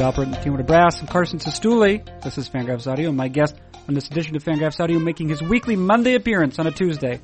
Albert 0.00 0.28
and 0.28 0.42
Team 0.42 0.54
Brass 0.64 1.00
and 1.00 1.08
Carson 1.08 1.40
Cistulli, 1.40 2.04
this 2.22 2.38
is 2.38 2.48
Fangraphs 2.48 2.86
Audio, 2.86 3.08
and 3.08 3.16
my 3.16 3.26
guest 3.26 3.56
on 3.88 3.94
this 3.94 4.06
edition 4.08 4.36
of 4.36 4.44
Fangraphs 4.44 4.78
Audio 4.78 5.00
making 5.00 5.28
his 5.28 5.42
weekly 5.42 5.74
Monday 5.74 6.14
appearance 6.14 6.60
on 6.60 6.68
a 6.68 6.70
Tuesday. 6.70 7.20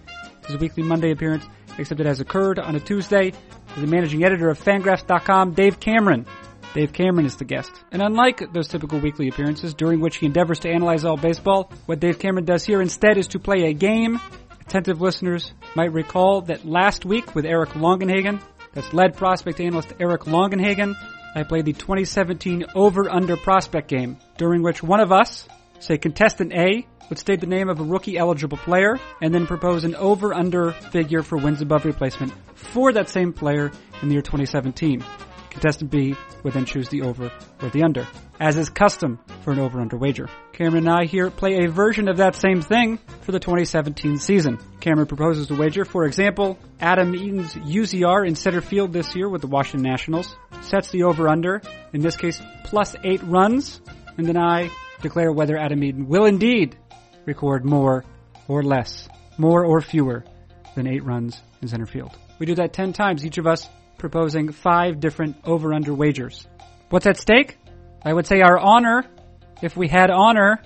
His 0.47 0.59
weekly 0.59 0.83
Monday 0.83 1.13
appearance, 1.13 1.45
except 1.79 2.01
it 2.01 2.07
has 2.07 2.19
occurred 2.19 2.59
on 2.59 2.75
a 2.75 2.81
Tuesday, 2.81 3.29
is 3.29 3.81
the 3.81 3.87
managing 3.87 4.25
editor 4.25 4.51
of 4.51 4.59
Fangraphs.com, 4.59 5.53
Dave 5.53 5.79
Cameron. 5.79 6.27
Dave 6.75 6.93
Cameron 6.93 7.27
is 7.27 7.37
the 7.37 7.45
guest. 7.45 7.71
And 7.93 8.03
unlike 8.03 8.53
those 8.53 8.67
typical 8.67 8.99
weekly 8.99 9.29
appearances 9.29 9.75
during 9.75 10.01
which 10.01 10.17
he 10.17 10.27
endeavors 10.27 10.59
to 10.61 10.69
analyze 10.69 11.05
all 11.05 11.17
baseball, 11.17 11.71
what 11.87 12.01
Dave 12.01 12.19
Cameron 12.19 12.45
does 12.45 12.65
here 12.65 12.83
instead 12.83 13.19
is 13.19 13.29
to 13.29 13.39
play 13.39 13.67
a 13.67 13.73
game. 13.73 14.19
Attentive 14.63 15.01
listeners 15.01 15.53
might 15.77 15.93
recall 15.93 16.41
that 16.43 16.65
last 16.65 17.05
week 17.05 17.37
with 17.37 17.47
Eric 17.47 17.71
Longenhagen, 17.71 18.43
that's 18.73 18.93
lead 18.93 19.17
prospect 19.17 19.61
analyst 19.61 19.93
Eric 20.01 20.23
Longenhagen, 20.23 20.95
I 21.35 21.43
played 21.43 21.65
the 21.65 21.73
2017 21.73 22.67
over-under 22.75 23.37
prospect 23.37 23.89
game, 23.89 24.19
during 24.37 24.63
which 24.63 24.83
one 24.83 25.01
of 25.01 25.11
us, 25.11 25.49
say 25.81 25.99
contestant 25.99 26.53
A, 26.53 26.87
would 27.09 27.19
state 27.19 27.41
the 27.41 27.47
name 27.47 27.69
of 27.69 27.81
a 27.81 27.83
rookie 27.83 28.17
eligible 28.17 28.57
player 28.57 28.99
and 29.21 29.35
then 29.35 29.47
propose 29.47 29.85
an 29.85 29.95
over-under 29.97 30.73
figure 30.73 31.23
for 31.23 31.37
wins 31.37 31.61
above 31.61 31.85
replacement 31.85 32.33
for 32.55 32.93
that 32.93 33.09
same 33.09 33.33
player 33.33 33.73
in 34.01 34.09
the 34.09 34.15
year 34.15 34.23
2017. 34.23 35.05
Contestant 35.55 35.91
B 35.91 36.17
would 36.43 36.53
then 36.53 36.65
choose 36.65 36.89
the 36.89 37.03
over 37.03 37.31
or 37.63 37.71
the 37.71 37.85
under, 37.85 38.07
as 38.41 38.57
is 38.57 38.69
custom 38.69 39.21
for 39.43 39.53
an 39.53 39.61
over-under 39.61 39.97
wager. 39.97 40.29
Cameron 40.53 40.89
and 40.89 40.99
I 40.99 41.05
here 41.05 41.31
play 41.31 41.65
a 41.65 41.71
version 41.71 42.09
of 42.09 42.17
that 42.17 42.35
same 42.35 42.61
thing 42.61 42.99
for 43.23 43.31
the 43.31 43.39
2017 43.39 44.19
season. 44.19 44.59
Cameron 44.81 45.07
proposes 45.07 45.49
a 45.53 45.55
wager, 45.55 45.85
for 45.85 46.07
example, 46.07 46.59
Adam 46.81 47.15
Eaton's 47.15 47.55
UZR 47.55 48.27
in 48.27 48.35
center 48.35 48.61
field 48.61 48.93
this 48.93 49.15
year 49.15 49.29
with 49.29 49.43
the 49.43 49.47
Washington 49.47 49.89
Nationals, 49.89 50.37
sets 50.63 50.91
the 50.91 51.05
over-under, 51.05 51.63
in 51.93 52.01
this 52.01 52.17
case 52.17 52.43
plus 52.65 52.97
eight 53.05 53.23
runs, 53.23 53.81
and 54.19 54.27
then 54.27 54.37
I 54.37 54.71
declare 55.03 55.31
whether 55.31 55.57
Adam 55.57 55.85
Eaton 55.85 56.09
will 56.09 56.25
indeed 56.25 56.77
record 57.27 57.65
more 57.65 58.05
or 58.49 58.65
less, 58.65 59.09
more 59.39 59.65
or 59.65 59.81
fewer 59.81 60.25
than 60.75 60.89
eight 60.89 61.05
runs 61.05 61.41
in 61.63 61.69
center 61.69 61.87
field. 61.87 62.19
We 62.41 62.47
do 62.47 62.57
that 62.57 62.73
10 62.73 62.93
times, 62.93 63.25
each 63.25 63.39
of 63.39 63.47
us 63.47 63.69
proposing 64.05 64.53
five 64.53 65.01
different 65.01 65.35
over-under 65.45 65.95
wagers. 65.95 66.47
What's 66.91 67.07
at 67.07 67.17
stake? 67.17 67.57
I 68.03 68.13
would 68.13 68.27
say 68.27 68.43
our 68.43 68.59
honor, 68.59 69.07
if 69.63 69.79
we 69.79 69.89
had 69.89 70.11
honor, 70.11 70.61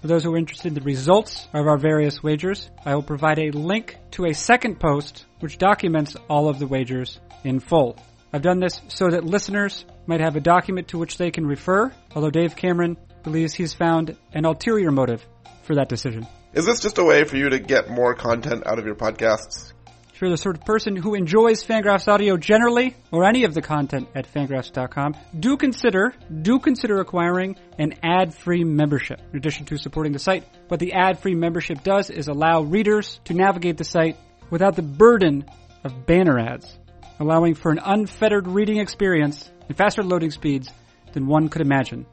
for 0.00 0.06
those 0.06 0.22
who 0.22 0.32
are 0.32 0.38
interested 0.38 0.68
in 0.68 0.74
the 0.74 0.82
results 0.82 1.48
of 1.52 1.66
our 1.66 1.78
various 1.78 2.22
wagers, 2.22 2.70
I 2.84 2.94
will 2.94 3.02
provide 3.02 3.40
a 3.40 3.50
link 3.50 3.96
to 4.12 4.26
a 4.26 4.32
second 4.32 4.78
post 4.78 5.26
which 5.40 5.58
documents 5.58 6.14
all 6.30 6.48
of 6.48 6.60
the 6.60 6.68
wagers 6.68 7.18
in 7.42 7.58
full. 7.58 7.98
I've 8.32 8.42
done 8.42 8.60
this 8.60 8.80
so 8.86 9.10
that 9.10 9.24
listeners 9.24 9.84
might 10.06 10.20
have 10.20 10.36
a 10.36 10.40
document 10.40 10.86
to 10.88 10.98
which 10.98 11.18
they 11.18 11.32
can 11.32 11.44
refer, 11.44 11.92
although 12.14 12.30
Dave 12.30 12.54
Cameron 12.54 12.96
believes 13.24 13.52
he's 13.52 13.74
found 13.74 14.16
an 14.32 14.44
ulterior 14.44 14.92
motive 14.92 15.26
for 15.64 15.74
that 15.74 15.88
decision. 15.88 16.24
Is 16.52 16.66
this 16.66 16.78
just 16.78 16.98
a 16.98 17.04
way 17.04 17.24
for 17.24 17.36
you 17.36 17.48
to 17.48 17.58
get 17.58 17.90
more 17.90 18.14
content 18.14 18.64
out 18.64 18.78
of 18.78 18.86
your 18.86 18.94
podcasts? 18.94 19.72
If 20.16 20.22
you're 20.22 20.30
the 20.30 20.38
sort 20.38 20.56
of 20.56 20.64
person 20.64 20.96
who 20.96 21.14
enjoys 21.14 21.62
Fangraphs 21.62 22.08
audio 22.08 22.38
generally, 22.38 22.96
or 23.12 23.26
any 23.26 23.44
of 23.44 23.52
the 23.52 23.60
content 23.60 24.08
at 24.14 24.26
fangraphs.com, 24.26 25.14
do 25.38 25.58
consider, 25.58 26.14
do 26.40 26.58
consider 26.58 27.00
acquiring 27.00 27.56
an 27.78 27.96
ad-free 28.02 28.64
membership. 28.64 29.20
In 29.30 29.36
addition 29.36 29.66
to 29.66 29.76
supporting 29.76 30.14
the 30.14 30.18
site, 30.18 30.44
what 30.68 30.80
the 30.80 30.94
ad-free 30.94 31.34
membership 31.34 31.82
does 31.82 32.08
is 32.08 32.28
allow 32.28 32.62
readers 32.62 33.20
to 33.24 33.34
navigate 33.34 33.76
the 33.76 33.84
site 33.84 34.16
without 34.48 34.74
the 34.74 34.80
burden 34.80 35.44
of 35.84 36.06
banner 36.06 36.38
ads, 36.38 36.78
allowing 37.20 37.54
for 37.54 37.70
an 37.70 37.80
unfettered 37.84 38.48
reading 38.48 38.78
experience 38.78 39.50
and 39.68 39.76
faster 39.76 40.02
loading 40.02 40.30
speeds 40.30 40.72
than 41.12 41.26
one 41.26 41.50
could 41.50 41.60
imagine, 41.60 42.06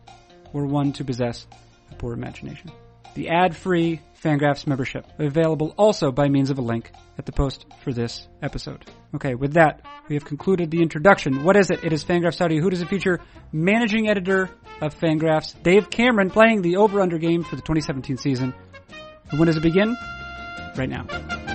were 0.52 0.66
one 0.66 0.92
to 0.92 1.06
possess 1.06 1.48
a 1.90 1.96
poor 1.96 2.12
imagination 2.12 2.70
the 3.16 3.30
ad-free 3.30 4.02
Fangraphs 4.24 4.66
membership, 4.66 5.06
available 5.20 5.74
also 5.78 6.12
by 6.12 6.30
means 6.30 6.50
of 6.50 6.58
a 6.58 6.62
link 6.62 6.92
at 7.18 7.26
the 7.26 7.32
post 7.32 7.66
for 7.84 7.92
this 7.92 8.28
episode. 8.42 8.86
Okay, 9.14 9.36
with 9.36 9.54
that, 9.54 9.82
we 10.08 10.16
have 10.16 10.26
concluded 10.26 10.72
the 10.72 10.82
introduction. 10.82 11.44
What 11.44 11.58
is 11.58 11.70
it? 11.70 11.84
It 11.84 11.92
is 11.92 12.04
Fangraphs 12.04 12.40
Audio. 12.42 12.62
Who 12.62 12.70
does 12.70 12.82
it 12.82 12.88
feature? 12.88 13.20
Managing 13.52 14.10
editor 14.10 14.50
of 14.82 14.98
Fangraphs, 14.98 15.62
Dave 15.62 15.90
Cameron, 15.90 16.30
playing 16.30 16.62
the 16.62 16.78
over-under 16.78 17.18
game 17.18 17.44
for 17.44 17.56
the 17.56 17.62
2017 17.62 18.18
season. 18.18 18.54
And 19.30 19.40
when 19.40 19.48
does 19.48 19.58
it 19.58 19.64
begin? 19.64 19.96
Right 20.76 20.90
now. 20.90 21.53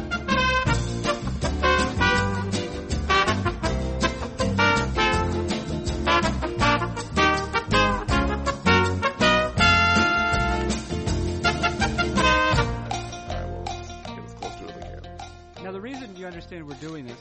Understand 16.51 16.67
we're 16.67 16.89
doing 16.89 17.07
this, 17.07 17.19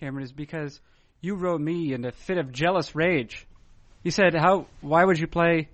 Cameron, 0.00 0.24
is 0.24 0.32
because 0.32 0.80
you 1.20 1.36
wrote 1.36 1.60
me 1.60 1.92
in 1.92 2.04
a 2.04 2.10
fit 2.10 2.38
of 2.38 2.50
jealous 2.50 2.94
rage. 2.94 3.46
You 4.02 4.10
said, 4.10 4.34
"How? 4.34 4.66
Why 4.80 5.04
would 5.04 5.18
you 5.18 5.28
play? 5.28 5.68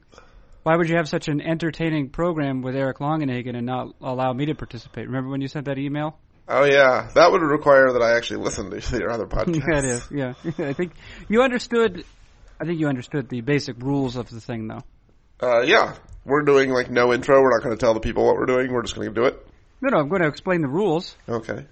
Why 0.64 0.76
would 0.76 0.88
you 0.88 0.96
have 0.96 1.08
such 1.08 1.28
an 1.28 1.40
entertaining 1.40 2.10
program 2.10 2.60
with 2.60 2.76
Eric 2.76 2.98
Longenhagen 2.98 3.56
and 3.56 3.64
not 3.64 3.94
allow 4.02 4.34
me 4.34 4.46
to 4.46 4.54
participate?" 4.54 5.06
Remember 5.06 5.30
when 5.30 5.40
you 5.40 5.48
sent 5.48 5.64
that 5.64 5.78
email? 5.78 6.18
Oh 6.46 6.64
yeah, 6.64 7.08
that 7.14 7.32
would 7.32 7.40
require 7.40 7.92
that 7.92 8.02
I 8.02 8.16
actually 8.16 8.44
listen 8.44 8.70
to 8.70 8.98
your 8.98 9.10
other 9.10 9.26
podcasts. 9.26 9.64
yeah, 9.70 9.78
it 9.78 9.84
is. 9.84 10.08
Yeah, 10.10 10.34
I 10.66 10.74
think 10.74 10.92
you 11.28 11.42
understood. 11.42 12.04
I 12.60 12.66
think 12.66 12.80
you 12.80 12.88
understood 12.88 13.30
the 13.30 13.40
basic 13.40 13.80
rules 13.80 14.16
of 14.16 14.28
the 14.28 14.42
thing, 14.42 14.68
though. 14.68 14.82
Uh, 15.40 15.60
yeah, 15.62 15.94
we're 16.26 16.42
doing 16.42 16.68
like 16.70 16.90
no 16.90 17.14
intro. 17.14 17.40
We're 17.40 17.56
not 17.56 17.64
going 17.64 17.74
to 17.74 17.80
tell 17.80 17.94
the 17.94 18.00
people 18.00 18.26
what 18.26 18.36
we're 18.36 18.46
doing. 18.46 18.70
We're 18.72 18.82
just 18.82 18.96
going 18.96 19.08
to 19.08 19.14
do 19.14 19.24
it. 19.24 19.46
No, 19.80 19.88
no, 19.90 19.98
I'm 20.00 20.08
going 20.08 20.22
to 20.22 20.28
explain 20.28 20.60
the 20.60 20.68
rules. 20.68 21.16
Okay. 21.28 21.64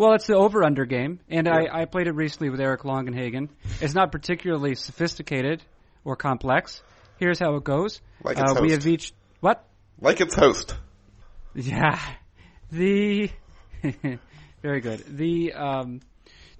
Well, 0.00 0.14
it's 0.14 0.26
the 0.26 0.34
over-under 0.34 0.86
game, 0.86 1.20
and 1.28 1.46
yeah. 1.46 1.56
I, 1.56 1.82
I 1.82 1.84
played 1.84 2.06
it 2.06 2.12
recently 2.12 2.48
with 2.48 2.58
Eric 2.58 2.84
Longenhagen. 2.84 3.50
It's 3.82 3.92
not 3.92 4.10
particularly 4.10 4.74
sophisticated 4.74 5.62
or 6.04 6.16
complex. 6.16 6.82
Here's 7.18 7.38
how 7.38 7.56
it 7.56 7.64
goes. 7.64 8.00
Like 8.24 8.38
its 8.38 8.50
uh, 8.50 8.54
host. 8.54 8.62
We 8.62 8.72
have 8.72 8.86
each 8.86 9.12
what? 9.40 9.62
Like 10.00 10.22
its 10.22 10.34
host. 10.34 10.74
Yeah. 11.54 12.00
The 12.72 13.30
very 14.62 14.80
good. 14.80 15.04
The 15.06 15.52
um, 15.54 16.00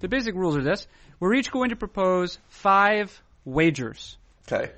the 0.01 0.09
basic 0.09 0.35
rules 0.35 0.57
are 0.57 0.61
this: 0.61 0.85
we're 1.21 1.33
each 1.33 1.51
going 1.51 1.69
to 1.69 1.77
propose 1.77 2.37
five 2.49 3.23
wagers. 3.45 4.17
Okay. 4.45 4.73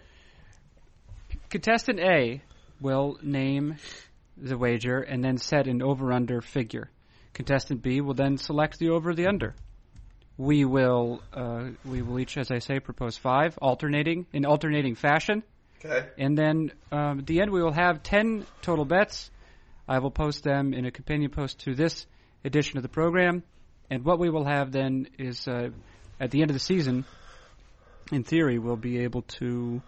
Contestant 1.50 2.00
A 2.00 2.44
will 2.80 3.18
name 3.24 3.78
the 4.38 4.58
wager 4.58 5.00
and 5.00 5.24
then 5.24 5.38
set 5.38 5.68
an 5.68 5.82
over/under 5.82 6.40
figure. 6.40 6.92
Contestant 7.34 7.82
B 7.82 8.02
will 8.02 8.14
then 8.14 8.38
select 8.38 8.80
the 8.80 8.90
over 8.90 9.14
the 9.14 9.28
under. 9.28 9.56
We 10.38 10.66
will 10.66 11.22
uh, 11.34 11.70
we 11.86 12.02
will 12.02 12.20
each, 12.20 12.38
as 12.38 12.52
I 12.52 12.60
say, 12.60 12.80
propose 12.80 13.18
five, 13.18 13.58
alternating 13.62 14.26
in 14.34 14.46
alternating 14.46 14.96
fashion. 14.96 15.44
Okay. 15.84 16.08
And 16.18 16.38
then 16.38 16.72
um, 16.92 17.20
at 17.20 17.28
the 17.28 17.42
end, 17.42 17.52
we 17.52 17.62
will 17.62 17.74
have 17.74 18.04
ten 18.04 18.46
total 18.62 18.86
bets. 18.86 19.30
I 19.88 20.00
will 20.00 20.12
post 20.12 20.44
them 20.44 20.74
in 20.74 20.86
a 20.86 20.92
companion 20.92 21.30
post 21.30 21.60
to 21.62 21.76
this 21.76 22.06
edition 22.44 22.78
of 22.78 22.84
the 22.84 22.90
program. 22.90 23.44
And 23.90 24.06
what 24.06 24.18
we 24.18 24.30
will 24.30 24.46
have 24.46 24.72
then 24.72 25.08
is 25.20 25.48
uh, 25.48 25.70
at 26.20 26.32
the 26.32 26.42
end 26.42 26.50
of 26.50 26.56
the 26.56 26.60
season, 26.60 27.06
in 28.12 28.24
theory, 28.24 28.60
we'll 28.60 28.76
be 28.76 29.00
able 29.00 29.24
to 29.40 29.82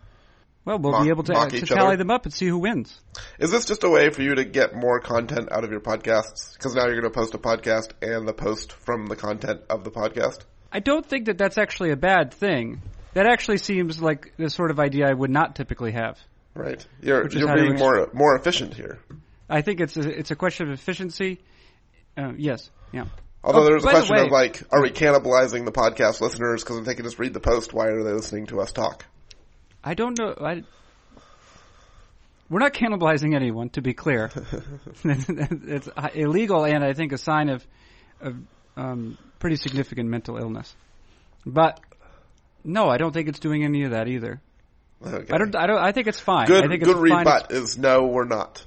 well, 0.66 0.80
we'll 0.80 0.92
mock, 0.94 1.04
be 1.04 1.10
able 1.10 1.24
to, 1.24 1.34
uh, 1.34 1.48
to 1.48 1.62
tally 1.62 1.88
other. 1.88 1.98
them 1.98 2.12
up 2.12 2.26
and 2.26 2.34
see 2.34 2.48
who 2.48 2.58
wins. 2.58 3.00
Is 3.40 3.52
this 3.52 3.66
just 3.66 3.84
a 3.84 3.90
way 3.90 4.10
for 4.10 4.24
you 4.24 4.36
to 4.36 4.44
get 4.44 4.76
more 4.76 5.00
content 5.00 5.52
out 5.52 5.64
of 5.64 5.72
your 5.72 5.80
podcasts? 5.80 6.54
Because 6.54 6.76
now 6.76 6.86
you're 6.86 7.00
going 7.00 7.04
to 7.04 7.18
post 7.18 7.36
a 7.36 7.38
podcast 7.38 7.92
and 8.02 8.28
the 8.28 8.34
post 8.34 8.74
from 8.74 9.06
the 9.06 9.16
content 9.16 9.62
of 9.70 9.84
the 9.84 9.92
podcast? 9.92 10.40
I 10.72 10.80
don't 10.80 11.06
think 11.06 11.28
that 11.28 11.38
that's 11.38 11.58
actually 11.58 11.92
a 11.92 11.96
bad 11.96 12.34
thing. 12.34 12.82
That 13.14 13.28
actually 13.28 13.60
seems 13.60 14.02
like 14.02 14.34
the 14.38 14.50
sort 14.50 14.72
of 14.72 14.80
idea 14.80 15.08
I 15.08 15.14
would 15.14 15.30
not 15.30 15.56
typically 15.56 15.92
have. 15.92 16.20
Right. 16.54 16.86
You're, 17.02 17.30
you're 17.30 17.54
being 17.54 17.76
more 17.76 18.10
more 18.14 18.36
efficient 18.36 18.74
here. 18.74 19.00
I 19.50 19.62
think 19.62 19.80
it's 19.80 19.96
a, 19.96 20.10
it's 20.10 20.32
a 20.32 20.36
question 20.36 20.68
of 20.68 20.74
efficiency. 20.74 21.40
Uh, 22.18 22.34
yes. 22.38 22.70
Yeah. 22.92 23.06
Although 23.44 23.62
oh, 23.62 23.66
there's 23.66 23.86
a 23.86 23.90
question 23.90 24.16
the 24.16 24.22
way, 24.22 24.26
of 24.26 24.32
like, 24.32 24.64
are 24.72 24.82
we 24.82 24.90
cannibalizing 24.90 25.66
the 25.66 25.72
podcast 25.72 26.20
listeners 26.20 26.64
because 26.64 26.80
if 26.80 26.86
they 26.86 26.96
can 26.96 27.06
just 27.06 27.20
read 27.20 27.34
the 27.34 27.40
post, 27.40 27.74
why 27.74 27.88
are 27.88 28.04
they 28.04 28.12
listening 28.12 28.48
to 28.48 28.60
us 28.60 28.72
talk? 28.72 29.06
I 29.86 29.94
don't 29.94 30.18
know. 30.18 30.34
I, 30.42 30.64
we're 32.50 32.60
not 32.60 32.74
cannibalizing 32.74 33.36
anyone, 33.36 33.70
to 33.70 33.82
be 33.82 33.94
clear. 33.94 34.32
it's 35.04 35.90
illegal 36.16 36.66
and 36.66 36.84
I 36.84 36.94
think 36.94 37.12
a 37.12 37.18
sign 37.20 37.50
of, 37.50 37.66
of 38.20 38.36
um, 38.76 39.18
pretty 39.40 39.58
significant 39.58 40.10
mental 40.10 40.38
illness. 40.38 40.76
But 41.46 41.80
no, 42.64 42.90
I 42.90 42.98
don't 42.98 43.14
think 43.14 43.30
it's 43.30 43.40
doing 43.40 43.64
any 43.64 43.84
of 43.84 43.92
that 43.92 44.08
either. 44.08 44.42
Okay. 45.06 45.34
I 45.34 45.38
don't. 45.38 45.56
I 45.56 45.68
don't. 45.68 45.78
I 45.78 45.92
think 45.92 46.08
it's 46.08 46.20
fine. 46.20 46.48
Good. 46.48 46.64
I 46.64 46.68
think 46.68 46.84
good 46.84 46.98
rebut 46.98 47.46
ex- 47.52 47.54
is 47.54 47.78
no, 47.78 48.08
we're 48.08 48.26
not. 48.26 48.66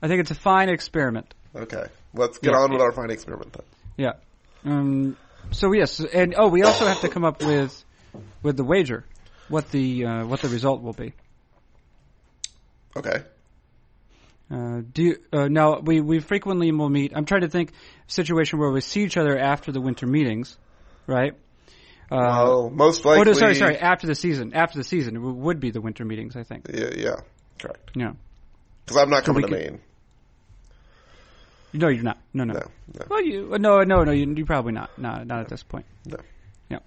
I 0.00 0.08
think 0.08 0.20
it's 0.20 0.30
a 0.30 0.36
fine 0.36 0.68
experiment. 0.68 1.34
Okay, 1.54 1.86
let's 2.14 2.38
get 2.38 2.52
yeah. 2.52 2.58
on 2.58 2.72
with 2.72 2.80
our 2.80 2.92
fine 2.92 3.10
experiment 3.10 3.52
then. 3.52 3.64
Yeah. 3.96 4.12
Um, 4.64 5.16
so 5.50 5.72
yes, 5.72 6.00
and 6.00 6.34
oh, 6.38 6.48
we 6.48 6.62
also 6.62 6.86
have 6.86 7.00
to 7.00 7.08
come 7.08 7.24
up 7.24 7.42
with 7.42 7.84
with 8.42 8.56
the 8.56 8.64
wager. 8.64 9.04
What 9.48 9.70
the 9.70 10.04
uh, 10.04 10.26
what 10.26 10.40
the 10.40 10.48
result 10.48 10.82
will 10.82 10.92
be. 10.92 11.12
Okay. 12.96 13.22
Uh, 14.50 14.80
do 14.92 15.02
you, 15.02 15.16
uh, 15.32 15.48
now 15.48 15.80
we 15.80 16.00
we 16.00 16.20
frequently 16.20 16.70
will 16.72 16.88
meet. 16.88 17.12
I'm 17.14 17.24
trying 17.24 17.40
to 17.42 17.48
think 17.48 17.72
situation 18.06 18.58
where 18.58 18.70
we 18.70 18.80
see 18.80 19.02
each 19.02 19.16
other 19.16 19.36
after 19.36 19.72
the 19.72 19.80
winter 19.80 20.06
meetings, 20.06 20.56
right? 21.06 21.34
Uh, 22.08 22.16
well, 22.16 22.70
most 22.70 23.04
likely. 23.04 23.28
oh, 23.30 23.34
sorry, 23.34 23.56
sorry. 23.56 23.76
After 23.78 24.06
the 24.06 24.14
season, 24.14 24.54
after 24.54 24.78
the 24.78 24.84
season, 24.84 25.16
it 25.16 25.18
w- 25.18 25.34
would 25.36 25.58
be 25.58 25.72
the 25.72 25.80
winter 25.80 26.04
meetings. 26.04 26.36
I 26.36 26.44
think. 26.44 26.66
Yeah, 26.72 26.90
yeah 26.96 27.16
correct. 27.58 27.90
Yeah. 27.96 28.12
Because 28.84 29.02
I'm 29.02 29.10
not 29.10 29.24
So 29.24 29.32
coming 29.32 29.42
to 29.42 29.48
could- 29.48 29.58
Maine. 29.58 29.80
No, 31.72 31.88
you're 31.88 32.04
not. 32.04 32.18
No, 32.32 32.44
no. 32.44 32.54
No, 32.54 32.60
no. 32.94 33.06
Well, 33.10 33.22
you 33.22 33.50
uh, 33.52 33.58
no, 33.58 33.82
no, 33.82 34.04
no. 34.04 34.12
You, 34.12 34.32
you 34.34 34.46
probably 34.46 34.72
not. 34.72 34.96
Not 34.96 35.26
not 35.26 35.40
at 35.40 35.48
this 35.48 35.64
point. 35.64 35.84
No. 36.06 36.16
Yeah. 36.70 36.78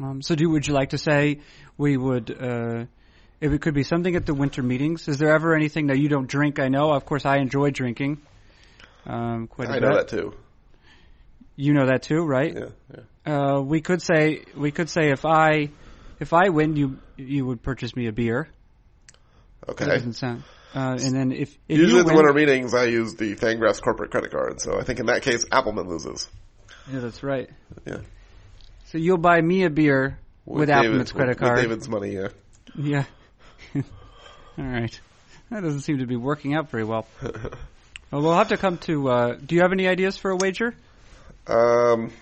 Um, 0.00 0.22
so, 0.22 0.34
do 0.34 0.48
would 0.50 0.66
you 0.66 0.74
like 0.74 0.90
to 0.90 0.98
say 0.98 1.40
we 1.78 1.96
would? 1.96 2.30
Uh, 2.30 2.84
if 3.40 3.52
it 3.52 3.60
could 3.60 3.74
be 3.74 3.82
something 3.82 4.16
at 4.16 4.24
the 4.26 4.32
winter 4.34 4.62
meetings. 4.62 5.06
Is 5.06 5.18
there 5.18 5.34
ever 5.34 5.54
anything 5.54 5.88
that 5.88 5.98
you 5.98 6.08
don't 6.08 6.26
drink? 6.26 6.58
I 6.58 6.68
know. 6.68 6.92
Of 6.92 7.04
course, 7.04 7.26
I 7.26 7.38
enjoy 7.38 7.70
drinking. 7.70 8.22
Um, 9.06 9.48
quite 9.48 9.68
a 9.68 9.72
I 9.72 9.74
bit. 9.80 9.84
I 9.84 9.88
know 9.90 9.96
that 9.96 10.08
too. 10.08 10.34
You 11.56 11.74
know 11.74 11.86
that 11.86 12.02
too, 12.02 12.24
right? 12.24 12.54
Yeah, 12.54 13.00
yeah. 13.26 13.56
Uh, 13.56 13.60
we 13.60 13.80
could 13.80 14.02
say 14.02 14.44
we 14.56 14.70
could 14.70 14.88
say 14.88 15.10
if 15.10 15.24
I 15.24 15.70
if 16.20 16.32
I 16.32 16.48
win, 16.48 16.76
you 16.76 16.98
you 17.16 17.44
would 17.46 17.62
purchase 17.62 17.94
me 17.94 18.06
a 18.06 18.12
beer. 18.12 18.48
That 19.66 19.72
Okay. 19.72 19.86
doesn't 19.86 20.14
sound. 20.14 20.42
Uh, 20.74 20.98
and 21.00 21.14
then 21.14 21.30
if, 21.32 21.56
if 21.68 21.78
Usually 21.78 21.92
you 21.92 22.00
at 22.00 22.06
the 22.06 22.14
win, 22.14 22.24
winter 22.24 22.32
meetings, 22.34 22.74
I 22.74 22.84
use 22.84 23.14
the 23.14 23.36
Fangraphs 23.36 23.80
corporate 23.80 24.10
credit 24.10 24.32
card. 24.32 24.60
So 24.60 24.76
I 24.78 24.82
think 24.82 24.98
in 24.98 25.06
that 25.06 25.22
case, 25.22 25.44
Appelman 25.46 25.86
loses. 25.86 26.28
yeah, 26.92 26.98
that's 26.98 27.22
right. 27.22 27.48
Yeah. 27.86 27.98
So 28.94 28.98
you'll 28.98 29.18
buy 29.18 29.40
me 29.40 29.64
a 29.64 29.70
beer 29.70 30.20
with, 30.46 30.68
David- 30.68 30.92
Appelman's 30.92 31.10
credit 31.10 31.36
card. 31.38 31.54
With 31.56 31.64
David's 31.64 31.88
money, 31.88 32.10
yeah. 32.12 32.28
Yeah. 32.76 33.04
All 33.74 33.82
right. 34.64 35.00
That 35.50 35.64
doesn't 35.64 35.80
seem 35.80 35.98
to 35.98 36.06
be 36.06 36.14
working 36.14 36.54
out 36.54 36.70
very 36.70 36.84
well. 36.84 37.06
Well, 38.12 38.22
we'll 38.22 38.34
have 38.34 38.50
to 38.50 38.56
come 38.56 38.78
to. 38.78 39.08
Uh, 39.10 39.34
do 39.44 39.56
you 39.56 39.62
have 39.62 39.72
any 39.72 39.88
ideas 39.88 40.16
for 40.16 40.30
a 40.30 40.36
wager? 40.36 40.72
Um, 41.48 42.12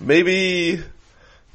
maybe, 0.00 0.82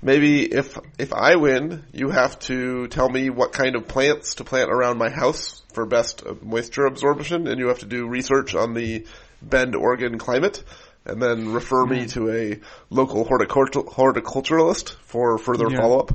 maybe 0.01 0.44
if 0.44 0.77
if 0.97 1.11
I 1.11 1.35
win, 1.35 1.83
you 1.91 2.09
have 2.09 2.39
to 2.41 2.88
tell 2.88 3.09
me 3.09 3.29
what 3.29 3.51
kind 3.51 3.75
of 3.75 3.85
plants 3.85 4.35
to 4.35 4.45
plant 4.45 4.71
around 4.71 4.97
my 4.99 5.09
house 5.09 5.63
for 5.73 5.85
best 5.85 6.23
moisture 6.41 6.85
absorption, 6.85 7.45
and 7.49 7.59
you 7.59 7.67
have 7.67 7.79
to 7.79 7.85
do 7.88 8.07
research 8.07 8.55
on 8.55 8.73
the 8.73 9.05
Bend, 9.41 9.75
Oregon 9.75 10.17
climate, 10.17 10.63
and 11.07 11.21
then 11.21 11.51
refer 11.54 11.86
me 11.86 12.01
Hmm. 12.01 12.07
to 12.07 12.30
a 12.31 12.59
local 12.89 13.25
horticultur- 13.25 13.88
horticulturalist 13.88 14.94
for 15.06 15.38
further 15.38 15.68
Yeah. 15.71 15.77
follow 15.81 16.00
up. 16.00 16.12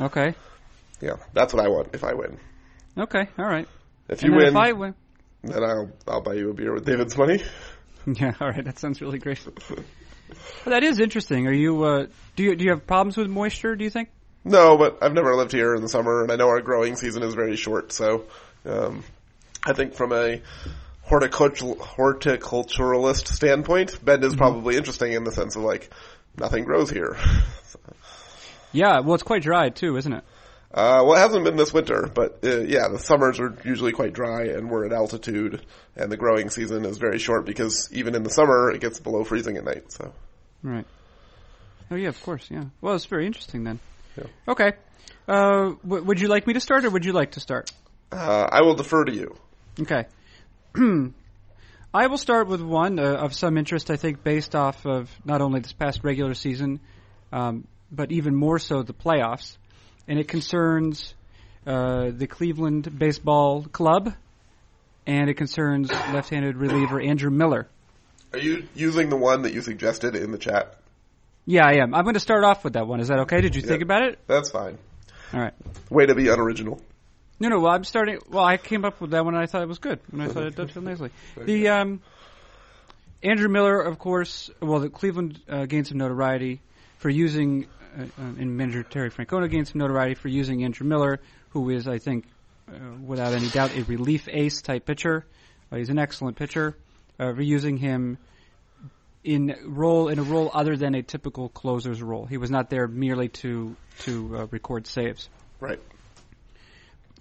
Okay. 0.00 0.34
Yeah, 1.00 1.16
that's 1.32 1.52
what 1.54 1.64
I 1.64 1.68
want 1.68 1.94
if 1.94 2.02
I 2.04 2.14
win. 2.14 2.38
Okay. 2.98 3.28
All 3.38 3.44
right. 3.46 3.68
If 4.08 4.22
you 4.22 4.32
win, 4.32 4.48
if 4.48 4.56
I 4.56 4.72
win. 4.72 4.94
then 5.44 5.62
I'll 5.64 5.90
I'll 6.08 6.20
buy 6.22 6.34
you 6.34 6.50
a 6.50 6.54
beer 6.54 6.72
with 6.74 6.84
David's 6.84 7.16
money. 7.16 7.42
Yeah. 8.04 8.32
All 8.40 8.48
right. 8.50 8.64
That 8.64 8.80
sounds 8.80 9.00
really 9.00 9.20
great. 9.20 9.38
Well, 9.46 9.84
that 10.66 10.82
is 10.82 10.98
interesting. 10.98 11.46
Are 11.46 11.52
you? 11.52 11.84
Uh, 11.84 12.06
do 12.34 12.42
you 12.42 12.56
do 12.56 12.64
you 12.64 12.70
have 12.70 12.84
problems 12.84 13.16
with 13.16 13.28
moisture? 13.28 13.76
Do 13.76 13.84
you 13.84 13.90
think? 13.90 14.08
No, 14.44 14.76
but 14.76 14.98
I've 15.02 15.12
never 15.12 15.36
lived 15.36 15.52
here 15.52 15.76
in 15.76 15.82
the 15.82 15.88
summer, 15.88 16.22
and 16.22 16.32
I 16.32 16.34
know 16.36 16.48
our 16.48 16.60
growing 16.60 16.96
season 16.96 17.22
is 17.22 17.34
very 17.34 17.54
short. 17.54 17.92
So, 17.92 18.24
um, 18.66 19.04
I 19.64 19.72
think 19.72 19.94
from 19.94 20.10
a 20.12 20.40
horticultural 21.12 21.76
horticulturalist 21.76 23.28
standpoint, 23.28 24.02
Bend 24.02 24.24
is 24.24 24.34
probably 24.34 24.76
interesting 24.76 25.12
in 25.12 25.24
the 25.24 25.30
sense 25.32 25.56
of 25.56 25.62
like 25.62 25.90
nothing 26.38 26.64
grows 26.64 26.90
here. 26.90 27.16
Yeah. 28.74 29.00
Well, 29.00 29.12
it's 29.12 29.22
quite 29.22 29.42
dry 29.42 29.68
too, 29.68 29.98
isn't 29.98 30.14
it? 30.14 30.24
Uh, 30.72 31.04
well, 31.04 31.12
it 31.12 31.18
hasn't 31.18 31.44
been 31.44 31.56
this 31.56 31.74
winter, 31.74 32.08
but 32.14 32.38
uh, 32.42 32.60
yeah, 32.60 32.88
the 32.88 32.98
summers 32.98 33.38
are 33.38 33.54
usually 33.66 33.92
quite 33.92 34.14
dry, 34.14 34.44
and 34.44 34.70
we're 34.70 34.86
at 34.86 34.94
altitude, 34.94 35.60
and 35.94 36.10
the 36.10 36.16
growing 36.16 36.48
season 36.48 36.86
is 36.86 36.96
very 36.96 37.18
short 37.18 37.44
because 37.44 37.90
even 37.92 38.14
in 38.14 38.22
the 38.22 38.30
summer 38.30 38.70
it 38.70 38.80
gets 38.80 38.98
below 38.98 39.24
freezing 39.24 39.58
at 39.58 39.64
night. 39.64 39.92
So, 39.92 40.14
Right. 40.62 40.86
Oh 41.90 41.96
yeah, 41.96 42.08
of 42.08 42.22
course. 42.22 42.46
Yeah. 42.50 42.64
Well, 42.80 42.94
it's 42.94 43.04
very 43.04 43.26
interesting 43.26 43.64
then. 43.64 43.78
Yeah. 44.16 44.24
Okay. 44.48 44.72
Uh, 45.28 45.72
w- 45.86 46.04
would 46.04 46.18
you 46.18 46.28
like 46.28 46.46
me 46.46 46.54
to 46.54 46.60
start, 46.60 46.86
or 46.86 46.90
would 46.90 47.04
you 47.04 47.12
like 47.12 47.32
to 47.32 47.40
start? 47.40 47.70
uh, 48.10 48.48
I 48.50 48.62
will 48.62 48.74
defer 48.74 49.04
to 49.04 49.12
you. 49.12 49.36
Okay. 49.78 50.06
I 51.94 52.06
will 52.06 52.18
start 52.18 52.48
with 52.48 52.62
one 52.62 52.98
uh, 52.98 53.14
of 53.14 53.34
some 53.34 53.58
interest, 53.58 53.90
I 53.90 53.96
think, 53.96 54.24
based 54.24 54.54
off 54.54 54.86
of 54.86 55.10
not 55.24 55.42
only 55.42 55.60
this 55.60 55.72
past 55.72 56.00
regular 56.02 56.34
season, 56.34 56.80
um, 57.32 57.66
but 57.90 58.10
even 58.12 58.34
more 58.34 58.58
so 58.58 58.82
the 58.82 58.94
playoffs. 58.94 59.56
And 60.08 60.18
it 60.18 60.28
concerns 60.28 61.14
uh, 61.66 62.10
the 62.10 62.26
Cleveland 62.26 62.98
Baseball 62.98 63.64
Club, 63.64 64.14
and 65.06 65.28
it 65.28 65.34
concerns 65.34 65.90
left-handed 65.90 66.56
reliever 66.56 67.00
Andrew 67.00 67.30
Miller. 67.30 67.68
Are 68.32 68.38
you 68.38 68.66
using 68.74 69.10
the 69.10 69.16
one 69.16 69.42
that 69.42 69.52
you 69.52 69.60
suggested 69.60 70.16
in 70.16 70.32
the 70.32 70.38
chat? 70.38 70.78
Yeah, 71.44 71.66
I 71.66 71.82
am. 71.82 71.94
I'm 71.94 72.04
going 72.04 72.14
to 72.14 72.20
start 72.20 72.44
off 72.44 72.64
with 72.64 72.74
that 72.74 72.86
one. 72.86 73.00
Is 73.00 73.08
that 73.08 73.20
okay? 73.20 73.40
Did 73.40 73.54
you 73.54 73.62
think 73.62 73.82
about 73.82 74.02
it? 74.02 74.18
That's 74.26 74.50
fine. 74.50 74.78
All 75.34 75.40
right. 75.40 75.54
Way 75.90 76.06
to 76.06 76.14
be 76.14 76.28
unoriginal. 76.28 76.80
No, 77.42 77.48
no. 77.48 77.58
Well, 77.58 77.72
I'm 77.72 77.82
starting. 77.82 78.20
Well, 78.30 78.44
I 78.44 78.56
came 78.56 78.84
up 78.84 79.00
with 79.00 79.10
that 79.10 79.24
one. 79.24 79.34
and 79.34 79.42
I 79.42 79.46
thought 79.46 79.62
it 79.62 79.68
was 79.68 79.80
good, 79.80 79.98
and 80.12 80.22
I 80.22 80.28
thought 80.28 80.44
it 80.44 80.54
dovetailed 80.54 80.84
nicely. 80.84 81.10
The 81.36 81.70
um, 81.70 82.00
Andrew 83.20 83.48
Miller, 83.48 83.80
of 83.80 83.98
course. 83.98 84.48
Well, 84.60 84.78
the 84.78 84.88
Cleveland 84.88 85.40
uh, 85.48 85.66
gained 85.66 85.88
some 85.88 85.98
notoriety 85.98 86.60
for 86.98 87.10
using, 87.10 87.66
uh, 87.98 88.02
uh, 88.02 88.06
and 88.16 88.56
manager 88.56 88.84
Terry 88.84 89.10
Francona 89.10 89.50
gained 89.50 89.66
some 89.66 89.80
notoriety 89.80 90.14
for 90.14 90.28
using 90.28 90.62
Andrew 90.62 90.86
Miller, 90.86 91.18
who 91.48 91.68
is, 91.70 91.88
I 91.88 91.98
think, 91.98 92.26
uh, 92.68 92.74
without 93.04 93.32
any 93.32 93.48
doubt, 93.48 93.76
a 93.76 93.82
relief 93.82 94.28
ace 94.30 94.62
type 94.62 94.86
pitcher. 94.86 95.26
Uh, 95.72 95.78
he's 95.78 95.88
an 95.88 95.98
excellent 95.98 96.36
pitcher. 96.36 96.76
Uh, 97.18 97.34
for 97.34 97.42
using 97.42 97.76
him 97.76 98.18
in 99.24 99.56
role 99.64 100.08
in 100.08 100.20
a 100.20 100.22
role 100.22 100.48
other 100.54 100.76
than 100.76 100.94
a 100.94 101.02
typical 101.02 101.48
closer's 101.48 102.00
role. 102.00 102.24
He 102.24 102.36
was 102.36 102.52
not 102.52 102.70
there 102.70 102.86
merely 102.86 103.28
to 103.28 103.74
to 104.00 104.36
uh, 104.36 104.46
record 104.52 104.86
saves. 104.86 105.28
Right. 105.58 105.80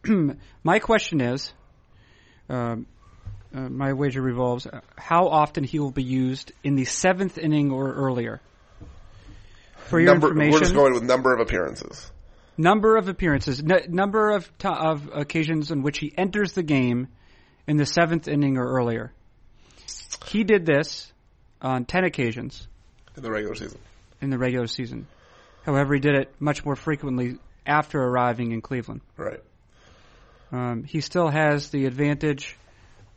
my 0.63 0.79
question 0.79 1.21
is, 1.21 1.53
um, 2.49 2.85
uh, 3.53 3.69
my 3.69 3.93
wager 3.93 4.21
revolves 4.21 4.65
uh, 4.65 4.81
how 4.97 5.27
often 5.27 5.63
he 5.63 5.79
will 5.79 5.91
be 5.91 6.03
used 6.03 6.51
in 6.63 6.75
the 6.75 6.85
seventh 6.85 7.37
inning 7.37 7.71
or 7.71 7.93
earlier. 7.93 8.41
For 9.87 9.99
your 9.99 10.13
number, 10.13 10.27
information, 10.29 10.53
we're 10.53 10.59
just 10.59 10.73
going 10.75 10.93
with 10.93 11.03
number 11.03 11.33
of 11.33 11.41
appearances. 11.41 12.11
number 12.57 12.95
of 12.95 13.07
appearances, 13.09 13.59
n- 13.59 13.85
number 13.89 14.31
of 14.31 14.57
to- 14.59 14.69
of 14.69 15.09
occasions 15.13 15.69
in 15.71 15.81
which 15.83 15.97
he 15.99 16.13
enters 16.17 16.53
the 16.53 16.63
game 16.63 17.07
in 17.67 17.77
the 17.77 17.85
seventh 17.85 18.27
inning 18.27 18.57
or 18.57 18.65
earlier. 18.65 19.11
He 20.27 20.43
did 20.45 20.65
this 20.65 21.11
on 21.61 21.85
ten 21.85 22.05
occasions 22.05 22.67
in 23.17 23.23
the 23.23 23.31
regular 23.31 23.55
season. 23.55 23.79
in 24.21 24.29
the 24.29 24.37
regular 24.37 24.67
season. 24.67 25.07
However, 25.65 25.93
he 25.93 25.99
did 25.99 26.15
it 26.15 26.33
much 26.39 26.63
more 26.63 26.75
frequently 26.75 27.37
after 27.65 28.01
arriving 28.01 28.51
in 28.53 28.61
Cleveland. 28.61 29.01
Right. 29.17 29.41
Um, 30.51 30.83
he 30.83 31.01
still 31.01 31.29
has 31.29 31.69
the 31.69 31.85
advantage 31.85 32.57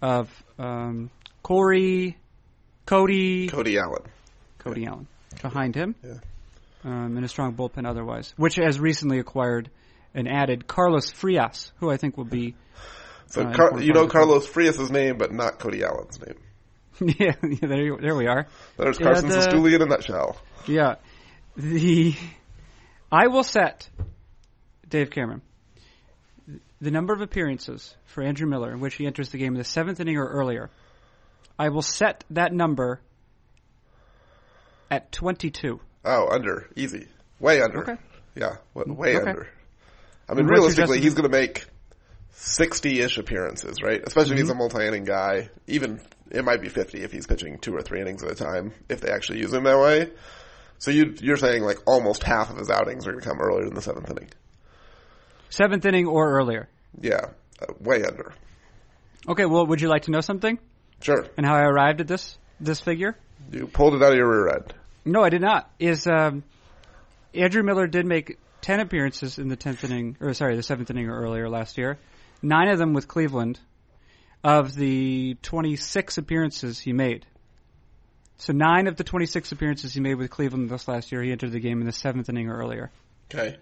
of 0.00 0.28
um, 0.58 1.10
Corey, 1.42 2.16
Cody, 2.86 3.48
Cody 3.48 3.78
Allen. 3.78 4.02
Cody 4.58 4.86
Allen 4.86 5.06
behind 5.42 5.74
him, 5.74 5.94
Yeah. 6.04 6.14
um, 6.84 7.16
and 7.16 7.24
a 7.24 7.28
strong 7.28 7.54
bullpen 7.54 7.86
otherwise, 7.88 8.32
which 8.36 8.54
has 8.56 8.78
recently 8.78 9.18
acquired 9.18 9.68
and 10.14 10.28
added 10.28 10.66
Carlos 10.68 11.10
Frias, 11.10 11.72
who 11.80 11.90
I 11.90 11.96
think 11.96 12.16
will 12.16 12.24
be. 12.24 12.54
So 13.26 13.42
Uh, 13.42 13.52
Car- 13.54 13.80
you 13.80 13.92
know 13.92 14.06
Carlos 14.06 14.46
Frias' 14.46 14.90
name, 14.90 15.18
but 15.18 15.32
not 15.32 15.58
Cody 15.58 15.82
Allen's 15.82 16.20
name. 16.20 16.36
yeah, 17.18 17.34
yeah, 17.42 17.56
there, 17.68 17.82
you- 17.84 17.98
there 18.00 18.14
we 18.14 18.28
are. 18.28 18.46
There's 18.76 19.00
Yeah, 19.00 19.06
Carson 19.06 19.28
the- 19.28 19.36
Cistulli 19.38 19.74
in 19.74 19.82
a 19.82 19.86
nutshell. 19.86 20.36
Yeah, 20.68 20.96
the 21.56 22.14
I 23.10 23.26
will 23.26 23.42
set 23.42 23.88
Dave 24.88 25.10
Cameron 25.10 25.42
the 26.84 26.90
number 26.90 27.12
of 27.12 27.20
appearances 27.20 27.94
for 28.04 28.22
Andrew 28.22 28.46
Miller 28.46 28.70
in 28.72 28.80
which 28.80 28.94
he 28.94 29.06
enters 29.06 29.30
the 29.30 29.38
game 29.38 29.54
in 29.54 29.58
the 29.58 29.64
seventh 29.64 30.00
inning 30.00 30.16
or 30.16 30.26
earlier. 30.28 30.70
I 31.58 31.68
will 31.70 31.82
set 31.82 32.24
that 32.30 32.52
number 32.52 33.00
at 34.90 35.10
twenty-two. 35.12 35.80
Oh, 36.04 36.28
under. 36.30 36.68
Easy. 36.76 37.08
Way 37.40 37.60
under. 37.62 37.82
Okay. 37.82 37.96
Yeah, 38.34 38.56
way 38.74 39.16
Okay. 39.16 39.30
under. 39.30 39.48
I 40.28 40.32
mean, 40.34 40.40
And 40.40 40.50
what's 40.50 40.76
your 40.76 40.86
realistically, 40.86 41.00
he's 41.00 41.14
going 41.14 41.30
to 41.30 41.36
make 41.36 41.64
60-ish 42.36 43.18
appearances, 43.18 43.82
right? 43.82 44.02
Especially 44.06 44.32
if 44.32 44.38
he's 44.40 44.48
Mm-hmm. 44.50 44.52
a 44.52 44.54
multi-inning 44.58 45.04
guy. 45.04 45.48
Even, 45.66 46.00
it 46.30 46.44
might 46.44 46.60
be 46.60 46.68
50 46.68 47.02
if 47.02 47.12
he's 47.12 47.26
pitching 47.26 47.58
two 47.58 47.74
or 47.74 47.80
three 47.82 48.00
innings 48.00 48.22
at 48.22 48.30
a 48.30 48.34
time, 48.34 48.72
if 48.88 49.00
they 49.00 49.10
actually 49.10 49.38
use 49.40 49.52
him 49.52 49.64
that 49.64 49.78
way. 49.78 50.10
So 50.78 50.90
you, 50.90 51.14
you're 51.20 51.36
saying 51.36 51.62
like 51.62 51.78
almost 51.86 52.22
half 52.22 52.50
of 52.50 52.56
his 52.56 52.70
outings 52.70 53.06
are 53.06 53.12
going 53.12 53.22
to 53.22 53.28
come 53.28 53.40
earlier 53.40 53.66
in 53.66 53.74
the 53.74 53.82
seventh 53.82 54.10
inning. 54.10 54.28
Seventh 55.50 55.84
inning 55.86 56.06
or 56.06 56.32
earlier. 56.32 56.68
Yeah, 57.00 57.26
uh, 57.60 57.72
way 57.80 58.04
under. 58.04 58.32
Okay, 59.28 59.46
well, 59.46 59.66
would 59.66 59.80
you 59.80 59.88
like 59.88 60.02
to 60.02 60.10
know 60.10 60.20
something 60.20 60.58
Sure. 61.00 61.26
and 61.36 61.46
how 61.46 61.54
I 61.54 61.62
arrived 61.62 62.00
at 62.00 62.06
this 62.06 62.36
this 62.60 62.80
figure? 62.80 63.16
You 63.50 63.66
pulled 63.66 63.94
it 63.94 64.02
out 64.02 64.12
of 64.12 64.16
your 64.16 64.28
rear 64.28 64.48
end. 64.48 64.74
No, 65.04 65.22
I 65.22 65.28
did 65.30 65.40
not. 65.42 65.70
Is 65.78 66.06
um, 66.06 66.44
Andrew 67.34 67.62
Miller 67.62 67.86
did 67.86 68.06
make 68.06 68.38
ten 68.60 68.80
appearances 68.80 69.38
in 69.38 69.48
the 69.48 69.56
tenth 69.56 69.84
inning, 69.84 70.16
or 70.20 70.32
sorry, 70.34 70.56
the 70.56 70.62
seventh 70.62 70.90
inning 70.90 71.08
or 71.08 71.20
earlier 71.20 71.48
last 71.48 71.76
year. 71.78 71.98
Nine 72.42 72.68
of 72.68 72.78
them 72.78 72.92
with 72.92 73.08
Cleveland. 73.08 73.58
Of 74.42 74.74
the 74.74 75.38
twenty-six 75.40 76.18
appearances 76.18 76.78
he 76.78 76.92
made, 76.92 77.24
so 78.36 78.52
nine 78.52 78.88
of 78.88 78.96
the 78.96 79.02
twenty-six 79.02 79.52
appearances 79.52 79.94
he 79.94 80.00
made 80.00 80.16
with 80.16 80.28
Cleveland 80.30 80.68
this 80.68 80.86
last 80.86 81.10
year, 81.12 81.22
he 81.22 81.32
entered 81.32 81.52
the 81.52 81.60
game 81.60 81.80
in 81.80 81.86
the 81.86 81.92
seventh 81.92 82.28
inning 82.28 82.50
or 82.50 82.58
earlier. 82.58 82.90
Okay. 83.32 83.56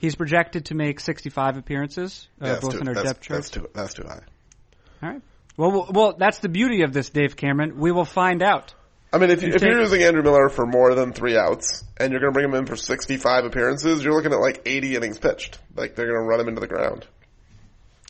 He's 0.00 0.14
projected 0.16 0.64
to 0.66 0.74
make 0.74 0.98
sixty-five 0.98 1.58
appearances, 1.58 2.26
uh, 2.40 2.58
both 2.58 2.72
too, 2.72 2.78
in 2.78 2.88
our 2.88 2.94
depth 2.94 3.20
chart. 3.20 3.38
that's 3.38 3.50
too 3.50 3.68
that's 3.74 3.94
too 3.94 4.04
high. 4.04 4.22
All 5.02 5.10
right. 5.10 5.22
Well, 5.56 5.70
well, 5.72 5.90
well, 5.92 6.12
that's 6.18 6.38
the 6.38 6.48
beauty 6.48 6.82
of 6.82 6.94
this, 6.94 7.10
Dave 7.10 7.36
Cameron. 7.36 7.78
We 7.78 7.92
will 7.92 8.06
find 8.06 8.42
out. 8.42 8.74
I 9.12 9.18
mean, 9.18 9.30
if, 9.30 9.42
you, 9.42 9.48
You 9.48 9.54
if 9.54 9.62
you're 9.62 9.80
using 9.80 10.02
Andrew 10.02 10.22
Miller 10.22 10.48
for 10.48 10.64
more 10.64 10.94
than 10.94 11.12
three 11.12 11.36
outs, 11.36 11.84
and 11.98 12.12
you're 12.12 12.20
going 12.20 12.32
to 12.32 12.34
bring 12.34 12.46
him 12.46 12.54
in 12.54 12.64
for 12.64 12.76
65 12.76 13.44
appearances, 13.44 14.02
you're 14.02 14.14
looking 14.14 14.32
at 14.32 14.38
like 14.38 14.62
80 14.64 14.96
innings 14.96 15.18
pitched. 15.18 15.58
Like 15.76 15.96
they're 15.96 16.06
going 16.06 16.20
to 16.20 16.24
run 16.24 16.40
him 16.40 16.48
into 16.48 16.60
the 16.60 16.68
ground. 16.68 17.06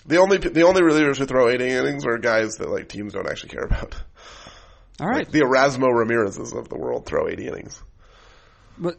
The 0.06 0.18
only 0.18 0.38
the 0.38 0.62
only 0.62 0.82
relievers 0.82 1.18
who 1.18 1.26
throw 1.26 1.48
80 1.48 1.68
innings 1.68 2.06
are 2.06 2.18
guys 2.18 2.56
that 2.56 2.70
like 2.70 2.88
teams 2.88 3.14
don't 3.14 3.28
actually 3.28 3.50
care 3.50 3.64
about. 3.64 3.96
All 5.00 5.06
right. 5.08 5.24
Like 5.24 5.30
the 5.30 5.40
Erasmo 5.40 5.92
Ramirez's 5.92 6.52
of 6.52 6.68
the 6.68 6.78
world 6.78 7.06
throw 7.06 7.28
80 7.28 7.48
innings. 7.48 7.82
But 8.78 8.98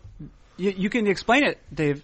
you, 0.57 0.71
you 0.71 0.89
can 0.89 1.07
explain 1.07 1.43
it, 1.43 1.59
Dave. 1.73 2.03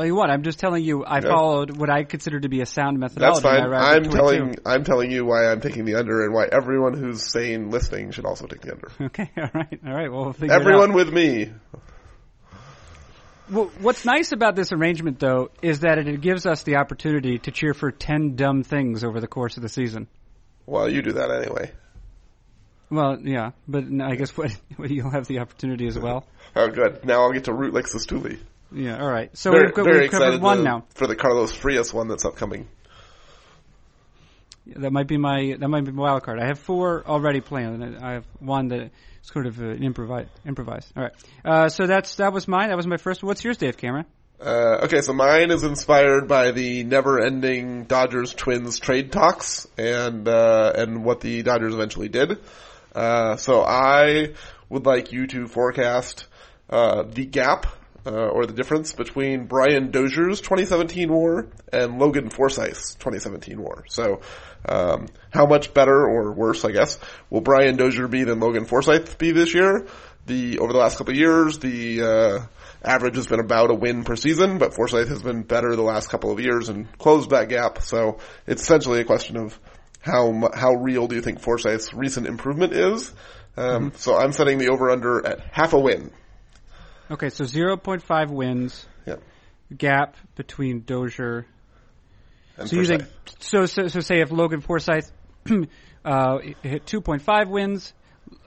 Well, 0.00 0.06
you 0.06 0.14
what? 0.14 0.30
I'm 0.30 0.44
just 0.44 0.58
telling 0.58 0.82
you. 0.82 1.04
I 1.04 1.20
followed 1.20 1.76
what 1.76 1.90
I 1.90 2.04
consider 2.04 2.40
to 2.40 2.48
be 2.48 2.62
a 2.62 2.64
sound 2.66 2.98
methodology. 2.98 3.42
That's 3.42 3.60
fine. 3.60 3.70
I'm 3.70 3.74
at 3.74 4.10
22. 4.10 4.16
telling 4.16 4.56
I'm 4.64 4.82
telling 4.82 5.10
you 5.10 5.26
why 5.26 5.52
I'm 5.52 5.60
taking 5.60 5.84
the 5.84 5.96
under 5.96 6.24
and 6.24 6.32
why 6.32 6.48
everyone 6.50 6.94
who's 6.94 7.22
sane 7.22 7.70
listening 7.70 8.10
should 8.10 8.24
also 8.24 8.46
take 8.46 8.62
the 8.62 8.72
under. 8.72 8.90
Okay. 9.02 9.30
All 9.36 9.50
right. 9.52 9.80
All 9.86 9.92
right. 9.92 10.10
Well, 10.10 10.24
we'll 10.24 10.32
figure 10.32 10.56
it 10.56 10.58
Everyone 10.58 10.94
with 10.94 11.12
me. 11.12 11.52
Well, 13.50 13.70
what's 13.82 14.06
nice 14.06 14.32
about 14.32 14.56
this 14.56 14.72
arrangement, 14.72 15.18
though, 15.18 15.50
is 15.60 15.80
that 15.80 15.98
it 15.98 16.20
gives 16.22 16.46
us 16.46 16.62
the 16.62 16.76
opportunity 16.76 17.38
to 17.40 17.50
cheer 17.50 17.74
for 17.74 17.90
ten 17.90 18.36
dumb 18.36 18.62
things 18.62 19.04
over 19.04 19.20
the 19.20 19.28
course 19.28 19.58
of 19.58 19.62
the 19.62 19.68
season. 19.68 20.08
Well, 20.64 20.90
you 20.90 21.02
do 21.02 21.12
that 21.12 21.30
anyway. 21.30 21.72
Well, 22.90 23.18
yeah, 23.20 23.50
but 23.68 23.84
I 24.00 24.14
guess 24.14 24.34
what, 24.34 24.50
what 24.76 24.88
you'll 24.88 25.10
have 25.10 25.26
the 25.26 25.40
opportunity 25.40 25.86
as 25.86 25.98
well. 25.98 26.24
Oh, 26.56 26.68
good. 26.68 27.04
Now 27.04 27.24
I'll 27.24 27.32
get 27.32 27.44
to 27.44 27.52
root 27.52 27.74
like 27.74 27.84
Cistulli. 27.84 28.38
Yeah. 28.72 29.02
All 29.02 29.10
right. 29.10 29.36
So 29.36 29.50
very, 29.50 29.66
we've, 29.66 29.74
got, 29.74 29.86
we've 29.86 29.94
covered 29.94 30.04
excited 30.04 30.42
one 30.42 30.58
to- 30.58 30.62
now. 30.62 30.84
for 30.94 31.06
the 31.06 31.16
Carlos 31.16 31.52
Frias 31.52 31.92
one 31.92 32.08
that's 32.08 32.24
upcoming. 32.24 32.68
That 34.76 34.92
might 34.92 35.08
be 35.08 35.16
my 35.16 35.56
that 35.58 35.68
might 35.68 35.84
be 35.84 35.90
my 35.90 36.02
wild 36.02 36.22
card. 36.22 36.38
I 36.38 36.46
have 36.46 36.58
four 36.58 37.02
already 37.06 37.40
planned, 37.40 37.82
and 37.82 37.98
I 37.98 38.12
have 38.12 38.26
one 38.38 38.68
that 38.68 38.80
is 38.82 38.90
sort 39.22 39.46
of 39.46 39.58
an 39.60 39.82
improvise 39.82 40.28
improvised. 40.46 40.92
All 40.96 41.02
right. 41.02 41.12
Uh, 41.44 41.68
so 41.68 41.86
that's 41.86 42.16
that 42.16 42.32
was 42.32 42.46
mine. 42.46 42.68
That 42.68 42.76
was 42.76 42.86
my 42.86 42.98
first. 42.98 43.22
What's 43.22 43.42
yours, 43.42 43.56
Dave 43.56 43.76
Cameron? 43.76 44.06
Uh, 44.40 44.84
okay, 44.84 45.02
so 45.02 45.12
mine 45.12 45.50
is 45.50 45.64
inspired 45.64 46.26
by 46.26 46.50
the 46.50 46.82
never-ending 46.84 47.84
Dodgers 47.84 48.32
Twins 48.32 48.78
trade 48.78 49.12
talks 49.12 49.66
and 49.76 50.26
uh, 50.28 50.72
and 50.76 51.04
what 51.04 51.20
the 51.20 51.42
Dodgers 51.42 51.74
eventually 51.74 52.08
did. 52.08 52.38
Uh, 52.94 53.36
so 53.36 53.62
I 53.62 54.34
would 54.68 54.86
like 54.86 55.12
you 55.12 55.26
to 55.26 55.46
forecast 55.46 56.26
uh, 56.70 57.02
the 57.02 57.26
gap 57.26 57.66
uh, 58.06 58.10
or 58.10 58.46
the 58.46 58.52
difference 58.52 58.92
between 58.92 59.46
Brian 59.46 59.90
Dozier's 59.90 60.40
2017 60.40 61.12
WAR 61.12 61.48
and 61.72 61.98
Logan 61.98 62.30
Forsythe's 62.30 62.94
2017 62.94 63.60
WAR. 63.60 63.84
So 63.88 64.20
um, 64.66 65.06
how 65.30 65.46
much 65.46 65.74
better 65.74 66.06
or 66.06 66.32
worse, 66.32 66.64
I 66.64 66.72
guess, 66.72 66.98
will 67.28 67.40
Brian 67.40 67.76
Dozier 67.76 68.08
be 68.08 68.24
than 68.24 68.40
Logan 68.40 68.64
Forsythe 68.64 69.18
be 69.18 69.32
this 69.32 69.54
year? 69.54 69.86
The 70.26 70.58
over 70.58 70.72
the 70.72 70.78
last 70.78 70.98
couple 70.98 71.12
of 71.12 71.18
years, 71.18 71.58
the 71.58 72.02
uh, 72.02 72.38
average 72.84 73.16
has 73.16 73.26
been 73.26 73.40
about 73.40 73.70
a 73.70 73.74
win 73.74 74.04
per 74.04 74.16
season, 74.16 74.58
but 74.58 74.74
Forsythe 74.74 75.08
has 75.08 75.22
been 75.22 75.42
better 75.42 75.74
the 75.74 75.82
last 75.82 76.08
couple 76.08 76.30
of 76.30 76.40
years 76.40 76.68
and 76.68 76.86
closed 76.98 77.30
that 77.30 77.48
gap. 77.48 77.80
So 77.82 78.18
it's 78.46 78.62
essentially 78.62 79.00
a 79.00 79.04
question 79.04 79.36
of 79.36 79.58
how 80.00 80.50
how 80.54 80.72
real 80.74 81.08
do 81.08 81.16
you 81.16 81.22
think 81.22 81.40
Forsythe's 81.40 81.92
recent 81.94 82.26
improvement 82.26 82.72
is? 82.72 83.12
Um, 83.56 83.92
So 83.96 84.16
I'm 84.16 84.32
setting 84.32 84.58
the 84.58 84.68
over 84.68 84.90
under 84.90 85.26
at 85.26 85.40
half 85.52 85.72
a 85.72 85.78
win. 85.78 86.12
Okay, 87.10 87.28
so 87.30 87.44
zero 87.44 87.76
point 87.76 88.02
five 88.02 88.30
wins 88.30 88.86
Yeah. 89.06 89.16
gap 89.76 90.16
between 90.36 90.82
Dozier. 90.82 91.46
And 92.56 92.68
So 92.68 92.76
you 92.76 92.84
think 92.84 93.04
so? 93.40 93.66
So, 93.66 93.88
so 93.88 94.00
say 94.00 94.20
if 94.20 94.30
Logan 94.30 94.60
Forsythe 94.60 95.10
uh, 96.04 96.38
hit 96.62 96.86
two 96.86 97.00
point 97.00 97.22
five 97.22 97.48
wins, 97.48 97.92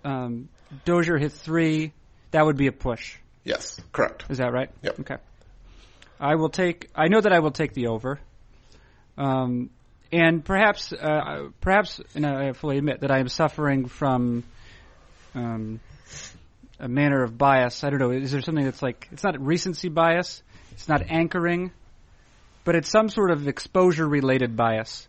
um, 0.06 0.48
Dozier 0.86 1.18
hit 1.18 1.34
three, 1.34 1.92
that 2.32 2.46
would 2.46 2.58
be 2.58 2.68
a 2.68 2.72
push. 2.72 3.18
Yes, 3.44 3.80
correct. 3.92 4.26
Is 4.30 4.38
that 4.38 4.54
right? 4.54 4.70
Yep. 4.82 5.00
Okay. 5.02 5.18
I 6.20 6.36
will 6.36 6.50
take. 6.50 6.90
I 6.96 7.10
know 7.10 7.20
that 7.20 7.34
I 7.34 7.40
will 7.40 7.52
take 7.52 7.74
the 7.74 7.88
over. 7.88 8.20
Um, 9.18 9.70
and 10.12 10.46
perhaps, 10.46 10.94
uh, 10.94 11.50
perhaps, 11.60 12.00
and 12.16 12.26
I 12.26 12.54
fully 12.54 12.78
admit 12.78 13.02
that 13.02 13.12
I 13.12 13.20
am 13.20 13.28
suffering 13.28 13.88
from 13.88 14.44
um, 15.36 15.80
a 16.84 16.88
manner 16.90 17.24
of 17.24 17.38
bias. 17.38 17.84
I 17.86 17.90
don't 17.90 18.00
know. 18.00 18.12
Is 18.12 18.32
there 18.32 18.42
something 18.42 18.66
that's 18.66 18.82
like 18.82 19.08
it's 19.12 19.24
not 19.24 19.40
recency 19.40 19.88
bias? 19.88 20.44
It's 20.74 20.90
not 20.90 21.02
anchoring, 21.10 21.72
but 22.66 22.76
it's 22.76 22.90
some 22.90 23.08
sort 23.10 23.32
of 23.32 23.48
exposure-related 23.48 24.56
bias. 24.58 25.08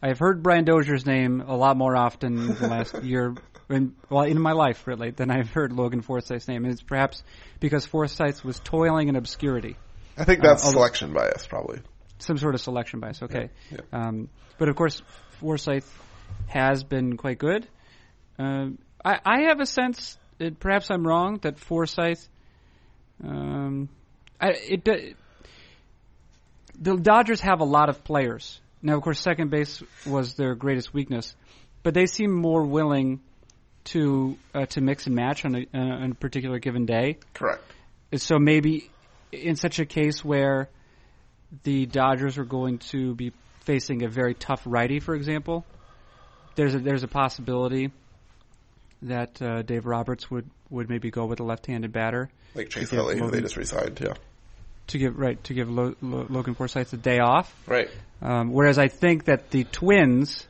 I've 0.00 0.18
heard 0.18 0.42
Brian 0.42 0.64
Dozier's 0.64 1.04
name 1.04 1.40
a 1.40 1.56
lot 1.56 1.76
more 1.76 1.96
often 1.96 2.38
in 2.38 2.54
the 2.54 2.68
last 2.68 2.94
year, 3.02 3.34
in, 3.68 3.94
well, 4.08 4.22
in 4.24 4.40
my 4.40 4.52
life 4.52 4.86
really, 4.86 5.10
than 5.10 5.30
I've 5.30 5.50
heard 5.50 5.72
Logan 5.72 6.02
Forsythe's 6.02 6.46
name. 6.46 6.64
And 6.64 6.72
it's 6.72 6.82
perhaps 6.82 7.22
because 7.58 7.86
Forsythe 7.86 8.42
was 8.42 8.60
toiling 8.60 9.08
in 9.08 9.16
obscurity, 9.16 9.76
I 10.16 10.24
think 10.24 10.42
that's 10.42 10.64
although- 10.64 10.76
selection 10.76 11.12
bias, 11.12 11.46
probably. 11.46 11.80
some 12.18 12.38
sort 12.38 12.54
of 12.54 12.60
selection 12.60 13.00
bias. 13.00 13.22
Okay, 13.22 13.48
Yeah, 13.72 13.78
Um, 13.92 14.28
but 14.58 14.68
of 14.68 14.76
course, 14.76 15.02
Forsythe 15.40 15.84
has 16.46 16.84
been 16.84 17.16
quite 17.16 17.38
good. 17.38 17.66
Um, 18.38 18.78
I, 19.04 19.18
I 19.24 19.40
have 19.48 19.60
a 19.60 19.66
sense, 19.66 20.18
that 20.38 20.58
perhaps 20.60 20.90
I'm 20.90 21.06
wrong, 21.06 21.38
that 21.42 21.58
Forsythe, 21.58 22.20
um, 23.24 23.88
I, 24.40 24.50
it, 24.50 24.84
do- 24.84 25.14
the 26.78 26.96
Dodgers 26.96 27.40
have 27.40 27.60
a 27.60 27.64
lot 27.64 27.88
of 27.88 28.04
players. 28.04 28.60
Now, 28.82 28.96
of 28.96 29.02
course, 29.02 29.20
second 29.20 29.50
base 29.50 29.82
was 30.06 30.34
their 30.34 30.54
greatest 30.54 30.92
weakness, 30.92 31.34
but 31.82 31.94
they 31.94 32.06
seem 32.06 32.30
more 32.30 32.62
willing 32.62 33.20
to 33.84 34.36
uh, 34.54 34.66
to 34.66 34.80
mix 34.80 35.06
and 35.06 35.14
match 35.14 35.44
on 35.44 35.54
a, 35.54 35.66
uh, 35.72 35.78
on 35.78 36.12
a 36.12 36.14
particular 36.14 36.58
given 36.58 36.86
day. 36.86 37.18
Correct. 37.34 37.62
So 38.16 38.38
maybe 38.38 38.90
in 39.32 39.56
such 39.56 39.78
a 39.78 39.86
case 39.86 40.24
where 40.24 40.68
the 41.62 41.86
Dodgers 41.86 42.38
are 42.38 42.44
going 42.44 42.78
to 42.90 43.14
be 43.14 43.32
facing 43.64 44.04
a 44.04 44.08
very 44.08 44.34
tough 44.34 44.62
righty, 44.66 45.00
for 45.00 45.14
example, 45.14 45.64
there's 46.54 46.74
a 46.74 46.78
there's 46.78 47.02
a 47.02 47.08
possibility 47.08 47.90
that 49.02 49.40
uh, 49.42 49.62
Dave 49.62 49.86
Roberts 49.86 50.30
would, 50.30 50.48
would 50.70 50.88
maybe 50.88 51.10
go 51.10 51.26
with 51.26 51.40
a 51.40 51.44
left-handed 51.44 51.92
batter 51.92 52.30
Like 52.54 52.70
Chase 52.70 52.92
Utley, 52.92 53.18
who 53.18 53.30
they 53.30 53.40
just 53.40 53.56
resigned, 53.56 54.00
yeah. 54.00 54.14
to 54.88 54.98
give 54.98 55.18
right 55.18 55.42
to 55.44 55.54
give 55.54 55.70
Lo, 55.70 55.94
Lo, 56.00 56.26
Logan 56.28 56.54
Forsythe 56.54 56.92
a 56.92 56.96
day 56.96 57.18
off. 57.18 57.54
Right. 57.66 57.88
Um, 58.22 58.52
whereas 58.52 58.78
I 58.78 58.88
think 58.88 59.26
that 59.26 59.50
the 59.50 59.64
Twins, 59.64 60.46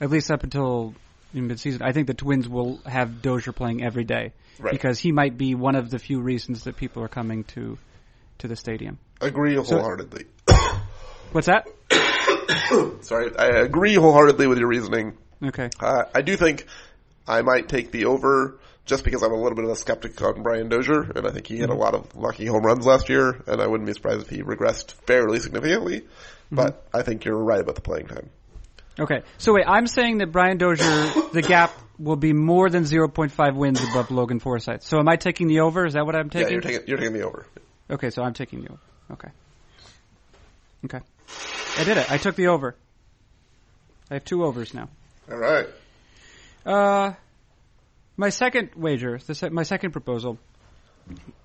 at 0.00 0.10
least 0.10 0.30
up 0.30 0.42
until 0.42 0.94
midseason, 1.34 1.82
I 1.82 1.92
think 1.92 2.06
the 2.06 2.14
Twins 2.14 2.48
will 2.48 2.78
have 2.86 3.22
Dozier 3.22 3.52
playing 3.52 3.82
every 3.84 4.04
day 4.04 4.32
Right. 4.58 4.72
because 4.72 4.98
he 4.98 5.12
might 5.12 5.38
be 5.38 5.54
one 5.54 5.76
of 5.76 5.88
the 5.88 6.00
few 6.00 6.20
reasons 6.20 6.64
that 6.64 6.76
people 6.76 7.04
are 7.04 7.08
coming 7.08 7.44
to 7.54 7.78
to 8.38 8.48
the 8.48 8.56
stadium. 8.56 8.98
Agree 9.20 9.54
wholeheartedly. 9.54 10.24
What's 11.32 11.46
that? 11.46 11.68
Sorry, 13.04 13.36
I 13.36 13.60
agree 13.60 13.94
wholeheartedly 13.94 14.46
with 14.46 14.58
your 14.58 14.68
reasoning. 14.68 15.16
Okay. 15.44 15.70
Uh, 15.78 16.04
I 16.14 16.22
do 16.22 16.36
think 16.36 16.66
I 17.28 17.42
might 17.42 17.68
take 17.68 17.92
the 17.92 18.06
over 18.06 18.58
just 18.86 19.04
because 19.04 19.22
I'm 19.22 19.32
a 19.32 19.36
little 19.36 19.54
bit 19.54 19.64
of 19.64 19.70
a 19.70 19.76
skeptic 19.76 20.20
on 20.22 20.42
Brian 20.42 20.68
Dozier, 20.68 21.02
and 21.14 21.26
I 21.26 21.30
think 21.30 21.46
he 21.46 21.58
had 21.58 21.68
a 21.68 21.72
mm-hmm. 21.72 21.80
lot 21.80 21.94
of 21.94 22.16
lucky 22.16 22.46
home 22.46 22.62
runs 22.62 22.86
last 22.86 23.08
year, 23.10 23.42
and 23.46 23.60
I 23.60 23.66
wouldn't 23.66 23.86
be 23.86 23.92
surprised 23.92 24.22
if 24.22 24.30
he 24.30 24.42
regressed 24.42 24.92
fairly 25.06 25.38
significantly. 25.40 26.00
Mm-hmm. 26.00 26.56
But 26.56 26.88
I 26.92 27.02
think 27.02 27.26
you're 27.26 27.36
right 27.36 27.60
about 27.60 27.74
the 27.74 27.82
playing 27.82 28.06
time. 28.06 28.30
Okay. 28.98 29.22
So 29.36 29.52
wait, 29.52 29.66
I'm 29.68 29.86
saying 29.86 30.18
that 30.18 30.32
Brian 30.32 30.56
Dozier, 30.56 31.12
the 31.32 31.42
gap 31.46 31.72
will 31.98 32.16
be 32.16 32.32
more 32.32 32.70
than 32.70 32.84
0.5 32.84 33.54
wins 33.54 33.82
above 33.82 34.10
Logan 34.10 34.40
Forsythe. 34.40 34.82
So 34.82 34.98
am 34.98 35.08
I 35.08 35.16
taking 35.16 35.48
the 35.48 35.60
over? 35.60 35.84
Is 35.84 35.92
that 35.92 36.06
what 36.06 36.16
I'm 36.16 36.26
Yeah, 36.26 36.40
taking? 36.40 36.52
you're 36.52 36.60
taking 36.62 36.86
you're 36.86 36.98
taking 36.98 37.12
the 37.12 37.22
over. 37.22 37.46
Okay, 37.90 38.10
so 38.10 38.22
I'm 38.22 38.34
taking 38.34 38.62
the 38.62 38.70
over. 38.70 38.80
Okay. 39.12 39.28
Okay. 40.86 41.00
I 41.78 41.84
did 41.84 41.96
it. 41.96 42.10
I 42.10 42.18
took 42.18 42.36
the 42.36 42.48
over. 42.48 42.74
I 44.10 44.14
have 44.14 44.24
two 44.24 44.44
overs 44.44 44.74
now. 44.74 44.88
All 45.30 45.36
right. 45.36 45.68
Uh, 46.64 47.12
my 48.16 48.30
second 48.30 48.70
wager, 48.76 49.18
the 49.26 49.34
se- 49.34 49.50
my 49.50 49.62
second 49.62 49.92
proposal, 49.92 50.38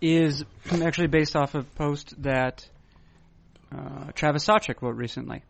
is 0.01 0.43
actually 0.71 1.07
based 1.07 1.35
off 1.35 1.55
of 1.55 1.65
a 1.65 1.75
post 1.77 2.13
that 2.23 2.67
uh, 3.71 4.11
Travis 4.13 4.45
Sawchik 4.45 4.81
wrote 4.81 4.95
recently. 4.95 5.43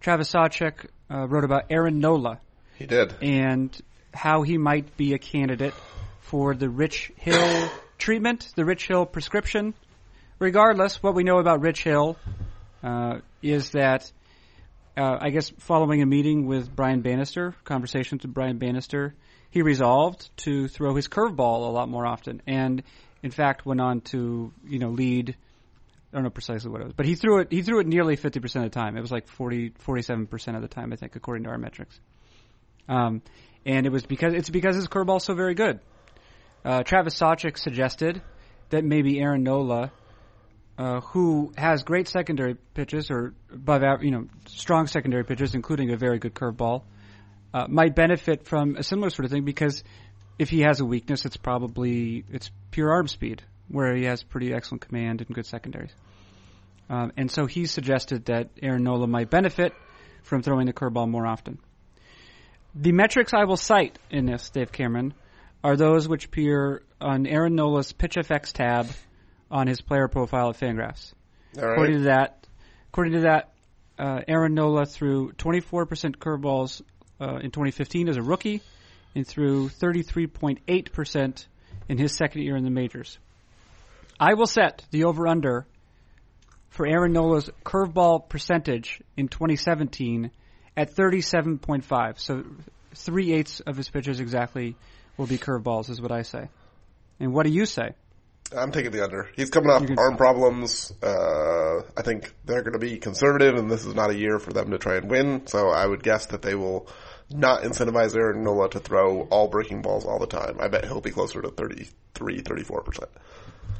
Travis 0.00 0.32
Sawchik 0.32 0.86
uh, 1.10 1.26
wrote 1.26 1.44
about 1.44 1.64
Aaron 1.70 1.98
Nola 1.98 2.38
He 2.76 2.86
did. 2.86 3.14
and 3.20 3.76
how 4.14 4.42
he 4.42 4.58
might 4.58 4.96
be 4.96 5.14
a 5.14 5.18
candidate 5.18 5.74
for 6.20 6.54
the 6.54 6.68
Rich 6.68 7.12
Hill 7.16 7.68
treatment, 7.98 8.52
the 8.54 8.64
Rich 8.64 8.86
Hill 8.86 9.06
prescription, 9.06 9.74
regardless, 10.38 11.02
what 11.02 11.14
we 11.14 11.24
know 11.24 11.38
about 11.38 11.60
Rich 11.60 11.82
Hill 11.84 12.16
uh, 12.82 13.18
is 13.42 13.70
that 13.70 14.10
uh, 14.98 15.18
I 15.20 15.30
guess 15.30 15.50
following 15.58 16.02
a 16.02 16.06
meeting 16.06 16.46
with 16.46 16.74
Brian 16.74 17.02
Bannister, 17.02 17.54
conversations 17.64 18.22
with 18.22 18.34
Brian 18.34 18.58
Bannister, 18.58 19.14
he 19.50 19.62
resolved 19.62 20.28
to 20.38 20.68
throw 20.68 20.94
his 20.94 21.08
curveball 21.08 21.68
a 21.68 21.70
lot 21.70 21.88
more 21.88 22.04
often, 22.04 22.42
and 22.46 22.82
in 23.22 23.30
fact 23.30 23.64
went 23.64 23.80
on 23.80 24.00
to 24.12 24.52
you 24.66 24.78
know 24.78 24.90
lead. 24.90 25.36
I 26.12 26.16
don't 26.16 26.24
know 26.24 26.30
precisely 26.30 26.70
what 26.70 26.80
it 26.80 26.84
was, 26.84 26.94
but 26.94 27.06
he 27.06 27.14
threw 27.14 27.40
it. 27.40 27.48
He 27.52 27.62
threw 27.62 27.80
it 27.80 27.86
nearly 27.86 28.16
fifty 28.16 28.40
percent 28.40 28.64
of 28.64 28.72
the 28.72 28.78
time. 28.78 28.96
It 28.96 29.00
was 29.00 29.12
like 29.12 29.28
47 29.28 30.26
percent 30.26 30.56
of 30.56 30.62
the 30.62 30.68
time, 30.68 30.92
I 30.92 30.96
think, 30.96 31.16
according 31.16 31.44
to 31.44 31.50
our 31.50 31.58
metrics. 31.58 31.98
Um, 32.88 33.22
and 33.64 33.86
it 33.86 33.92
was 33.92 34.04
because 34.04 34.34
it's 34.34 34.50
because 34.50 34.74
his 34.74 34.88
curveball's 34.88 35.24
so 35.24 35.34
very 35.34 35.54
good. 35.54 35.80
Uh, 36.64 36.82
Travis 36.82 37.14
Sawchik 37.14 37.58
suggested 37.58 38.20
that 38.70 38.84
maybe 38.84 39.20
Aaron 39.20 39.42
Nola 39.42 39.92
uh, 40.78 41.00
who 41.00 41.52
has 41.56 41.82
great 41.82 42.06
secondary 42.06 42.54
pitches 42.54 43.10
or 43.10 43.34
above 43.52 44.02
you 44.02 44.12
know, 44.12 44.26
strong 44.46 44.86
secondary 44.86 45.24
pitches, 45.24 45.54
including 45.54 45.90
a 45.90 45.96
very 45.96 46.20
good 46.20 46.34
curveball, 46.34 46.84
uh, 47.52 47.66
might 47.68 47.96
benefit 47.96 48.46
from 48.46 48.76
a 48.76 48.82
similar 48.84 49.10
sort 49.10 49.24
of 49.24 49.32
thing 49.32 49.44
because 49.44 49.82
if 50.38 50.48
he 50.50 50.60
has 50.60 50.78
a 50.78 50.84
weakness, 50.84 51.24
it's 51.24 51.36
probably 51.36 52.24
it's 52.30 52.50
pure 52.70 52.92
arm 52.92 53.08
speed, 53.08 53.42
where 53.66 53.94
he 53.96 54.04
has 54.04 54.22
pretty 54.22 54.54
excellent 54.54 54.82
command 54.82 55.20
and 55.20 55.34
good 55.34 55.46
secondaries. 55.46 55.90
Um, 56.88 57.12
and 57.16 57.30
so 57.30 57.46
he 57.46 57.66
suggested 57.66 58.26
that 58.26 58.50
Aaron 58.62 58.84
Nola 58.84 59.08
might 59.08 59.30
benefit 59.30 59.74
from 60.22 60.42
throwing 60.42 60.66
the 60.66 60.72
curveball 60.72 61.08
more 61.08 61.26
often. 61.26 61.58
The 62.74 62.92
metrics 62.92 63.34
I 63.34 63.44
will 63.44 63.56
cite 63.56 63.98
in 64.10 64.26
this, 64.26 64.50
Dave 64.50 64.70
Cameron, 64.70 65.12
are 65.64 65.76
those 65.76 66.08
which 66.08 66.26
appear 66.26 66.82
on 67.00 67.26
Aaron 67.26 67.56
Nola's 67.56 67.92
PitchFX 67.92 68.52
tab 68.52 68.86
on 69.50 69.66
his 69.66 69.80
player 69.80 70.08
profile 70.08 70.50
at 70.50 70.58
Fangraphs. 70.58 71.12
According 71.56 71.98
to 71.98 72.04
that, 72.04 72.46
according 72.88 73.14
to 73.14 73.20
that, 73.20 73.52
uh, 73.98 74.20
Aaron 74.28 74.54
Nola 74.54 74.86
threw 74.86 75.32
24% 75.32 76.16
curveballs 76.16 76.82
uh, 77.20 77.36
in 77.36 77.50
2015 77.50 78.08
as 78.08 78.16
a 78.16 78.22
rookie, 78.22 78.62
and 79.14 79.26
threw 79.26 79.68
33.8% 79.68 81.46
in 81.88 81.98
his 81.98 82.14
second 82.14 82.42
year 82.42 82.56
in 82.56 82.64
the 82.64 82.70
majors. 82.70 83.18
I 84.20 84.34
will 84.34 84.46
set 84.46 84.84
the 84.90 85.04
over/under 85.04 85.66
for 86.70 86.86
Aaron 86.86 87.12
Nola's 87.12 87.50
curveball 87.64 88.28
percentage 88.28 89.00
in 89.16 89.28
2017 89.28 90.30
at 90.76 90.94
37.5. 90.94 92.18
So 92.20 92.44
three 92.94 93.32
eighths 93.32 93.60
of 93.60 93.76
his 93.76 93.88
pitches 93.88 94.20
exactly 94.20 94.76
will 95.16 95.26
be 95.26 95.38
curveballs, 95.38 95.90
is 95.90 96.00
what 96.00 96.12
I 96.12 96.22
say. 96.22 96.48
And 97.18 97.32
what 97.32 97.46
do 97.46 97.52
you 97.52 97.66
say? 97.66 97.94
I'm 98.56 98.72
taking 98.72 98.90
the 98.90 99.04
under. 99.04 99.28
He's 99.36 99.50
coming 99.50 99.70
off 99.70 99.84
arm 99.98 100.16
problems. 100.16 100.92
Uh, 101.02 101.82
I 101.96 102.02
think 102.02 102.32
they're 102.44 102.62
going 102.62 102.72
to 102.72 102.78
be 102.78 102.98
conservative, 102.98 103.56
and 103.56 103.70
this 103.70 103.84
is 103.84 103.94
not 103.94 104.10
a 104.10 104.16
year 104.16 104.38
for 104.38 104.52
them 104.52 104.70
to 104.70 104.78
try 104.78 104.96
and 104.96 105.10
win. 105.10 105.46
So 105.46 105.68
I 105.68 105.86
would 105.86 106.02
guess 106.02 106.26
that 106.26 106.42
they 106.42 106.54
will 106.54 106.88
not 107.30 107.62
incentivize 107.62 108.16
Aaron 108.16 108.42
Nola 108.42 108.70
to 108.70 108.80
throw 108.80 109.22
all 109.30 109.48
breaking 109.48 109.82
balls 109.82 110.06
all 110.06 110.18
the 110.18 110.26
time. 110.26 110.58
I 110.60 110.68
bet 110.68 110.84
he'll 110.84 111.00
be 111.00 111.10
closer 111.10 111.42
to 111.42 111.50
33, 111.50 112.40
34 112.40 112.82
percent. 112.82 113.10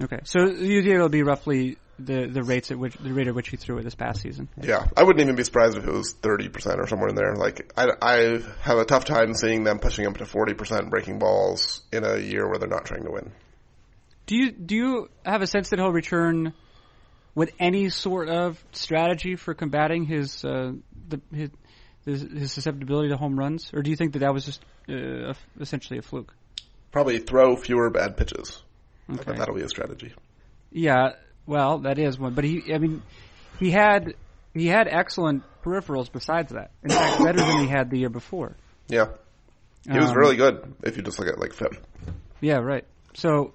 Okay, 0.01 0.21
so 0.25 0.47
you 0.47 0.83
think 0.83 0.95
it'll 0.95 1.09
be 1.09 1.23
roughly 1.23 1.77
the 1.99 2.27
the 2.27 2.45
rates 2.45 2.71
at 2.71 2.79
which 2.79 2.95
the 2.97 3.13
rate 3.13 3.27
at 3.27 3.35
which 3.35 3.49
he 3.49 3.57
threw 3.57 3.79
it 3.79 3.83
this 3.83 3.95
past 3.95 4.21
season. 4.21 4.49
Yeah, 4.61 4.87
I 4.97 5.03
wouldn't 5.03 5.21
even 5.21 5.35
be 5.35 5.43
surprised 5.43 5.77
if 5.77 5.85
it 5.85 5.93
was 5.93 6.13
thirty 6.13 6.49
percent 6.49 6.79
or 6.79 6.87
somewhere 6.87 7.09
in 7.09 7.17
there. 7.17 7.35
Like 7.35 7.73
I, 7.77 7.89
I 8.01 8.17
have 8.61 8.79
a 8.79 8.85
tough 8.85 9.07
time 9.07 9.35
seeing 9.35 9.65
them 9.65 9.79
pushing 9.79 10.07
up 10.07 10.19
to 10.19 10.27
forty 10.27 10.55
percent 10.55 10.91
breaking 10.91 11.19
balls 11.19 11.83
in 11.91 12.05
a 12.05 12.19
year 12.19 12.49
where 12.49 12.59
they're 12.59 12.69
not 12.69 12.85
trying 12.85 13.05
to 13.05 13.11
win. 13.11 13.33
Do 14.29 14.37
you 14.37 14.53
do 14.53 14.77
you 14.77 15.11
have 15.25 15.41
a 15.41 15.47
sense 15.47 15.71
that 15.71 15.79
he'll 15.79 15.91
return 15.91 16.53
with 17.35 17.51
any 17.59 17.89
sort 17.89 18.29
of 18.29 18.63
strategy 18.73 19.37
for 19.37 19.55
combating 19.55 20.05
his 20.05 20.45
uh, 20.45 20.73
the 21.09 21.21
his, 22.05 22.21
his, 22.21 22.53
susceptibility 22.53 23.09
to 23.09 23.17
home 23.17 23.39
runs, 23.39 23.71
or 23.73 23.81
do 23.81 23.89
you 23.89 23.97
think 23.97 24.13
that 24.13 24.19
that 24.19 24.35
was 24.35 24.45
just 24.45 24.63
uh, 24.87 25.33
essentially 25.59 25.99
a 25.99 26.03
fluke? 26.03 26.35
Probably 26.93 27.21
throw 27.21 27.57
fewer 27.57 27.89
bad 27.89 28.19
pitches. 28.19 28.63
Okay. 29.11 29.33
that'll 29.33 29.55
be 29.55 29.63
a 29.63 29.69
strategy. 29.69 30.13
Yeah, 30.71 31.13
well, 31.47 31.79
that 31.79 31.99
is 31.99 32.19
one. 32.19 32.35
But 32.35 32.45
he, 32.45 32.75
I 32.75 32.77
mean, 32.77 33.03
he 33.59 33.71
had 33.71 34.13
he 34.53 34.67
had 34.67 34.89
excellent 34.89 35.43
peripherals 35.65 36.13
besides 36.13 36.53
that. 36.53 36.73
In 36.83 36.91
fact, 36.91 37.19
better 37.25 37.39
than 37.39 37.61
he 37.61 37.67
had 37.67 37.89
the 37.89 37.97
year 37.99 38.11
before. 38.11 38.59
Yeah, 38.89 39.07
he 39.91 39.99
was 39.99 40.11
um, 40.11 40.19
really 40.19 40.37
good 40.37 40.75
if 40.83 40.99
you 40.99 41.03
just 41.03 41.19
look 41.19 41.29
at 41.29 41.39
like 41.39 41.55
FIP. 41.55 41.83
Yeah, 42.43 42.59
right. 42.59 42.85
So 43.15 43.55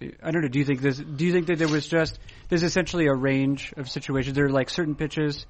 I 0.00 0.30
don't 0.30 0.42
know. 0.42 0.48
Do 0.48 0.58
you 0.58 0.64
think 0.64 0.80
this? 0.80 0.96
Do 0.98 1.26
you 1.26 1.32
think 1.32 1.46
that 1.46 1.58
there 1.58 1.68
was 1.68 1.86
just 1.86 2.18
there's 2.48 2.62
essentially 2.62 3.06
a 3.06 3.14
range 3.14 3.72
of 3.76 3.90
situations? 3.90 4.36
There 4.36 4.46
are 4.46 4.50
like 4.50 4.70
certain 4.70 4.94
pitches 4.94 5.46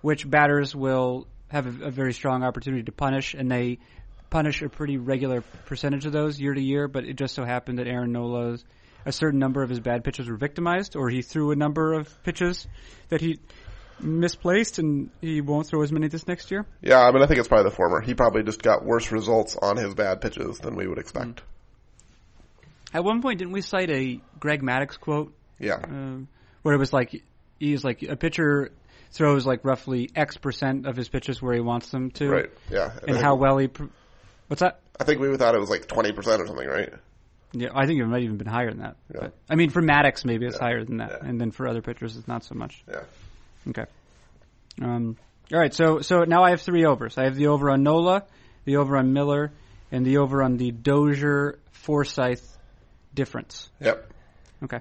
which 0.00 0.28
batters 0.28 0.74
will 0.74 1.28
have 1.48 1.66
a, 1.66 1.86
a, 1.86 1.90
very 1.90 2.12
strong 2.12 2.42
opportunity 2.42 2.82
to 2.82 2.92
punish, 2.92 3.34
and 3.34 3.50
they 3.50 3.78
punish 4.30 4.62
a 4.62 4.68
pretty 4.68 4.96
regular 4.96 5.42
percentage 5.66 6.06
of 6.06 6.12
those 6.12 6.40
year 6.40 6.52
to 6.52 6.60
year. 6.60 6.88
But 6.88 7.04
it 7.04 7.14
just 7.14 7.34
so 7.34 7.44
happened 7.44 7.78
that 7.78 7.86
Aaron 7.86 8.12
Nola's 8.12 8.64
a 9.06 9.12
certain 9.12 9.38
number 9.38 9.62
of 9.62 9.70
his 9.70 9.80
bad 9.80 10.02
pitches 10.02 10.28
were 10.28 10.36
victimized, 10.36 10.96
or 10.96 11.08
he 11.08 11.22
threw 11.22 11.52
a 11.52 11.56
number 11.56 11.92
of 11.94 12.22
pitches 12.24 12.66
that 13.10 13.20
he 13.20 13.38
misplaced, 14.00 14.80
and 14.80 15.10
he 15.20 15.40
won't 15.40 15.68
throw 15.68 15.82
as 15.82 15.92
many 15.92 16.08
this 16.08 16.26
next 16.26 16.50
year. 16.50 16.66
Yeah, 16.80 17.00
I 17.00 17.12
mean, 17.12 17.22
I 17.22 17.26
think 17.26 17.38
it's 17.38 17.48
probably 17.48 17.70
the 17.70 17.76
former. 17.76 18.00
He 18.00 18.14
probably 18.14 18.42
just 18.42 18.60
got 18.60 18.84
worse 18.84 19.12
results 19.12 19.56
on 19.60 19.76
his 19.76 19.94
bad 19.94 20.20
pitches 20.20 20.58
than 20.58 20.74
we 20.74 20.88
would 20.88 20.98
expect. 20.98 21.36
Mm. 21.36 21.51
At 22.94 23.04
one 23.04 23.22
point, 23.22 23.38
didn't 23.38 23.52
we 23.52 23.60
cite 23.62 23.90
a 23.90 24.20
Greg 24.38 24.62
Maddux 24.62 24.98
quote? 24.98 25.34
Yeah. 25.58 25.74
Uh, 25.74 26.24
where 26.62 26.74
it 26.74 26.78
was 26.78 26.92
like 26.92 27.22
he's 27.58 27.84
like 27.84 28.02
a 28.02 28.16
pitcher 28.16 28.70
throws 29.12 29.46
like 29.46 29.64
roughly 29.64 30.10
X 30.14 30.36
percent 30.36 30.86
of 30.86 30.96
his 30.96 31.08
pitches 31.08 31.40
where 31.40 31.54
he 31.54 31.60
wants 31.60 31.90
them 31.90 32.10
to. 32.12 32.28
Right. 32.28 32.50
Yeah. 32.70 32.90
And, 33.02 33.10
and 33.10 33.18
how 33.18 33.36
well 33.36 33.58
he. 33.58 33.68
Pr- 33.68 33.84
What's 34.48 34.60
that? 34.60 34.80
I 35.00 35.04
think 35.04 35.20
we 35.20 35.34
thought 35.36 35.54
it 35.54 35.60
was 35.60 35.70
like 35.70 35.86
twenty 35.86 36.12
percent 36.12 36.42
or 36.42 36.46
something, 36.46 36.68
right? 36.68 36.92
Yeah, 37.52 37.68
I 37.74 37.86
think 37.86 38.00
it 38.00 38.06
might 38.06 38.22
even 38.22 38.38
been 38.38 38.46
higher 38.46 38.70
than 38.70 38.80
that. 38.80 38.96
Yeah. 39.12 39.20
But, 39.22 39.34
I 39.48 39.56
mean, 39.56 39.70
for 39.70 39.82
Maddux, 39.82 40.24
maybe 40.24 40.46
it's 40.46 40.56
yeah. 40.56 40.64
higher 40.64 40.84
than 40.84 40.98
that, 40.98 41.10
yeah. 41.22 41.28
and 41.28 41.40
then 41.40 41.50
for 41.50 41.68
other 41.68 41.82
pitchers, 41.82 42.16
it's 42.16 42.26
not 42.26 42.44
so 42.44 42.54
much. 42.54 42.82
Yeah. 42.88 43.02
Okay. 43.68 43.84
Um, 44.80 45.16
all 45.52 45.58
right, 45.58 45.74
so 45.74 46.00
so 46.00 46.24
now 46.24 46.44
I 46.44 46.50
have 46.50 46.62
three 46.62 46.86
overs. 46.86 47.18
I 47.18 47.24
have 47.24 47.36
the 47.36 47.48
over 47.48 47.70
on 47.70 47.82
Nola, 47.82 48.24
the 48.64 48.76
over 48.76 48.96
on 48.96 49.12
Miller, 49.12 49.52
and 49.90 50.04
the 50.06 50.18
over 50.18 50.42
on 50.42 50.56
the 50.56 50.70
Dozier 50.70 51.58
Forsythe 51.72 52.40
difference. 53.14 53.70
Yep. 53.80 54.10
Okay. 54.64 54.80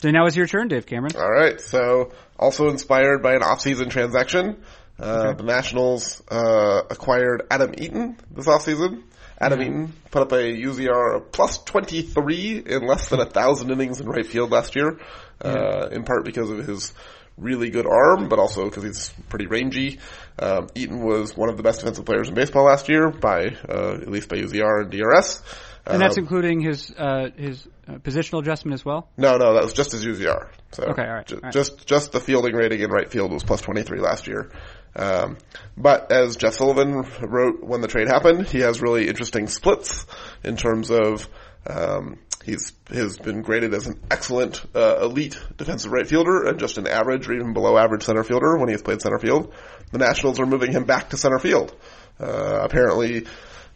So 0.00 0.10
now 0.10 0.26
it's 0.26 0.36
your 0.36 0.46
turn, 0.46 0.68
Dave 0.68 0.86
Cameron. 0.86 1.12
All 1.16 1.30
right. 1.30 1.60
So 1.60 2.12
also 2.38 2.68
inspired 2.68 3.22
by 3.22 3.34
an 3.34 3.42
off-season 3.42 3.88
transaction, 3.88 4.62
uh, 4.98 5.26
okay. 5.28 5.36
the 5.36 5.44
Nationals 5.44 6.22
uh, 6.28 6.82
acquired 6.90 7.44
Adam 7.50 7.72
Eaton 7.78 8.16
this 8.30 8.46
offseason. 8.46 9.04
Adam 9.40 9.60
yeah. 9.60 9.66
Eaton 9.66 9.92
put 10.10 10.22
up 10.22 10.32
a 10.32 10.36
UZR 10.36 11.16
of 11.16 11.32
plus 11.32 11.58
23 11.58 12.64
in 12.66 12.86
less 12.86 13.08
than 13.08 13.20
a 13.20 13.26
thousand 13.26 13.70
innings 13.70 14.00
in 14.00 14.08
right 14.08 14.26
field 14.26 14.50
last 14.50 14.76
year, 14.76 14.98
uh, 15.40 15.88
in 15.90 16.04
part 16.04 16.24
because 16.24 16.50
of 16.50 16.66
his 16.66 16.92
really 17.36 17.70
good 17.70 17.86
arm, 17.86 18.28
but 18.28 18.38
also 18.38 18.64
because 18.64 18.84
he's 18.84 19.12
pretty 19.28 19.46
rangy. 19.46 19.98
Um, 20.38 20.68
Eaton 20.74 21.04
was 21.04 21.36
one 21.36 21.48
of 21.48 21.56
the 21.56 21.62
best 21.62 21.80
defensive 21.80 22.04
players 22.04 22.28
in 22.28 22.34
baseball 22.34 22.64
last 22.64 22.88
year 22.88 23.10
by, 23.10 23.56
uh, 23.68 23.98
at 24.00 24.08
least 24.08 24.28
by 24.28 24.36
UZR 24.36 24.82
and 24.82 24.90
DRS. 24.90 25.42
And 25.86 26.00
that's 26.00 26.16
um, 26.16 26.24
including 26.24 26.60
his 26.60 26.92
uh, 26.96 27.30
his 27.36 27.66
uh, 27.88 27.94
positional 27.94 28.40
adjustment 28.40 28.74
as 28.74 28.84
well. 28.84 29.08
No, 29.16 29.36
no, 29.36 29.54
that 29.54 29.64
was 29.64 29.72
just 29.72 29.92
his 29.92 30.04
UZR. 30.04 30.48
So 30.72 30.84
okay, 30.84 31.02
all 31.02 31.14
right, 31.14 31.26
ju- 31.26 31.36
all 31.36 31.40
right. 31.42 31.52
Just 31.52 31.86
just 31.86 32.12
the 32.12 32.20
fielding 32.20 32.54
rating 32.54 32.80
in 32.80 32.90
right 32.90 33.10
field 33.10 33.32
was 33.32 33.42
plus 33.42 33.60
twenty 33.60 33.82
three 33.82 34.00
last 34.00 34.28
year. 34.28 34.52
Um, 34.94 35.38
but 35.76 36.12
as 36.12 36.36
Jeff 36.36 36.54
Sullivan 36.54 37.04
wrote 37.22 37.64
when 37.64 37.80
the 37.80 37.88
trade 37.88 38.08
happened, 38.08 38.46
he 38.46 38.60
has 38.60 38.80
really 38.80 39.08
interesting 39.08 39.48
splits 39.48 40.06
in 40.44 40.56
terms 40.56 40.90
of 40.90 41.28
um, 41.66 42.18
he's 42.44 42.72
has 42.88 43.18
been 43.18 43.42
graded 43.42 43.74
as 43.74 43.86
an 43.86 44.00
excellent 44.10 44.62
uh, 44.76 44.98
elite 45.02 45.38
defensive 45.56 45.90
right 45.90 46.06
fielder 46.06 46.44
and 46.44 46.58
just 46.58 46.78
an 46.78 46.86
average 46.86 47.28
or 47.28 47.34
even 47.34 47.54
below 47.54 47.76
average 47.76 48.02
center 48.04 48.22
fielder 48.22 48.56
when 48.58 48.68
he 48.68 48.72
has 48.72 48.82
played 48.82 49.00
center 49.00 49.18
field. 49.18 49.52
The 49.90 49.98
Nationals 49.98 50.38
are 50.40 50.46
moving 50.46 50.72
him 50.72 50.84
back 50.84 51.10
to 51.10 51.16
center 51.16 51.38
field. 51.38 51.74
Uh, 52.20 52.60
apparently 52.62 53.26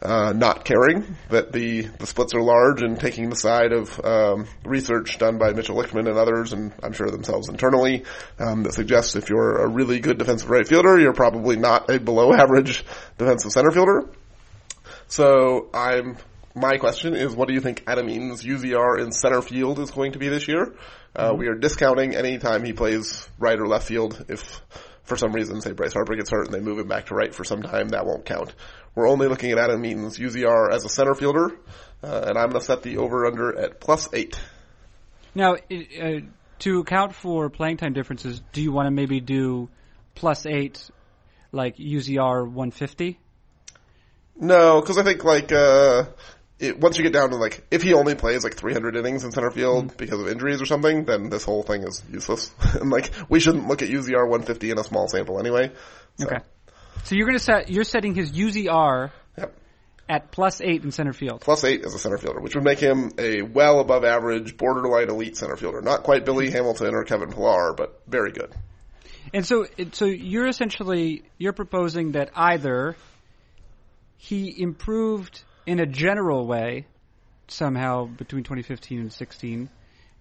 uh, 0.02 0.32
not 0.32 0.64
caring 0.64 1.16
that 1.30 1.52
the, 1.52 1.82
the 1.82 2.06
splits 2.06 2.34
are 2.34 2.42
large 2.42 2.82
and 2.82 2.98
taking 3.00 3.30
the 3.30 3.36
side 3.36 3.72
of 3.72 4.04
um, 4.04 4.46
research 4.64 5.18
done 5.18 5.38
by 5.38 5.52
Mitchell 5.52 5.76
Lichtman 5.76 6.08
and 6.08 6.18
others, 6.18 6.52
and 6.52 6.72
I'm 6.82 6.92
sure 6.92 7.10
themselves 7.10 7.48
internally, 7.48 8.04
um, 8.38 8.62
that 8.64 8.74
suggests 8.74 9.16
if 9.16 9.30
you're 9.30 9.56
a 9.56 9.68
really 9.68 10.00
good 10.00 10.18
defensive 10.18 10.50
right 10.50 10.66
fielder, 10.66 10.98
you're 10.98 11.14
probably 11.14 11.56
not 11.56 11.90
a 11.90 11.98
below 11.98 12.32
average 12.32 12.84
defensive 13.18 13.52
center 13.52 13.70
fielder. 13.70 14.08
So 15.08 15.68
I'm 15.72 16.16
my 16.56 16.78
question 16.78 17.14
is, 17.14 17.36
what 17.36 17.48
do 17.48 17.54
you 17.54 17.60
think 17.60 17.84
Adam 17.86 18.08
Eaton's 18.08 18.42
UZR 18.42 18.98
in 18.98 19.12
center 19.12 19.42
field 19.42 19.78
is 19.78 19.90
going 19.90 20.12
to 20.12 20.18
be 20.18 20.28
this 20.28 20.48
year? 20.48 20.74
Uh, 21.14 21.28
mm-hmm. 21.28 21.38
We 21.38 21.48
are 21.48 21.54
discounting 21.54 22.16
any 22.16 22.38
time 22.38 22.64
he 22.64 22.72
plays 22.72 23.28
right 23.38 23.58
or 23.58 23.66
left 23.68 23.86
field. 23.86 24.24
If 24.28 24.62
for 25.04 25.16
some 25.16 25.32
reason, 25.32 25.60
say 25.60 25.72
Bryce 25.72 25.92
Harper 25.92 26.16
gets 26.16 26.30
hurt 26.30 26.46
and 26.46 26.54
they 26.54 26.60
move 26.60 26.78
him 26.78 26.88
back 26.88 27.06
to 27.06 27.14
right 27.14 27.34
for 27.34 27.44
some 27.44 27.62
time, 27.62 27.90
that 27.90 28.06
won't 28.06 28.24
count. 28.24 28.54
We're 28.96 29.08
only 29.08 29.28
looking 29.28 29.52
at 29.52 29.58
Adam 29.58 29.84
Eaton's 29.84 30.18
UZR 30.18 30.72
as 30.72 30.84
a 30.84 30.88
center 30.88 31.14
fielder, 31.14 31.52
uh, 32.02 32.24
and 32.26 32.38
I'm 32.38 32.48
going 32.48 32.60
to 32.60 32.66
set 32.66 32.82
the 32.82 32.96
over-under 32.96 33.56
at 33.56 33.78
plus 33.78 34.08
eight. 34.12 34.40
Now, 35.34 35.54
uh, 35.54 36.20
to 36.60 36.80
account 36.80 37.14
for 37.14 37.50
playing 37.50 37.76
time 37.76 37.92
differences, 37.92 38.40
do 38.52 38.62
you 38.62 38.72
want 38.72 38.86
to 38.86 38.90
maybe 38.90 39.20
do 39.20 39.68
plus 40.14 40.46
eight, 40.46 40.90
like 41.52 41.76
UZR 41.76 42.44
150? 42.46 43.18
No, 44.38 44.80
because 44.80 44.96
I 44.98 45.02
think 45.02 45.24
like 45.24 45.52
uh, 45.52 46.04
it, 46.58 46.78
once 46.80 46.96
you 46.96 47.04
get 47.04 47.12
down 47.12 47.30
to 47.30 47.36
like 47.36 47.66
if 47.70 47.82
he 47.82 47.92
only 47.92 48.14
plays 48.14 48.44
like 48.44 48.54
300 48.54 48.96
innings 48.96 49.24
in 49.24 49.30
center 49.32 49.50
field 49.50 49.88
Mm-hmm. 49.88 49.96
because 49.98 50.20
of 50.20 50.28
injuries 50.28 50.62
or 50.62 50.66
something, 50.66 51.04
then 51.04 51.28
this 51.28 51.44
whole 51.44 51.62
thing 51.62 51.82
is 51.82 52.02
useless. 52.10 52.50
and 52.80 52.90
like 52.90 53.12
we 53.28 53.40
shouldn't 53.40 53.68
look 53.68 53.82
at 53.82 53.88
UZR 53.88 54.22
150 54.28 54.70
in 54.70 54.78
a 54.78 54.84
small 54.84 55.08
sample 55.08 55.38
anyway. 55.38 55.70
So, 56.18 56.26
Okay. 56.26 56.38
So 57.04 57.14
you're 57.14 57.26
going 57.26 57.38
to 57.38 57.44
set 57.44 57.70
you're 57.70 57.84
setting 57.84 58.14
his 58.14 58.32
UZR 58.32 59.10
Yep. 59.38 59.54
at 60.08 60.30
plus 60.30 60.60
eight 60.60 60.82
in 60.84 60.90
center 60.90 61.12
field. 61.12 61.40
Plus 61.40 61.64
eight 61.64 61.84
as 61.84 61.94
a 61.94 61.98
center 61.98 62.18
fielder, 62.18 62.40
which 62.40 62.54
would 62.54 62.64
make 62.64 62.78
him 62.78 63.12
a 63.18 63.42
well 63.42 63.80
above 63.80 64.04
average, 64.04 64.56
borderline 64.56 65.08
elite 65.08 65.36
center 65.36 65.56
fielder. 65.56 65.80
Not 65.82 66.02
quite 66.02 66.24
Billy 66.24 66.50
Hamilton 66.50 66.94
or 66.94 67.04
Kevin 67.04 67.30
Pillar, 67.32 67.74
but 67.74 68.00
very 68.06 68.32
good. 68.32 68.52
And 69.34 69.44
so, 69.44 69.66
so 69.92 70.04
you're 70.04 70.46
essentially 70.46 71.22
you're 71.38 71.52
proposing 71.52 72.12
that 72.12 72.30
either 72.34 72.96
he 74.16 74.60
improved 74.60 75.42
in 75.66 75.80
a 75.80 75.86
general 75.86 76.46
way 76.46 76.86
somehow 77.48 78.06
between 78.06 78.44
2015 78.44 79.00
and 79.00 79.12
16 79.12 79.68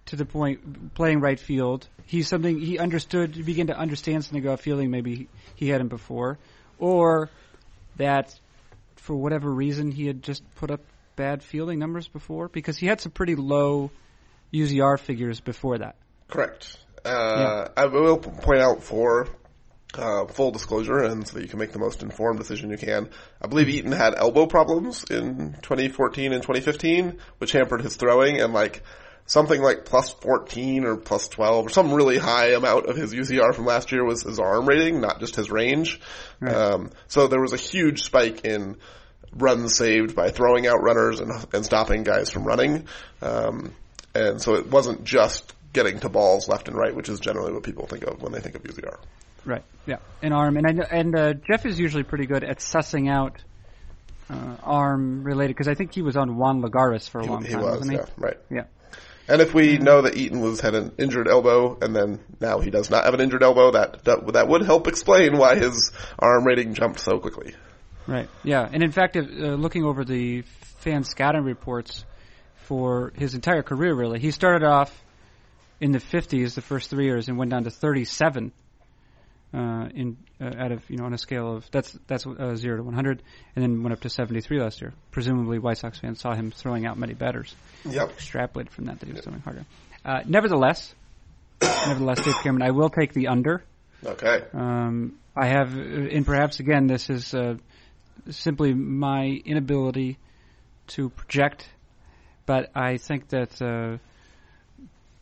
to 0.06 0.16
the 0.16 0.24
point 0.24 0.94
playing 0.94 1.20
right 1.20 1.38
field. 1.38 1.88
He's 2.06 2.28
something 2.28 2.60
he 2.60 2.78
understood. 2.78 3.34
He 3.34 3.42
began 3.42 3.68
to 3.68 3.76
understand 3.76 4.24
something 4.24 4.44
about 4.44 4.60
fielding 4.60 4.90
maybe 4.90 5.28
he 5.56 5.68
hadn't 5.68 5.88
before, 5.88 6.38
or 6.78 7.30
that 7.96 8.38
for 8.96 9.14
whatever 9.14 9.50
reason 9.50 9.90
he 9.90 10.06
had 10.06 10.22
just 10.22 10.42
put 10.56 10.70
up 10.70 10.80
bad 11.14 11.42
fielding 11.42 11.78
numbers 11.78 12.08
before 12.08 12.48
because 12.48 12.76
he 12.76 12.86
had 12.86 13.00
some 13.00 13.12
pretty 13.12 13.34
low 13.34 13.90
UZR 14.52 14.98
figures 14.98 15.40
before 15.40 15.78
that. 15.78 15.96
Correct. 16.28 16.76
Uh, 17.04 17.68
I 17.76 17.86
will 17.86 18.18
point 18.18 18.60
out 18.60 18.82
for 18.82 19.28
uh, 19.94 20.26
full 20.26 20.50
disclosure, 20.50 20.98
and 20.98 21.26
so 21.26 21.34
that 21.34 21.42
you 21.42 21.48
can 21.48 21.58
make 21.58 21.72
the 21.72 21.78
most 21.78 22.02
informed 22.02 22.38
decision 22.38 22.70
you 22.70 22.76
can. 22.76 23.08
I 23.40 23.46
believe 23.46 23.68
Eaton 23.68 23.92
had 23.92 24.14
elbow 24.16 24.46
problems 24.46 25.04
in 25.04 25.54
2014 25.62 26.32
and 26.32 26.42
2015, 26.42 27.18
which 27.38 27.52
hampered 27.52 27.82
his 27.82 27.96
throwing, 27.96 28.40
and 28.40 28.52
like 28.52 28.82
something 29.26 29.60
like 29.60 29.84
plus 29.84 30.12
14 30.12 30.84
or 30.84 30.96
plus 30.96 31.28
12 31.28 31.66
or 31.66 31.68
some 31.68 31.92
really 31.92 32.18
high 32.18 32.52
amount 32.52 32.86
of 32.86 32.96
his 32.96 33.12
UZR 33.12 33.54
from 33.54 33.64
last 33.66 33.90
year 33.92 34.04
was 34.04 34.22
his 34.22 34.38
arm 34.38 34.66
rating, 34.66 35.00
not 35.00 35.20
just 35.20 35.36
his 35.36 35.50
range. 35.50 36.00
Um, 36.40 36.90
so 37.08 37.26
there 37.26 37.40
was 37.40 37.52
a 37.52 37.56
huge 37.56 38.02
spike 38.04 38.44
in 38.44 38.76
runs 39.32 39.76
saved 39.76 40.14
by 40.14 40.30
throwing 40.30 40.66
out 40.66 40.82
runners 40.82 41.20
and, 41.20 41.32
and 41.52 41.64
stopping 41.64 42.04
guys 42.04 42.30
from 42.30 42.44
running. 42.44 42.86
Um, 43.20 43.74
and 44.14 44.40
so 44.40 44.54
it 44.54 44.68
wasn't 44.68 45.04
just 45.04 45.52
getting 45.72 46.00
to 46.00 46.08
balls 46.08 46.48
left 46.48 46.68
and 46.68 46.76
right, 46.76 46.94
which 46.94 47.08
is 47.08 47.20
generally 47.20 47.52
what 47.52 47.62
people 47.62 47.86
think 47.86 48.04
of 48.04 48.22
when 48.22 48.32
they 48.32 48.40
think 48.40 48.54
of 48.54 48.62
UZR. 48.62 48.96
Right. 49.44 49.62
Yeah. 49.86 49.98
An 50.22 50.32
arm, 50.32 50.56
and 50.56 50.66
I 50.80 50.84
and 50.90 51.14
uh, 51.16 51.34
Jeff 51.34 51.66
is 51.66 51.78
usually 51.78 52.02
pretty 52.02 52.26
good 52.26 52.42
at 52.42 52.58
sussing 52.58 53.08
out 53.10 53.36
uh, 54.28 54.56
arm 54.62 55.22
related 55.22 55.54
because 55.54 55.68
I 55.68 55.74
think 55.74 55.94
he 55.94 56.02
was 56.02 56.16
on 56.16 56.36
Juan 56.36 56.62
Lagares 56.62 57.08
for 57.08 57.20
a 57.20 57.24
He, 57.24 57.28
long 57.30 57.44
he 57.44 57.52
time, 57.52 57.62
was, 57.62 57.78
wasn't 57.78 57.90
he? 57.92 57.96
yeah, 57.98 58.04
right. 58.16 58.36
Yeah. 58.50 58.64
And 59.28 59.42
if 59.42 59.52
we 59.52 59.78
know 59.78 60.02
that 60.02 60.16
Eaton 60.16 60.40
was 60.40 60.60
had 60.60 60.74
an 60.74 60.92
injured 60.98 61.28
elbow, 61.28 61.78
and 61.80 61.94
then 61.94 62.20
now 62.40 62.60
he 62.60 62.70
does 62.70 62.90
not 62.90 63.04
have 63.04 63.14
an 63.14 63.20
injured 63.20 63.42
elbow, 63.42 63.72
that 63.72 64.04
that, 64.04 64.32
that 64.34 64.48
would 64.48 64.62
help 64.62 64.86
explain 64.86 65.36
why 65.36 65.56
his 65.56 65.90
arm 66.18 66.44
rating 66.44 66.74
jumped 66.74 67.00
so 67.00 67.18
quickly. 67.18 67.54
Right. 68.06 68.28
Yeah. 68.44 68.68
And 68.72 68.82
in 68.82 68.92
fact, 68.92 69.16
if, 69.16 69.26
uh, 69.26 69.54
looking 69.54 69.84
over 69.84 70.04
the 70.04 70.42
fan 70.80 71.02
scouting 71.02 71.42
reports 71.42 72.04
for 72.66 73.12
his 73.16 73.34
entire 73.34 73.62
career, 73.62 73.94
really, 73.94 74.20
he 74.20 74.30
started 74.30 74.64
off 74.64 75.04
in 75.80 75.90
the 75.90 75.98
50s 75.98 76.54
the 76.54 76.62
first 76.62 76.88
three 76.88 77.04
years 77.04 77.28
and 77.28 77.36
went 77.36 77.50
down 77.50 77.64
to 77.64 77.70
37 77.70 78.52
uh, 79.54 79.88
in 79.94 80.16
uh, 80.40 80.50
out 80.58 80.72
of 80.72 80.88
you 80.90 80.96
know 80.96 81.04
on 81.04 81.14
a 81.14 81.18
scale 81.18 81.56
of 81.56 81.70
that's 81.70 81.96
that's 82.06 82.26
uh, 82.26 82.56
zero 82.56 82.76
to 82.78 82.82
100, 82.82 83.22
and 83.54 83.62
then 83.62 83.82
went 83.82 83.92
up 83.92 84.00
to 84.00 84.10
73 84.10 84.60
last 84.60 84.80
year. 84.80 84.92
Presumably, 85.10 85.58
White 85.58 85.78
Sox 85.78 85.98
fans 85.98 86.20
saw 86.20 86.34
him 86.34 86.50
throwing 86.50 86.86
out 86.86 86.98
many 86.98 87.14
batters. 87.14 87.54
Yep. 87.84 88.16
extrapolated 88.16 88.70
from 88.70 88.86
that 88.86 89.00
that 89.00 89.06
he 89.06 89.12
was 89.12 89.22
throwing 89.22 89.40
harder. 89.40 89.64
Uh, 90.04 90.20
nevertheless, 90.26 90.94
nevertheless, 91.62 92.24
Dave 92.24 92.34
Cameron, 92.42 92.62
I 92.62 92.70
will 92.70 92.90
take 92.90 93.12
the 93.12 93.28
under. 93.28 93.62
Okay. 94.04 94.42
Um, 94.52 95.18
I 95.34 95.46
have, 95.46 95.76
and 95.76 96.24
perhaps 96.24 96.60
again, 96.60 96.86
this 96.86 97.10
is 97.10 97.34
uh, 97.34 97.56
simply 98.30 98.72
my 98.72 99.40
inability 99.44 100.18
to 100.88 101.10
project, 101.10 101.68
but 102.46 102.70
I 102.74 102.96
think 102.96 103.28
that, 103.28 103.60
uh, 103.60 103.98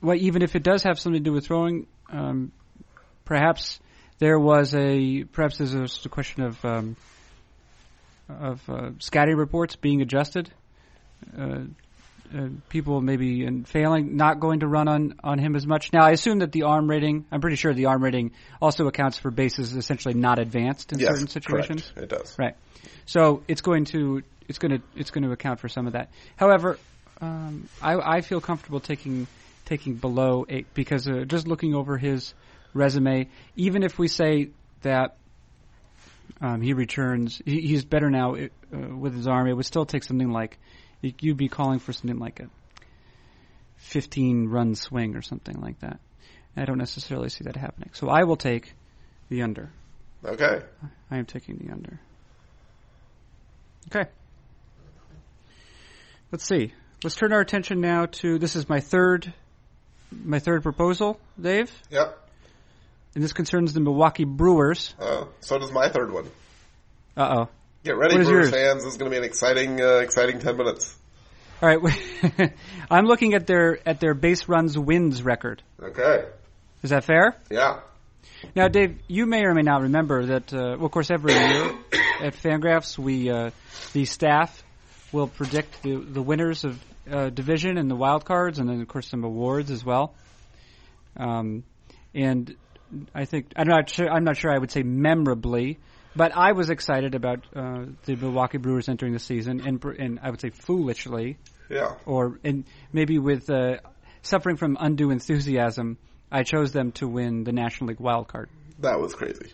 well, 0.00 0.16
even 0.16 0.42
if 0.42 0.54
it 0.54 0.62
does 0.62 0.82
have 0.84 0.98
something 0.98 1.22
to 1.22 1.30
do 1.30 1.32
with 1.32 1.46
throwing, 1.46 1.86
um, 2.10 2.52
perhaps 3.24 3.80
there 4.24 4.38
was 4.38 4.74
a, 4.74 5.24
perhaps 5.24 5.58
there's 5.58 5.74
a, 5.74 5.84
a 6.06 6.08
question 6.08 6.44
of 6.44 6.64
um, 6.64 6.96
of 8.26 8.70
uh, 8.70 8.92
scouting 8.98 9.36
reports 9.36 9.76
being 9.76 10.00
adjusted. 10.00 10.50
Uh, 11.38 11.64
uh, 12.34 12.48
people 12.70 13.02
maybe 13.02 13.44
in 13.44 13.64
failing, 13.64 14.16
not 14.16 14.40
going 14.40 14.60
to 14.60 14.66
run 14.66 14.88
on, 14.88 15.14
on 15.22 15.38
him 15.38 15.54
as 15.54 15.66
much. 15.66 15.92
Now, 15.92 16.04
I 16.06 16.12
assume 16.12 16.38
that 16.38 16.52
the 16.52 16.62
arm 16.62 16.88
rating, 16.88 17.26
I'm 17.30 17.42
pretty 17.42 17.56
sure 17.56 17.74
the 17.74 17.84
arm 17.84 18.02
rating 18.02 18.32
also 18.62 18.86
accounts 18.86 19.18
for 19.18 19.30
bases 19.30 19.76
essentially 19.76 20.14
not 20.14 20.38
advanced 20.38 20.94
in 20.94 21.00
Yes, 21.00 21.10
certain 21.10 21.28
situations. 21.28 21.82
correct. 21.94 22.12
It 22.12 22.16
does. 22.18 22.34
Right. 22.38 22.56
So 23.04 23.42
it's 23.46 23.60
going 23.60 23.84
to 23.86 24.22
it's 24.48 24.58
going 24.58 24.78
to 24.78 24.82
it's 24.96 25.10
going 25.10 25.24
to 25.24 25.32
account 25.32 25.60
for 25.60 25.68
some 25.68 25.86
of 25.86 25.92
that. 25.92 26.08
However, 26.36 26.78
um, 27.20 27.68
I, 27.82 28.16
I 28.16 28.20
feel 28.22 28.40
comfortable 28.40 28.80
taking 28.80 29.26
taking 29.66 29.96
below 29.96 30.46
eight 30.48 30.72
because 30.72 31.06
uh, 31.06 31.24
just 31.26 31.46
looking 31.46 31.74
over 31.74 31.98
his 31.98 32.32
resume, 32.74 33.28
even 33.56 33.82
if 33.82 33.98
we 33.98 34.08
say 34.08 34.50
that 34.82 35.16
um, 36.40 36.60
he 36.60 36.74
returns, 36.74 37.40
he, 37.44 37.60
he's 37.60 37.84
better 37.84 38.10
now 38.10 38.34
uh, 38.34 38.48
with 38.96 39.14
his 39.14 39.26
arm. 39.26 39.48
It 39.48 39.54
would 39.54 39.66
still 39.66 39.86
take 39.86 40.04
something 40.04 40.30
like 40.30 40.58
you'd 41.00 41.36
be 41.36 41.48
calling 41.48 41.78
for 41.78 41.92
something 41.92 42.18
like 42.18 42.40
a 42.40 42.48
15 43.76 44.48
run 44.48 44.74
swing 44.74 45.16
or 45.16 45.22
something 45.22 45.60
like 45.60 45.80
that. 45.80 46.00
I 46.56 46.64
don't 46.64 46.78
necessarily 46.78 47.28
see 47.28 47.44
that 47.44 47.56
happening. 47.56 47.90
So 47.92 48.08
I 48.08 48.24
will 48.24 48.36
take 48.36 48.74
the 49.28 49.42
under. 49.42 49.70
Okay. 50.24 50.62
I 51.10 51.16
am 51.16 51.26
taking 51.26 51.56
the 51.56 51.72
under. 51.72 52.00
Okay. 53.88 54.08
Let's 56.32 56.46
see. 56.46 56.72
Let's 57.02 57.16
turn 57.16 57.32
our 57.32 57.40
attention 57.40 57.80
now 57.80 58.06
to 58.06 58.38
this 58.38 58.56
is 58.56 58.68
my 58.68 58.80
third 58.80 59.32
my 60.10 60.38
third 60.38 60.62
proposal, 60.62 61.20
Dave. 61.40 61.72
Yep. 61.90 62.23
And 63.14 63.22
this 63.22 63.32
concerns 63.32 63.72
the 63.72 63.80
Milwaukee 63.80 64.24
Brewers. 64.24 64.94
Uh, 64.98 65.26
so 65.40 65.58
does 65.58 65.70
my 65.72 65.88
third 65.88 66.12
one. 66.12 66.30
Uh 67.16 67.36
oh. 67.36 67.48
Get 67.84 67.96
ready, 67.96 68.16
What 68.16 68.26
Brewers 68.26 68.50
fans. 68.50 68.82
This 68.82 68.94
is 68.94 68.98
going 68.98 69.10
to 69.10 69.14
be 69.14 69.18
an 69.18 69.24
exciting, 69.24 69.80
uh, 69.80 69.98
exciting 69.98 70.40
ten 70.40 70.56
minutes. 70.56 70.96
All 71.62 71.68
right. 71.68 72.52
I'm 72.90 73.04
looking 73.04 73.34
at 73.34 73.46
their 73.46 73.78
at 73.86 74.00
their 74.00 74.14
base 74.14 74.48
runs 74.48 74.76
wins 74.76 75.22
record. 75.22 75.62
Okay. 75.80 76.24
Is 76.82 76.90
that 76.90 77.04
fair? 77.04 77.36
Yeah. 77.50 77.80
Now, 78.54 78.68
Dave, 78.68 78.98
you 79.06 79.26
may 79.26 79.44
or 79.44 79.54
may 79.54 79.62
not 79.62 79.82
remember 79.82 80.26
that. 80.26 80.52
Uh, 80.52 80.76
well, 80.76 80.86
of 80.86 80.90
course, 80.90 81.10
every 81.10 81.32
year 81.32 81.72
at 82.20 82.34
Fangraphs, 82.34 82.98
we 82.98 83.30
uh, 83.30 83.50
the 83.92 84.04
staff 84.04 84.62
will 85.12 85.28
predict 85.28 85.82
the 85.82 85.96
the 85.96 86.22
winners 86.22 86.64
of 86.64 86.82
uh, 87.10 87.30
division 87.30 87.78
and 87.78 87.90
the 87.90 87.96
wild 87.96 88.24
cards, 88.24 88.58
and 88.58 88.68
then 88.68 88.80
of 88.80 88.88
course 88.88 89.08
some 89.08 89.24
awards 89.24 89.70
as 89.70 89.84
well. 89.84 90.14
Um, 91.16 91.64
and 92.14 92.56
I 93.14 93.24
think 93.24 93.52
I'm 93.56 93.68
not 93.68 93.90
sure. 93.90 94.08
I'm 94.08 94.24
not 94.24 94.36
sure. 94.36 94.52
I 94.52 94.58
would 94.58 94.70
say 94.70 94.82
memorably, 94.82 95.78
but 96.16 96.32
I 96.34 96.52
was 96.52 96.70
excited 96.70 97.14
about 97.14 97.44
uh, 97.54 97.84
the 98.04 98.16
Milwaukee 98.16 98.58
Brewers 98.58 98.88
entering 98.88 99.12
the 99.12 99.18
season, 99.18 99.60
and 99.66 99.82
and 99.98 100.20
I 100.22 100.30
would 100.30 100.40
say 100.40 100.50
foolishly, 100.50 101.36
Yeah. 101.68 101.94
or 102.06 102.38
and 102.44 102.64
maybe 102.92 103.18
with 103.18 103.50
uh, 103.50 103.78
suffering 104.22 104.56
from 104.56 104.76
undue 104.80 105.10
enthusiasm, 105.10 105.98
I 106.30 106.42
chose 106.42 106.72
them 106.72 106.92
to 106.92 107.08
win 107.08 107.44
the 107.44 107.52
National 107.52 107.88
League 107.88 108.00
wild 108.00 108.28
card. 108.28 108.48
That 108.80 108.98
was 109.00 109.14
crazy. 109.14 109.52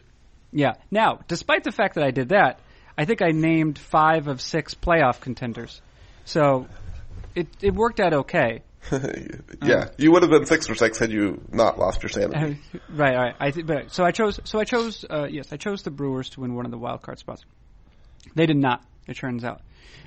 Yeah. 0.52 0.74
Now, 0.90 1.20
despite 1.28 1.64
the 1.64 1.72
fact 1.72 1.94
that 1.94 2.04
I 2.04 2.10
did 2.10 2.30
that, 2.30 2.58
I 2.96 3.04
think 3.04 3.22
I 3.22 3.30
named 3.30 3.78
five 3.78 4.28
of 4.28 4.40
six 4.40 4.74
playoff 4.74 5.20
contenders. 5.20 5.80
So 6.24 6.66
it 7.34 7.48
it 7.60 7.74
worked 7.74 8.00
out 8.00 8.12
okay. 8.12 8.62
yeah. 9.62 9.88
You 9.98 10.12
would 10.12 10.22
have 10.22 10.30
been 10.30 10.46
six 10.46 10.68
or 10.70 10.74
six 10.74 10.98
had 10.98 11.10
you 11.12 11.40
not 11.52 11.78
lost 11.78 12.02
your 12.02 12.08
sanity. 12.10 12.58
right. 12.90 13.14
Right. 13.16 13.34
I 13.38 13.50
th- 13.50 13.66
but 13.66 13.92
so 13.92 14.04
I 14.04 14.10
chose. 14.10 14.40
So 14.44 14.58
I 14.58 14.64
chose. 14.64 15.04
Uh, 15.08 15.26
yes, 15.30 15.52
I 15.52 15.56
chose 15.56 15.82
the 15.82 15.90
Brewers 15.90 16.30
to 16.30 16.40
win 16.40 16.54
one 16.54 16.64
of 16.64 16.70
the 16.70 16.78
wild 16.78 17.02
card 17.02 17.18
spots. 17.18 17.44
They 18.34 18.46
did 18.46 18.56
not. 18.56 18.82
It 19.06 19.14
turns 19.16 19.44
out, 19.44 19.60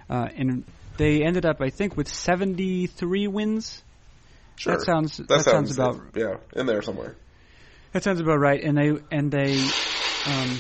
uh, 0.09 0.27
and 0.35 0.63
they 0.97 1.23
ended 1.23 1.45
up, 1.45 1.61
I 1.61 1.69
think, 1.69 1.95
with 1.97 2.07
seventy 2.07 2.87
three 2.87 3.27
wins. 3.27 3.83
Sure. 4.55 4.77
That 4.77 4.85
sounds- 4.85 5.17
that 5.17 5.41
sounds 5.43 5.71
about- 5.77 6.01
yeah 6.15 6.35
in 6.55 6.65
there 6.67 6.81
somewhere. 6.83 7.15
That 7.91 8.03
sounds 8.03 8.19
about 8.19 8.39
right. 8.39 8.63
And 8.63 8.77
they 8.77 8.91
and 9.11 9.31
they, 9.31 9.59
um, 10.27 10.57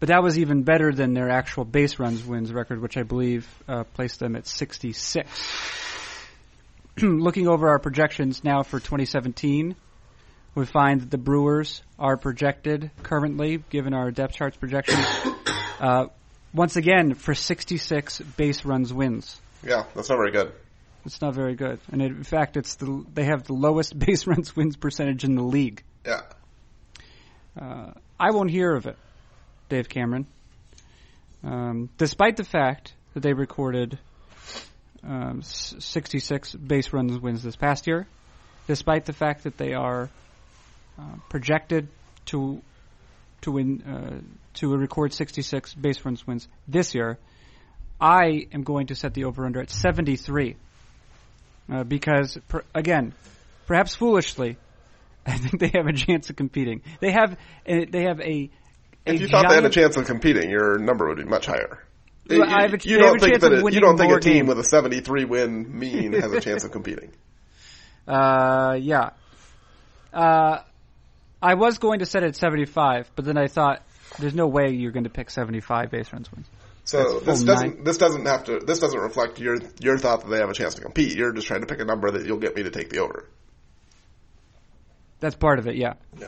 but 0.00 0.08
that 0.08 0.22
was 0.22 0.38
even 0.38 0.62
better 0.62 0.92
than 0.92 1.14
their 1.14 1.30
actual 1.30 1.64
base 1.64 1.98
runs 1.98 2.24
wins 2.24 2.52
record, 2.52 2.80
which 2.80 2.96
I 2.96 3.02
believe 3.02 3.46
uh, 3.68 3.84
placed 3.84 4.18
them 4.20 4.34
at 4.36 4.46
66. 4.46 5.28
looking 7.02 7.48
over 7.48 7.68
our 7.68 7.78
projections 7.78 8.44
now 8.44 8.62
for 8.62 8.78
2017, 8.78 9.74
we 10.54 10.66
find 10.66 11.00
that 11.00 11.10
the 11.10 11.18
Brewers 11.18 11.82
are 11.98 12.16
projected 12.16 12.90
currently, 13.02 13.58
given 13.70 13.94
our 13.94 14.10
depth 14.12 14.34
charts 14.34 14.56
projections, 14.56 15.04
uh, 15.80 16.06
once 16.52 16.76
again 16.76 17.14
for 17.14 17.34
66 17.34 18.20
base 18.36 18.64
runs 18.64 18.92
wins. 18.92 19.40
Yeah, 19.64 19.84
that's 19.96 20.08
not 20.08 20.16
very 20.16 20.30
good. 20.30 20.52
It's 21.04 21.20
not 21.20 21.34
very 21.34 21.54
good, 21.54 21.80
and 21.90 22.00
it, 22.00 22.12
in 22.12 22.24
fact, 22.24 22.56
it's 22.56 22.76
the 22.76 23.04
they 23.12 23.24
have 23.24 23.44
the 23.44 23.52
lowest 23.52 23.98
base 23.98 24.26
runs 24.26 24.54
wins 24.54 24.76
percentage 24.76 25.24
in 25.24 25.34
the 25.34 25.42
league. 25.42 25.82
Yeah. 26.06 26.22
Uh, 27.60 27.90
I 28.18 28.30
won't 28.30 28.50
hear 28.50 28.74
of 28.74 28.86
it, 28.86 28.96
Dave 29.68 29.88
Cameron. 29.88 30.26
Um, 31.42 31.90
despite 31.98 32.36
the 32.36 32.44
fact 32.44 32.94
that 33.12 33.20
they 33.20 33.32
recorded 33.34 33.98
um, 35.06 35.42
66 35.42 36.54
base 36.54 36.92
runs 36.92 37.18
wins 37.18 37.42
this 37.42 37.56
past 37.56 37.86
year, 37.86 38.06
despite 38.66 39.04
the 39.04 39.12
fact 39.12 39.44
that 39.44 39.56
they 39.56 39.72
are 39.74 40.08
uh, 40.98 41.02
projected 41.28 41.88
to 42.26 42.62
to 43.42 43.50
win 43.52 43.82
uh, 43.82 44.20
to 44.54 44.74
record 44.76 45.12
66 45.12 45.74
base 45.74 46.04
runs 46.04 46.26
wins 46.26 46.48
this 46.66 46.94
year, 46.94 47.18
I 48.00 48.46
am 48.52 48.62
going 48.62 48.86
to 48.88 48.94
set 48.94 49.14
the 49.14 49.24
over 49.24 49.44
under 49.44 49.60
at 49.60 49.70
73 49.70 50.56
uh, 51.70 51.84
because 51.84 52.38
per, 52.48 52.62
again, 52.74 53.14
perhaps 53.66 53.94
foolishly, 53.94 54.56
I 55.26 55.38
think 55.38 55.60
they 55.60 55.70
have 55.78 55.86
a 55.86 55.92
chance 55.92 56.30
of 56.30 56.36
competing. 56.36 56.82
They 57.00 57.12
have 57.12 57.36
a, 57.66 57.84
they 57.84 58.02
have 58.02 58.20
a. 58.20 58.24
a 58.24 58.50
If 59.06 59.20
you 59.20 59.28
thought 59.28 59.48
they 59.48 59.54
had 59.54 59.64
a 59.64 59.70
chance 59.70 59.96
of 59.96 60.06
competing, 60.06 60.50
your 60.50 60.78
number 60.78 61.08
would 61.08 61.18
be 61.18 61.24
much 61.24 61.46
higher. 61.46 61.82
Well, 62.28 62.42
I 62.42 62.62
have 62.62 62.74
a- 62.74 62.88
you 62.88 62.98
don't 62.98 63.16
a 63.16 63.20
think 63.20 63.40
that 63.40 63.52
it, 63.52 63.72
you 63.72 63.80
don't 63.80 63.98
think 63.98 64.12
a 64.12 64.20
team 64.20 64.32
games. 64.32 64.48
with 64.48 64.58
a 64.58 64.64
73 64.64 65.24
win 65.24 65.78
mean 65.78 66.12
has 66.14 66.32
a 66.32 66.40
chance 66.40 66.64
of 66.64 66.70
competing. 66.72 67.12
Uh, 68.08 68.78
yeah. 68.80 69.10
Uh, 70.12 70.60
I 71.42 71.54
was 71.54 71.78
going 71.78 71.98
to 71.98 72.06
set 72.06 72.22
it 72.22 72.28
at 72.28 72.36
75, 72.36 73.10
but 73.14 73.24
then 73.24 73.36
I 73.36 73.48
thought 73.48 73.82
there's 74.18 74.34
no 74.34 74.46
way 74.46 74.70
you're 74.70 74.92
going 74.92 75.04
to 75.04 75.10
pick 75.10 75.28
75 75.28 75.90
base 75.90 76.12
runs 76.12 76.30
wins. 76.32 76.46
So 76.84 77.20
this 77.20 77.42
doesn't 77.42 77.76
nine. 77.76 77.84
this 77.84 77.96
doesn't 77.96 78.26
have 78.26 78.44
to 78.44 78.58
this 78.58 78.78
doesn't 78.78 78.98
reflect 79.00 79.40
your 79.40 79.56
your 79.80 79.96
thought 79.96 80.20
that 80.20 80.28
they 80.28 80.38
have 80.38 80.50
a 80.50 80.54
chance 80.54 80.74
to 80.74 80.82
compete. 80.82 81.16
You're 81.16 81.32
just 81.32 81.46
trying 81.46 81.62
to 81.62 81.66
pick 81.66 81.80
a 81.80 81.84
number 81.84 82.10
that 82.10 82.26
you'll 82.26 82.38
get 82.38 82.54
me 82.54 82.62
to 82.62 82.70
take 82.70 82.90
the 82.90 82.98
over. 82.98 83.26
That's 85.20 85.34
part 85.34 85.58
of 85.58 85.66
it, 85.66 85.76
yeah. 85.76 85.94
Yeah. 86.18 86.26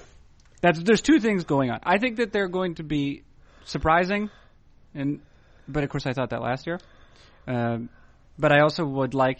That's 0.62 0.82
there's 0.82 1.02
two 1.02 1.20
things 1.20 1.44
going 1.44 1.70
on. 1.70 1.80
I 1.82 1.98
think 1.98 2.16
that 2.16 2.32
they're 2.32 2.48
going 2.48 2.76
to 2.76 2.82
be 2.82 3.22
surprising, 3.66 4.30
and 4.94 5.20
but 5.68 5.84
of 5.84 5.90
course 5.90 6.06
I 6.06 6.12
thought 6.12 6.30
that 6.30 6.42
last 6.42 6.66
year. 6.66 6.78
Um, 7.46 7.88
but 8.38 8.52
I 8.52 8.60
also 8.60 8.84
would 8.84 9.14
like, 9.14 9.38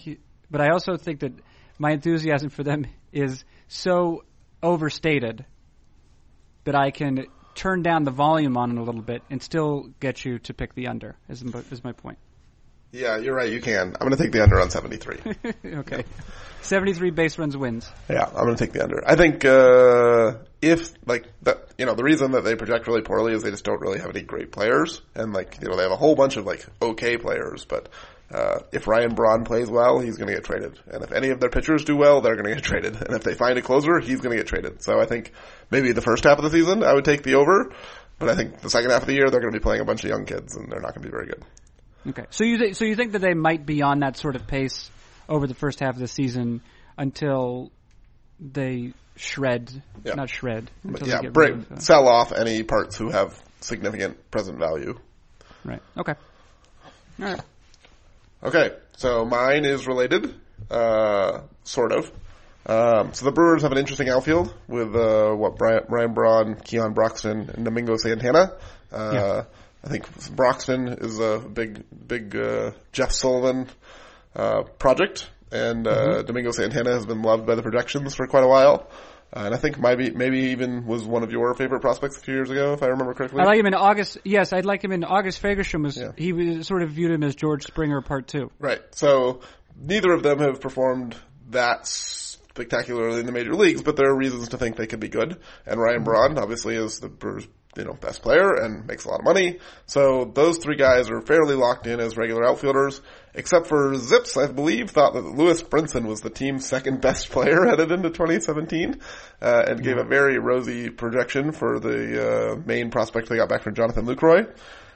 but 0.51 0.61
I 0.61 0.71
also 0.71 0.97
think 0.97 1.21
that 1.21 1.33
my 1.79 1.93
enthusiasm 1.93 2.51
for 2.51 2.63
them 2.63 2.87
is 3.13 3.45
so 3.69 4.25
overstated 4.63 5.45
that 6.65 6.75
I 6.75 6.91
can 6.91 7.27
turn 7.55 7.83
down 7.83 8.05
the 8.05 8.11
volume 8.11 8.57
on 8.57 8.73
it 8.73 8.79
a 8.79 8.83
little 8.83 9.03
bit 9.03 9.23
and 9.31 9.43
still 9.43 9.91
get 10.01 10.25
you 10.25 10.39
to 10.41 10.55
pick 10.55 10.75
the 10.75 10.89
under. 10.89 11.17
Is 11.29 11.43
is 11.43 11.85
my 11.85 11.93
point? 11.93 12.19
Yeah, 12.93 13.19
you're 13.19 13.35
right. 13.35 13.51
You 13.51 13.61
can. 13.61 13.97
I'm 14.01 14.09
going 14.09 14.13
to 14.13 14.17
take 14.17 14.33
the 14.33 14.43
under 14.43 14.61
on 14.61 14.71
73. 14.71 15.19
okay, 15.79 16.05
seventy 16.63 16.93
three 16.93 17.11
base 17.11 17.39
runs 17.39 17.57
wins. 17.57 17.91
Yeah, 18.09 18.25
I'm 18.25 18.45
going 18.45 18.57
to 18.57 18.65
take 18.65 18.73
the 18.73 18.83
under. 18.83 19.03
I 19.07 19.17
think 19.17 19.45
uh, 19.45 20.39
if 20.63 20.93
like 21.07 21.27
that, 21.43 21.73
you 21.79 21.87
know, 21.87 21.95
the 21.95 22.05
reason 22.05 22.33
that 22.33 22.45
they 22.45 22.55
project 22.55 22.87
really 22.87 23.03
poorly 23.03 23.33
is 23.33 23.43
they 23.43 23.51
just 23.51 23.65
don't 23.65 23.81
really 23.81 23.99
have 23.99 24.11
any 24.11 24.23
great 24.23 24.53
players, 24.53 25.03
and 25.15 25.33
like 25.33 25.59
you 25.61 25.69
know, 25.69 25.77
they 25.77 25.83
have 25.83 25.93
a 25.93 25.97
whole 25.97 26.15
bunch 26.15 26.37
of 26.37 26.47
like 26.47 26.67
okay 26.83 27.17
players, 27.17 27.65
but. 27.65 27.89
Uh, 28.29 28.59
if 28.73 28.89
Ryan 28.89 29.15
Braun 29.15 29.45
plays 29.45 29.71
well, 29.71 30.01
he's 30.01 30.17
going 30.17 30.27
to 30.27 30.35
get 30.35 30.43
traded. 30.43 30.77
And 30.91 31.05
if 31.05 31.13
any 31.13 31.31
of 31.31 31.39
their 31.39 31.49
pitchers 31.49 31.85
do 31.85 31.97
well, 31.97 32.21
they're 32.21 32.35
going 32.35 32.47
to 32.47 32.55
get 32.57 32.65
traded. 32.65 32.97
And 33.01 33.15
if 33.15 33.23
they 33.23 33.35
find 33.35 33.57
a 33.57 33.63
closer, 33.63 34.01
he's 34.01 34.21
going 34.21 34.37
to 34.37 34.43
get 34.43 34.49
traded. 34.49 34.83
So 34.83 34.99
I 34.99 35.07
think 35.07 35.31
maybe 35.71 35.93
the 35.93 36.03
first 36.03 36.25
half 36.25 36.37
of 36.37 36.43
the 36.43 36.51
season, 36.51 36.83
I 36.83 36.93
would 36.93 37.05
take 37.05 37.23
the 37.23 37.37
over. 37.37 37.73
But 38.19 38.29
I 38.29 38.35
think 38.35 38.61
the 38.63 38.69
second 38.69 38.91
half 38.91 39.03
of 39.03 39.07
the 39.07 39.15
year, 39.15 39.31
they're 39.31 39.39
going 39.39 39.53
to 39.53 39.59
be 39.61 39.63
playing 39.63 39.81
a 39.81 39.85
bunch 39.85 40.03
of 40.03 40.11
young 40.11 40.25
kids, 40.25 40.57
and 40.57 40.69
they're 40.69 40.81
not 40.81 40.97
going 40.97 41.03
to 41.03 41.09
be 41.09 41.11
very 41.11 41.27
good. 41.27 41.45
Okay, 42.09 42.25
so 42.31 42.45
you 42.45 42.59
th- 42.59 42.77
so 42.77 42.85
you 42.85 42.95
think 42.97 43.13
that 43.13 43.21
they 43.21 43.35
might 43.35 43.67
be 43.67 43.83
on 43.83 44.01
that 44.01 44.17
sort 44.17 44.37
of 44.37 44.47
pace 44.47 44.91
over 45.29 45.47
the 45.47 45.55
first 45.55 45.81
half 45.81 45.95
of 45.95 46.01
the 46.01 46.07
season 46.09 46.61
until 46.97 47.73
they 48.39 48.93
shred, 49.17 49.71
Yeah. 50.05 50.15
not 50.15 50.29
shred. 50.31 50.71
But 50.85 51.01
Until 51.01 51.09
yeah, 51.09 51.17
they 51.17 51.23
get 51.25 51.33
break, 51.33 51.51
rid 51.55 51.63
of, 51.63 51.73
uh, 51.73 51.79
sell 51.81 52.09
off 52.09 52.33
any 52.33 52.63
parts 52.63 52.97
who 52.97 53.11
have 53.11 53.35
significant 53.61 54.31
present 54.31 54.59
value. 54.59 54.99
right. 55.65 55.83
Okay. 55.97 56.15
All 57.19 57.25
right. 57.27 57.41
Okay, 58.45 58.71
so 58.99 59.25
mine 59.25 59.65
is 59.65 59.87
related, 59.87 60.35
uh, 60.71 61.41
sort 61.65 61.93
of. 61.93 62.13
Um, 62.67 63.15
so 63.15 63.25
the 63.25 63.33
Brewers 63.33 63.63
have 63.63 63.73
an 63.73 63.79
interesting 63.79 64.09
outfield 64.09 64.53
with 64.69 64.95
uh, 64.95 65.31
what 65.33 65.57
Brian, 65.57 65.85
Ryan 65.89 66.13
Braun, 66.15 66.55
Keon 66.57 66.93
Broxton, 66.93 67.49
and 67.55 67.65
Domingo 67.65 67.97
Santana. 67.97 68.53
Uh, 68.93 69.11
Yeah. 69.13 69.45
I 69.87 69.89
think 69.89 70.35
Broxton 70.35 70.89
is 70.89 71.21
a 71.21 71.39
big, 71.39 71.85
big 72.07 72.35
uh, 72.35 72.73
Jeff 72.93 73.13
Sullivan 73.13 73.69
uh, 74.35 74.65
project, 74.65 75.31
and 75.53 75.87
uh, 75.87 76.23
Domingo 76.23 76.51
Santana 76.51 76.93
has 76.93 77.07
been 77.07 77.23
loved 77.23 77.47
by 77.47 77.55
the 77.55 77.63
projections 77.63 78.15
for 78.17 78.27
quite 78.27 78.43
a 78.43 78.49
while. 78.49 78.91
Uh, 79.33 79.43
and 79.47 79.55
I 79.55 79.59
think 79.59 79.79
maybe 79.79 80.11
maybe 80.11 80.39
even 80.51 80.87
was 80.87 81.05
one 81.05 81.23
of 81.23 81.31
your 81.31 81.55
favorite 81.55 81.81
prospects 81.81 82.17
a 82.17 82.21
few 82.21 82.35
years 82.35 82.51
ago, 82.51 82.73
if 82.73 82.83
I 82.83 82.87
remember 82.87 83.15
correctly. 83.15 83.41
I 83.41 83.45
like 83.45 83.59
him 83.61 83.67
in 83.67 83.75
August. 83.75 84.19
Yes, 84.25 84.53
I'd 84.53 84.65
like 84.65 84.83
him 84.83 84.93
in 84.93 85.05
August. 85.05 85.41
Fagerstrom 85.41 85.85
was 85.85 85.97
Yeah. 85.97 86.13
he 86.17 86.33
was 86.33 86.67
sort 86.67 86.83
of 86.83 86.91
viewed 86.91 87.13
him 87.13 87.23
as 87.23 87.35
George 87.37 87.65
Springer 87.65 88.01
Part 88.03 88.27
Two. 88.27 88.51
Right. 88.59 88.81
So 88.93 89.41
neither 89.81 90.13
of 90.13 90.23
them 90.23 90.41
have 90.41 90.61
performed 90.61 91.17
that 91.51 91.87
spectacularly 91.87 93.21
in 93.21 93.27
the 93.27 93.33
major 93.33 93.55
leagues, 93.55 93.83
but 93.83 93.97
there 93.97 94.09
are 94.11 94.17
reasons 94.17 94.49
to 94.49 94.59
think 94.59 94.77
they 94.77 94.87
could 94.87 95.01
be 95.01 95.09
good. 95.09 95.37
And 95.65 95.81
Ryan 95.81 96.03
Braun 96.03 96.39
obviously 96.39 96.75
is 96.77 96.99
the 97.01 97.09
Brewers, 97.09 97.47
you 97.77 97.85
know, 97.85 97.93
best 97.93 98.23
player 98.23 98.55
and 98.55 98.87
makes 98.87 99.05
a 99.05 99.09
lot 99.09 99.21
of 99.21 99.25
money. 99.25 99.59
So 99.87 100.25
those 100.25 100.59
three 100.59 100.77
guys 100.77 101.11
are 101.11 101.21
fairly 101.21 101.55
locked 101.55 101.87
in 101.87 102.01
as 102.01 102.17
regular 102.17 102.47
outfielders, 102.47 103.01
except 103.35 103.67
for 103.67 103.93
ZiPS, 103.93 104.43
I 104.43 104.53
believe, 104.53 104.91
thought 104.91 105.15
that 105.15 105.25
Lewis 105.25 105.63
Brinson 105.63 106.07
was 106.07 106.21
the 106.21 106.31
team's 106.31 106.67
second 106.67 107.01
best 107.03 107.31
player 107.31 107.67
headed 107.67 107.93
into 107.93 108.11
2017, 108.11 109.01
uh, 109.43 109.65
and 109.69 109.83
gave 109.83 109.99
a 109.99 110.05
very 110.05 110.39
rosy 110.39 110.91
projection 110.91 111.53
for 111.53 111.79
the, 111.79 112.53
uh, 112.53 112.57
main 112.65 112.91
prospect 112.91 113.29
they 113.29 113.37
got 113.37 113.49
back 113.49 113.63
from 113.63 113.75
Jonathan 113.75 114.07
Lucroy. 114.07 114.49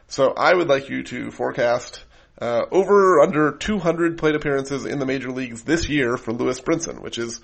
So 0.08 0.32
I 0.36 0.54
would 0.54 0.68
like 0.68 0.88
you 0.88 1.02
to 1.04 1.30
forecast 1.30 2.04
uh, 2.40 2.64
over 2.70 3.20
under 3.20 3.52
200 3.52 4.18
plate 4.18 4.34
appearances 4.34 4.86
in 4.86 4.98
the 4.98 5.06
major 5.06 5.30
leagues 5.30 5.62
this 5.62 5.88
year 5.88 6.16
for 6.16 6.32
Lewis 6.32 6.60
Brinson, 6.60 7.00
which 7.00 7.18
is 7.18 7.40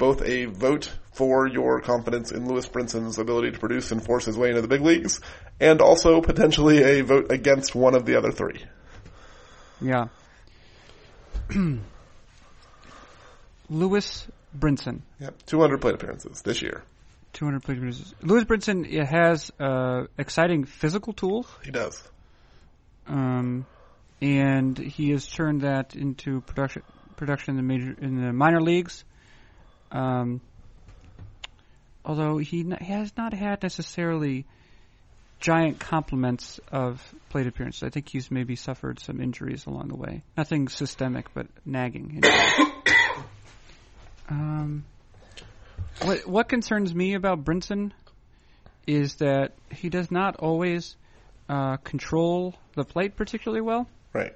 both 0.00 0.22
a 0.22 0.46
vote 0.46 0.90
for 1.12 1.46
your 1.46 1.80
confidence 1.80 2.32
in 2.32 2.48
Lewis 2.48 2.66
Brinson's 2.66 3.18
ability 3.18 3.52
to 3.52 3.58
produce 3.60 3.92
and 3.92 4.02
force 4.04 4.24
his 4.24 4.36
way 4.36 4.48
into 4.48 4.62
the 4.62 4.68
big 4.68 4.80
leagues, 4.80 5.20
and 5.60 5.80
also 5.80 6.20
potentially 6.20 6.82
a 6.82 7.02
vote 7.02 7.30
against 7.30 7.74
one 7.76 7.94
of 7.94 8.04
the 8.06 8.16
other 8.16 8.32
three. 8.32 8.64
Yeah. 9.80 10.06
Lewis 13.70 14.26
Brinson, 14.58 15.02
Yep, 15.20 15.46
200 15.46 15.80
plate 15.80 15.94
appearances 15.94 16.42
this 16.42 16.60
year. 16.62 16.82
200 17.34 17.62
plate 17.62 17.78
appearances. 17.78 18.14
Lewis 18.22 18.44
Brinson 18.44 18.84
has 19.06 19.52
uh, 19.60 20.06
exciting 20.18 20.64
physical 20.64 21.12
tools. 21.12 21.46
He 21.64 21.70
does. 21.70 22.02
um, 23.06 23.66
and 24.20 24.76
he 24.76 25.10
has 25.10 25.26
turned 25.26 25.62
that 25.62 25.94
into 25.94 26.40
production 26.42 26.82
production 27.16 27.50
in 27.52 27.56
the 27.56 27.62
major 27.62 27.94
in 28.00 28.20
the 28.20 28.32
minor 28.32 28.60
leagues. 28.60 29.04
Um, 29.90 30.40
although 32.04 32.38
he, 32.38 32.60
n- 32.60 32.78
he 32.80 32.92
has 32.92 33.12
not 33.16 33.32
had 33.32 33.62
necessarily 33.62 34.46
giant 35.40 35.80
complements 35.80 36.60
of 36.70 37.02
plate 37.30 37.46
appearances. 37.46 37.82
I 37.82 37.88
think 37.88 38.08
he's 38.08 38.30
maybe 38.30 38.56
suffered 38.56 39.00
some 39.00 39.20
injuries 39.20 39.66
along 39.66 39.88
the 39.88 39.96
way. 39.96 40.22
Nothing 40.36 40.68
systemic, 40.68 41.32
but 41.34 41.46
nagging. 41.64 42.22
um, 44.28 44.84
what 46.02 46.26
what 46.26 46.48
concerns 46.48 46.94
me 46.94 47.14
about 47.14 47.44
Brinson 47.44 47.92
is 48.86 49.16
that 49.16 49.52
he 49.70 49.88
does 49.88 50.10
not 50.10 50.36
always 50.36 50.96
uh, 51.48 51.78
control 51.78 52.54
the 52.74 52.84
plate 52.84 53.16
particularly 53.16 53.62
well. 53.62 53.88
Right. 54.12 54.34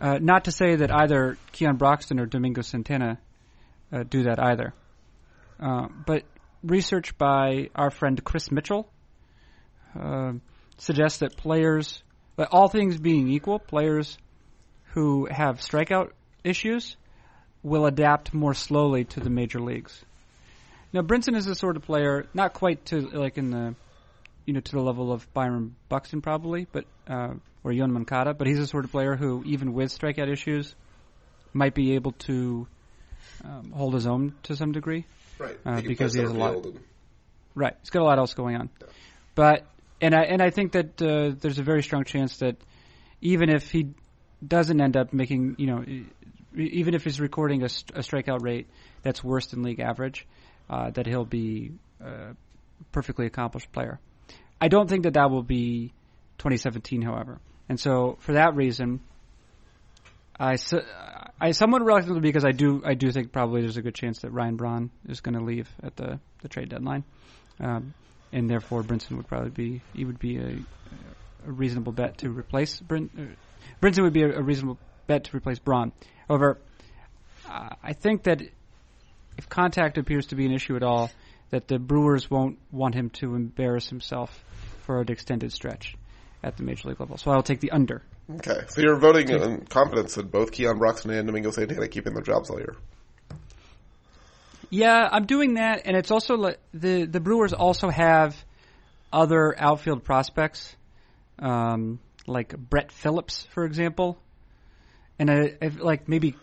Uh, 0.00 0.18
not 0.20 0.44
to 0.44 0.52
say 0.52 0.76
that 0.76 0.92
either 0.92 1.38
Keon 1.52 1.76
Broxton 1.76 2.18
or 2.18 2.26
Domingo 2.26 2.62
Santana 2.62 3.18
uh, 3.94 4.02
do 4.02 4.24
that 4.24 4.42
either. 4.42 4.74
Uh, 5.60 5.86
but 6.06 6.24
research 6.62 7.16
by 7.16 7.70
our 7.74 7.90
friend 7.90 8.22
Chris 8.24 8.50
Mitchell 8.50 8.88
uh, 9.98 10.32
suggests 10.78 11.20
that 11.20 11.36
players, 11.36 12.02
that 12.36 12.48
all 12.50 12.68
things 12.68 12.98
being 12.98 13.28
equal, 13.28 13.58
players 13.58 14.18
who 14.92 15.26
have 15.30 15.58
strikeout 15.58 16.10
issues 16.42 16.96
will 17.62 17.86
adapt 17.86 18.34
more 18.34 18.54
slowly 18.54 19.04
to 19.04 19.20
the 19.20 19.30
major 19.30 19.60
leagues. 19.60 20.04
Now, 20.92 21.02
Brinson 21.02 21.36
is 21.36 21.46
the 21.46 21.54
sort 21.54 21.76
of 21.76 21.82
player, 21.82 22.26
not 22.34 22.52
quite 22.52 22.84
to 22.86 23.00
like 23.00 23.38
in 23.38 23.50
the, 23.50 23.74
you 24.46 24.54
know, 24.54 24.60
to 24.60 24.72
the 24.72 24.80
level 24.80 25.12
of 25.12 25.32
Byron 25.32 25.74
Buxton 25.88 26.20
probably, 26.20 26.66
but 26.70 26.84
uh, 27.08 27.34
or 27.64 27.72
Yoan 27.72 27.90
Moncada, 27.90 28.34
but 28.34 28.46
he's 28.46 28.58
the 28.58 28.66
sort 28.66 28.84
of 28.84 28.92
player 28.92 29.16
who, 29.16 29.42
even 29.46 29.72
with 29.72 29.96
strikeout 29.96 30.30
issues, 30.30 30.74
might 31.52 31.74
be 31.74 31.94
able 31.94 32.12
to 32.12 32.68
um, 33.44 33.70
hold 33.72 33.94
his 33.94 34.06
own 34.06 34.34
to 34.44 34.56
some 34.56 34.72
degree. 34.72 35.06
Right. 35.38 35.58
Uh, 35.64 35.80
He 35.80 35.88
because 35.88 36.14
he 36.14 36.20
has 36.20 36.30
a 36.30 36.34
lot- 36.34 36.50
center 36.52 36.62
field 36.62 36.74
and- 36.76 36.84
Right. 37.56 37.76
He's 37.80 37.90
got 37.90 38.02
a 38.02 38.04
lot 38.04 38.18
else 38.18 38.34
going 38.34 38.56
on. 38.56 38.68
But 39.36 39.64
and 40.00 40.12
I 40.14 40.22
and 40.22 40.42
I 40.42 40.50
think 40.50 40.72
that 40.72 41.00
uh, 41.00 41.34
there's 41.40 41.58
a 41.58 41.62
very 41.62 41.82
strong 41.82 42.04
chance 42.04 42.38
that 42.38 42.56
even 43.20 43.48
if 43.48 43.70
he 43.70 43.90
doesn't 44.46 44.80
end 44.80 44.96
up 44.96 45.12
making, 45.12 45.54
you 45.58 45.66
know, 45.66 45.84
even 46.56 46.94
if 46.94 47.04
he's 47.04 47.20
recording 47.20 47.62
a, 47.62 47.68
st- 47.68 47.96
a 47.96 48.00
strikeout 48.00 48.42
rate 48.42 48.66
that's 49.02 49.22
worse 49.24 49.46
than 49.46 49.62
league 49.62 49.80
average, 49.80 50.26
uh, 50.68 50.90
that 50.90 51.06
he'll 51.06 51.24
be 51.24 51.72
a 52.00 52.34
perfectly 52.92 53.26
accomplished 53.26 53.70
player. 53.72 53.98
I 54.60 54.68
don't 54.68 54.88
think 54.88 55.04
that 55.04 55.14
that 55.14 55.30
will 55.30 55.42
be 55.42 55.92
2017, 56.38 57.02
however. 57.02 57.38
And 57.68 57.78
so 57.80 58.18
for 58.20 58.32
that 58.34 58.54
reason, 58.56 59.00
I 60.38 60.56
I 61.40 61.52
somewhat 61.52 61.82
reluctantly 61.82 62.20
because 62.20 62.44
I 62.44 62.52
do 62.52 62.82
I 62.84 62.94
do 62.94 63.10
think 63.10 63.32
probably 63.32 63.60
there's 63.60 63.76
a 63.76 63.82
good 63.82 63.94
chance 63.94 64.20
that 64.20 64.30
Ryan 64.30 64.56
Braun 64.56 64.90
is 65.08 65.20
going 65.20 65.38
to 65.38 65.44
leave 65.44 65.68
at 65.82 65.96
the 65.96 66.18
the 66.42 66.48
trade 66.48 66.68
deadline, 66.68 67.04
um, 67.60 67.94
and 68.32 68.48
therefore 68.48 68.82
Brinson 68.82 69.16
would 69.16 69.28
probably 69.28 69.50
be 69.50 69.82
he 69.94 70.04
would 70.04 70.18
be 70.18 70.38
a, 70.38 70.58
a 71.46 71.52
reasonable 71.52 71.92
bet 71.92 72.18
to 72.18 72.30
replace 72.30 72.80
Brin, 72.80 73.10
uh, 73.16 73.22
Brinson 73.80 74.02
would 74.02 74.12
be 74.12 74.22
a, 74.22 74.38
a 74.38 74.42
reasonable 74.42 74.78
bet 75.06 75.24
to 75.24 75.36
replace 75.36 75.58
Braun. 75.58 75.92
However, 76.28 76.58
uh, 77.48 77.70
I 77.82 77.92
think 77.92 78.24
that 78.24 78.42
if 79.36 79.48
contact 79.48 79.98
appears 79.98 80.26
to 80.26 80.34
be 80.36 80.46
an 80.46 80.52
issue 80.52 80.76
at 80.76 80.82
all, 80.82 81.10
that 81.50 81.68
the 81.68 81.78
Brewers 81.78 82.30
won't 82.30 82.58
want 82.72 82.94
him 82.94 83.10
to 83.10 83.34
embarrass 83.34 83.88
himself 83.88 84.44
for 84.82 85.00
an 85.00 85.10
extended 85.10 85.52
stretch 85.52 85.94
at 86.42 86.56
the 86.56 86.62
major 86.62 86.88
league 86.88 87.00
level. 87.00 87.16
So 87.16 87.30
I'll 87.30 87.42
take 87.42 87.60
the 87.60 87.70
under. 87.70 88.02
Okay, 88.30 88.60
so 88.68 88.80
you're 88.80 88.96
voting 88.98 89.28
in 89.28 89.66
confidence 89.66 90.16
in 90.16 90.28
both 90.28 90.50
Keon 90.52 90.78
Broxton 90.78 91.10
and 91.10 91.26
Domingo 91.26 91.50
Santana 91.50 91.88
keeping 91.88 92.14
their 92.14 92.22
jobs 92.22 92.48
all 92.48 92.58
year. 92.58 92.74
Yeah, 94.70 95.08
I'm 95.10 95.26
doing 95.26 95.54
that, 95.54 95.82
and 95.84 95.96
it's 95.96 96.10
also 96.10 96.36
like 96.36 96.58
the 96.72 97.04
the 97.04 97.20
Brewers 97.20 97.52
also 97.52 97.90
have 97.90 98.34
other 99.12 99.54
outfield 99.56 100.04
prospects, 100.04 100.74
um, 101.38 102.00
like 102.26 102.56
Brett 102.56 102.90
Phillips, 102.90 103.46
for 103.52 103.64
example, 103.64 104.18
and 105.18 105.30
I, 105.30 105.56
I 105.62 105.66
like 105.68 106.08
maybe 106.08 106.34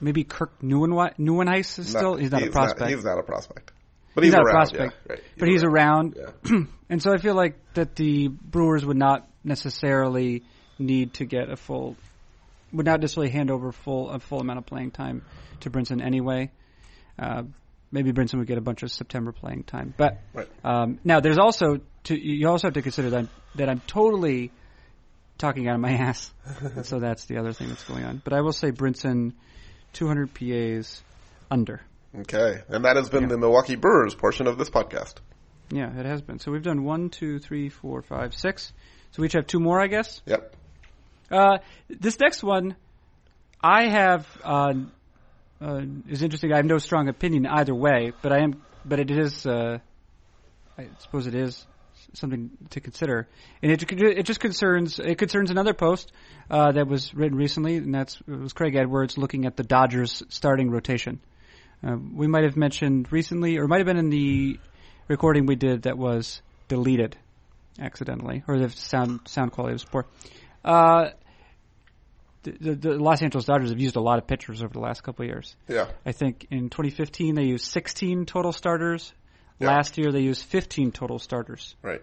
maybe 0.00 0.24
Kirk 0.24 0.60
Neuenwe- 0.60 1.16
Nieuwenhuis 1.18 1.78
is 1.78 1.88
still 1.88 2.16
he's 2.16 2.30
not 2.30 2.42
a 2.42 2.50
prospect, 2.50 2.90
he's 2.90 3.04
not 3.04 3.18
a 3.18 3.22
prospect. 3.22 3.72
But 4.14 4.24
He's 4.24 4.34
he's, 4.34 4.36
not 4.36 4.42
a 4.42 4.44
around, 4.44 4.54
prospect, 4.56 4.94
yeah, 5.06 5.12
right. 5.12 5.22
but 5.38 5.48
he's 5.48 5.64
around, 5.64 6.18
Yeah. 6.18 6.58
and 6.90 7.02
so 7.02 7.14
I 7.14 7.16
feel 7.16 7.34
like 7.34 7.58
that 7.72 7.96
the 7.96 8.28
Brewers 8.28 8.84
would 8.84 8.98
not 8.98 9.26
necessarily 9.42 10.44
need 10.82 11.14
to 11.14 11.24
get 11.24 11.48
a 11.50 11.56
full, 11.56 11.96
would 12.72 12.86
not 12.86 13.00
necessarily 13.00 13.30
hand 13.30 13.50
over 13.50 13.72
full 13.72 14.10
a 14.10 14.18
full 14.18 14.40
amount 14.40 14.58
of 14.58 14.66
playing 14.66 14.90
time 14.90 15.22
to 15.60 15.70
Brinson 15.70 16.02
anyway. 16.02 16.50
Uh, 17.18 17.44
maybe 17.90 18.12
Brinson 18.12 18.38
would 18.38 18.46
get 18.46 18.58
a 18.58 18.62
bunch 18.62 18.82
of 18.82 18.90
September 18.90 19.32
playing 19.32 19.64
time, 19.64 19.94
but 19.96 20.18
Right. 20.34 20.48
um, 20.64 20.98
now 21.04 21.20
there's 21.20 21.38
also 21.38 21.80
to 22.04 22.14
you 22.16 22.48
also 22.48 22.68
have 22.68 22.74
to 22.74 22.82
consider 22.82 23.10
that 23.10 23.26
that 23.56 23.68
I'm 23.68 23.80
totally 23.86 24.50
talking 25.38 25.68
out 25.68 25.74
of 25.74 25.80
my 25.80 25.92
ass, 26.08 26.32
so 26.82 26.98
that's 27.00 27.26
the 27.26 27.38
other 27.38 27.52
thing 27.52 27.68
that's 27.68 27.84
going 27.84 28.04
on. 28.04 28.20
But 28.24 28.32
I 28.32 28.40
will 28.40 28.52
say 28.52 28.70
Brinson, 28.72 29.32
200 29.94 30.32
PAs 30.34 31.02
under. 31.50 31.80
Okay, 32.20 32.60
and 32.68 32.84
that 32.84 32.96
has 32.96 33.08
been 33.08 33.22
Yeah. 33.22 33.28
the 33.28 33.38
Milwaukee 33.38 33.76
Brewers 33.76 34.14
portion 34.14 34.46
of 34.46 34.58
this 34.58 34.68
podcast. 34.70 35.14
Yeah, 35.70 35.98
it 35.98 36.04
has 36.04 36.20
been. 36.20 36.38
So 36.38 36.52
we've 36.52 36.62
done 36.62 36.84
one, 36.84 37.08
two, 37.08 37.38
three, 37.38 37.70
four, 37.70 38.02
five, 38.02 38.34
six. 38.34 38.72
So 39.12 39.22
we 39.22 39.26
each 39.26 39.32
have 39.32 39.46
two 39.46 39.60
more, 39.60 39.80
I 39.80 39.86
guess. 39.86 40.20
Yep. 40.26 40.54
Uh, 41.30 41.58
this 41.88 42.18
next 42.18 42.42
one, 42.42 42.76
I 43.62 43.88
have 43.88 44.26
uh, 44.44 44.74
uh, 45.60 45.82
is 46.08 46.22
interesting. 46.22 46.52
I 46.52 46.56
have 46.56 46.66
no 46.66 46.78
strong 46.78 47.08
opinion 47.08 47.46
either 47.46 47.74
way, 47.74 48.12
but 48.22 48.32
I 48.32 48.42
am, 48.42 48.62
but 48.84 49.00
it 49.00 49.10
is. 49.10 49.46
Uh, 49.46 49.78
I 50.76 50.88
suppose 50.98 51.26
it 51.26 51.34
is 51.34 51.64
something 52.14 52.50
to 52.70 52.80
consider, 52.80 53.28
and 53.62 53.70
it 53.70 53.92
it 53.92 54.26
just 54.26 54.40
concerns 54.40 54.98
it 54.98 55.18
concerns 55.18 55.50
another 55.50 55.74
post 55.74 56.10
uh, 56.50 56.72
that 56.72 56.88
was 56.88 57.14
written 57.14 57.36
recently, 57.36 57.76
and 57.76 57.94
that's 57.94 58.20
was 58.26 58.52
Craig 58.52 58.74
Edwards 58.74 59.16
looking 59.16 59.46
at 59.46 59.56
the 59.56 59.62
Dodgers 59.62 60.22
starting 60.28 60.70
rotation. 60.70 61.20
We 61.82 62.28
might 62.28 62.44
have 62.44 62.56
mentioned 62.56 63.10
recently, 63.10 63.58
or 63.58 63.66
might 63.66 63.78
have 63.78 63.86
been 63.86 63.96
in 63.96 64.08
the 64.08 64.60
recording 65.08 65.46
we 65.46 65.56
did 65.56 65.82
that 65.82 65.98
was 65.98 66.40
deleted 66.68 67.16
accidentally, 67.78 68.44
or 68.46 68.58
the 68.58 68.70
sound 68.70 69.20
sound 69.26 69.52
quality 69.52 69.74
was 69.74 69.84
poor. 69.84 70.06
Uh, 70.64 71.10
the, 72.42 72.74
the, 72.74 72.90
Los 72.98 73.22
Angeles 73.22 73.44
Dodgers 73.44 73.70
have 73.70 73.80
used 73.80 73.96
a 73.96 74.00
lot 74.00 74.18
of 74.18 74.26
pitchers 74.26 74.62
over 74.62 74.72
the 74.72 74.80
last 74.80 75.02
couple 75.02 75.24
of 75.24 75.28
years. 75.28 75.54
Yeah. 75.68 75.86
I 76.04 76.12
think 76.12 76.46
in 76.50 76.70
2015 76.70 77.34
they 77.34 77.44
used 77.44 77.64
16 77.66 78.26
total 78.26 78.52
starters. 78.52 79.12
Yeah. 79.58 79.68
Last 79.68 79.96
year 79.96 80.10
they 80.10 80.20
used 80.20 80.42
15 80.44 80.92
total 80.92 81.18
starters. 81.18 81.76
Right. 81.82 82.02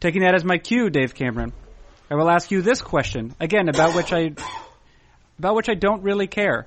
Taking 0.00 0.22
that 0.22 0.34
as 0.34 0.44
my 0.44 0.58
cue, 0.58 0.90
Dave 0.90 1.14
Cameron, 1.14 1.52
I 2.10 2.16
will 2.16 2.30
ask 2.30 2.50
you 2.50 2.62
this 2.62 2.82
question 2.82 3.34
again 3.40 3.68
about 3.68 3.94
which 3.94 4.12
I 4.12 4.32
about 5.38 5.54
which 5.54 5.68
I 5.68 5.74
don't 5.74 6.02
really 6.02 6.26
care, 6.26 6.66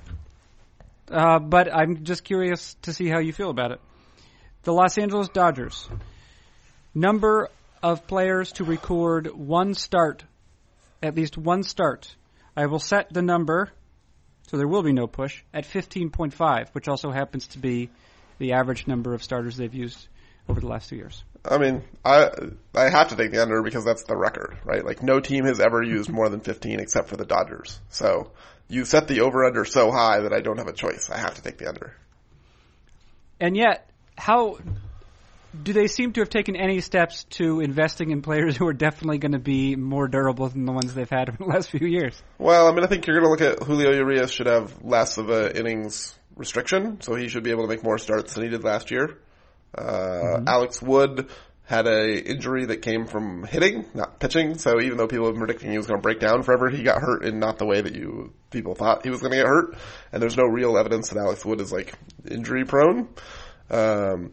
uh, 1.12 1.40
but 1.40 1.74
I'm 1.74 2.04
just 2.04 2.24
curious 2.24 2.76
to 2.84 2.94
see 2.94 3.08
how 3.08 3.20
you 3.20 3.34
feel 3.34 3.50
about 3.50 3.72
it. 3.72 3.80
The 4.64 4.74
Los 4.74 4.98
Angeles 4.98 5.30
Dodgers 5.30 5.88
number 6.94 7.50
of 7.82 8.08
players 8.08 8.52
to 8.54 8.64
record 8.64 9.28
one 9.28 9.74
start, 9.74 10.24
at 11.02 11.16
least 11.16 11.38
one 11.38 11.64
start. 11.64 12.16
I 12.56 12.66
will 12.66 12.80
set 12.80 13.14
the 13.14 13.22
number, 13.22 13.72
so 14.48 14.58
there 14.58 14.68
will 14.68 14.84
be 14.84 14.94
no 14.94 15.08
push, 15.08 15.44
at 15.54 15.66
15.5, 15.66 16.70
which 16.74 16.88
also 16.88 17.12
happens 17.12 17.48
to 17.48 17.60
be 17.60 17.90
the 18.38 18.54
average 18.54 18.88
number 18.88 19.14
of 19.14 19.24
starters 19.24 19.58
they've 19.58 19.74
used 19.74 20.08
over 20.48 20.60
the 20.60 20.68
last 20.68 20.90
two 20.90 20.96
years. 20.96 21.24
I 21.46 21.58
mean, 21.58 21.84
I 22.04 22.30
I 22.76 22.90
have 22.90 23.10
to 23.10 23.16
take 23.16 23.32
the 23.32 23.42
under 23.42 23.62
because 23.62 23.86
that's 23.86 24.04
the 24.04 24.16
record, 24.16 24.58
right? 24.66 24.84
Like 24.84 25.02
no 25.02 25.20
team 25.20 25.46
has 25.46 25.60
ever 25.60 25.82
used 25.82 26.10
more 26.10 26.28
than 26.28 26.42
15 26.42 26.80
except 26.80 27.08
for 27.08 27.16
the 27.16 27.26
Dodgers. 27.26 27.80
So 27.90 28.32
you 28.68 28.84
set 28.84 29.08
the 29.08 29.22
over 29.22 29.46
under 29.46 29.64
so 29.64 29.92
high 29.92 30.22
that 30.22 30.34
I 30.34 30.42
don't 30.42 30.58
have 30.58 30.68
a 30.68 30.74
choice. 30.74 31.10
I 31.10 31.18
have 31.18 31.36
to 31.36 31.42
take 31.42 31.58
the 31.58 31.70
under. 31.70 31.94
And 33.40 33.56
yet, 33.56 33.90
how 34.18 34.58
do 35.64 35.74
they 35.74 35.88
seem 35.88 36.14
to 36.14 36.22
have 36.22 36.30
taken 36.30 36.56
any 36.56 36.82
steps 36.82 37.26
to 37.32 37.60
investing 37.60 38.12
in 38.12 38.22
players 38.22 38.58
who 38.58 38.68
are 38.68 38.74
definitely 38.74 39.18
going 39.18 39.34
to 39.34 39.40
be 39.40 39.76
more 39.76 40.08
durable 40.08 40.50
than 40.50 40.66
the 40.66 40.72
ones 40.72 40.94
they've 40.94 41.10
had 41.10 41.30
in 41.30 41.36
the 41.40 41.46
last 41.46 41.70
few 41.70 41.88
years? 41.88 42.22
Well, 42.38 42.68
I 42.68 42.72
mean, 42.72 42.84
I 42.84 42.88
think 42.88 43.08
you're 43.08 43.20
going 43.20 43.38
to 43.38 43.46
look 43.46 43.60
at 43.60 43.64
Julio 43.66 43.94
Urias 43.94 44.32
should 44.32 44.48
have 44.48 44.84
less 44.84 45.18
of 45.18 45.30
a 45.30 45.58
innings 45.58 46.18
restriction, 46.36 47.02
so 47.02 47.16
he 47.16 47.28
should 47.28 47.44
be 47.44 47.52
able 47.52 47.64
to 47.64 47.70
make 47.70 47.84
more 47.84 47.98
starts 47.98 48.34
than 48.34 48.44
he 48.44 48.50
did 48.50 48.64
last 48.64 48.92
year. 48.92 49.18
Uh, 49.78 50.42
Alex 50.48 50.82
Wood 50.82 51.30
had 51.70 51.86
a 51.86 52.18
injury 52.18 52.66
that 52.66 52.82
came 52.82 53.06
from 53.06 53.44
hitting, 53.44 53.86
not 53.94 54.20
pitching. 54.20 54.58
So 54.58 54.82
even 54.82 54.98
though 54.98 55.08
people 55.08 55.26
have 55.26 55.36
been 55.36 55.42
predicting 55.42 55.70
he 55.70 55.78
was 55.78 55.86
going 55.86 56.00
to 56.00 56.02
break 56.02 56.20
down 56.20 56.42
forever, 56.42 56.68
he 56.68 56.82
got 56.82 57.00
hurt 57.00 57.24
in 57.24 57.38
not 57.38 57.60
the 57.60 57.66
way 57.66 57.80
that 57.80 57.94
you 57.94 58.34
people 58.50 58.74
thought 58.74 59.04
he 59.04 59.12
was 59.12 59.22
going 59.22 59.32
to 59.32 59.38
get 59.38 59.46
hurt. 59.46 59.78
And 60.12 60.20
there's 60.20 60.36
no 60.36 60.46
real 60.46 60.80
evidence 60.80 61.10
that 61.10 61.20
Alex 61.20 61.46
Wood 61.46 61.62
is 61.62 61.72
like 61.72 61.94
injury 62.28 62.66
prone. 62.66 63.08
Um, 63.70 64.32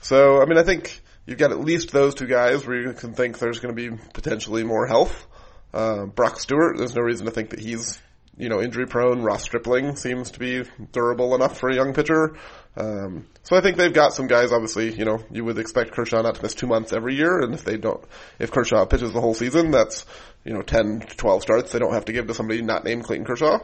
so 0.00 0.42
I 0.42 0.46
mean, 0.46 0.58
I 0.58 0.62
think 0.62 1.00
you've 1.26 1.38
got 1.38 1.52
at 1.52 1.60
least 1.60 1.92
those 1.92 2.14
two 2.14 2.26
guys 2.26 2.66
where 2.66 2.80
you 2.80 2.92
can 2.92 3.14
think 3.14 3.38
there's 3.38 3.60
going 3.60 3.74
to 3.74 3.90
be 3.90 3.96
potentially 4.12 4.64
more 4.64 4.86
health. 4.86 5.26
Uh, 5.72 6.06
Brock 6.06 6.40
Stewart, 6.40 6.76
there's 6.76 6.96
no 6.96 7.02
reason 7.02 7.26
to 7.26 7.32
think 7.32 7.50
that 7.50 7.60
he's 7.60 8.00
you 8.40 8.48
know, 8.48 8.60
injury 8.60 8.86
prone. 8.86 9.22
Ross 9.22 9.42
Stripling 9.42 9.96
seems 9.96 10.30
to 10.32 10.38
be 10.38 10.64
durable 10.92 11.34
enough 11.34 11.58
for 11.58 11.68
a 11.68 11.74
young 11.74 11.92
pitcher. 11.92 12.36
Um, 12.74 13.26
so 13.42 13.56
I 13.56 13.60
think 13.60 13.76
they've 13.76 13.92
got 13.92 14.14
some 14.14 14.28
guys, 14.28 14.50
obviously, 14.50 14.94
you 14.94 15.04
know, 15.04 15.22
you 15.30 15.44
would 15.44 15.58
expect 15.58 15.92
Kershaw 15.92 16.22
not 16.22 16.36
to 16.36 16.42
miss 16.42 16.54
two 16.54 16.66
months 16.66 16.92
every 16.92 17.16
year. 17.16 17.40
And 17.40 17.52
if 17.52 17.64
they 17.64 17.76
don't, 17.76 18.02
if 18.38 18.50
Kershaw 18.50 18.86
pitches 18.86 19.12
the 19.12 19.20
whole 19.20 19.34
season, 19.34 19.70
that's, 19.70 20.06
you 20.44 20.54
know, 20.54 20.62
10 20.62 21.00
to 21.00 21.16
12 21.16 21.42
starts 21.42 21.72
they 21.72 21.78
don't 21.78 21.92
have 21.92 22.06
to 22.06 22.12
give 22.12 22.28
to 22.28 22.34
somebody 22.34 22.62
not 22.62 22.84
named 22.84 23.04
Clayton 23.04 23.26
Kershaw. 23.26 23.58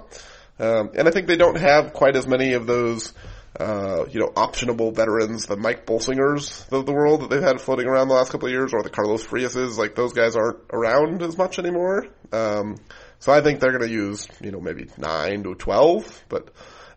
Um, 0.59 0.91
and 0.95 1.09
I 1.09 1.11
think 1.11 1.27
they 1.27 1.37
don't 1.37 1.59
have 1.59 1.95
quite 1.95 2.17
as 2.17 2.27
many 2.27 2.53
of 2.53 2.67
those, 2.67 3.15
uh, 3.59 4.05
you 4.11 4.21
know, 4.21 4.29
optionable 4.29 4.95
veterans, 4.95 5.47
the 5.47 5.57
Mike 5.57 5.87
Bolsingers 5.87 6.71
of 6.73 6.87
the 6.87 6.93
world 6.93 7.23
that 7.23 7.31
they've 7.31 7.43
had 7.43 7.61
floating 7.61 7.87
around 7.87 8.09
the 8.09 8.15
last 8.15 8.31
couple 8.33 8.47
of 8.49 8.53
years, 8.53 8.73
or 8.75 8.83
the 8.83 8.91
Carlos 8.91 9.25
Friases, 9.27 9.77
like 9.79 9.95
those 9.95 10.13
guys 10.13 10.37
aren't 10.37 10.59
around 10.73 11.23
as 11.23 11.37
much 11.39 11.59
anymore. 11.59 12.07
Um, 12.33 12.77
so 13.19 13.33
I 13.33 13.41
think 13.41 13.61
they're 13.61 13.71
going 13.77 13.89
to 13.89 13.93
use, 13.95 14.29
you 14.41 14.51
know, 14.51 14.61
maybe 14.61 14.87
9 14.99 15.43
to 15.45 15.55
12, 15.55 16.25
but 16.29 16.51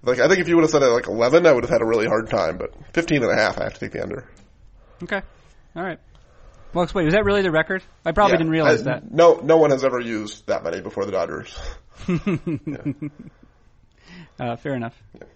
like, 0.03 0.19
I 0.19 0.27
think 0.27 0.39
if 0.39 0.47
you 0.47 0.55
would 0.55 0.63
have 0.63 0.71
said 0.71 0.81
it 0.83 0.87
like 0.87 1.07
11, 1.07 1.45
I 1.45 1.51
would 1.53 1.63
have 1.63 1.69
had 1.71 1.81
a 1.81 1.85
really 1.85 2.07
hard 2.07 2.29
time, 2.29 2.57
but 2.57 2.73
15 2.93 3.23
and 3.23 3.31
a 3.31 3.35
half, 3.35 3.57
I 3.59 3.63
have 3.63 3.73
to 3.75 3.79
take 3.79 3.91
the 3.91 4.01
under. 4.03 4.29
Okay. 5.03 5.21
All 5.75 5.83
right. 5.83 5.99
Well, 6.73 6.83
explain. 6.83 7.07
Is 7.07 7.13
that 7.13 7.23
really 7.25 7.41
the 7.41 7.51
record? 7.51 7.83
I 8.05 8.11
probably 8.11 8.33
Yeah. 8.33 8.37
didn't 8.37 8.51
realize 8.51 8.81
I- 8.81 8.91
that. 8.93 9.11
No, 9.11 9.39
no 9.43 9.57
one 9.57 9.71
has 9.71 9.83
ever 9.83 9.99
used 9.99 10.45
that 10.47 10.63
many 10.63 10.81
before 10.81 11.05
the 11.05 11.11
Dodgers. 11.11 11.57
Uh, 14.39 14.55
fair 14.55 14.73
enough. 14.73 14.95
Yeah. 15.13 15.27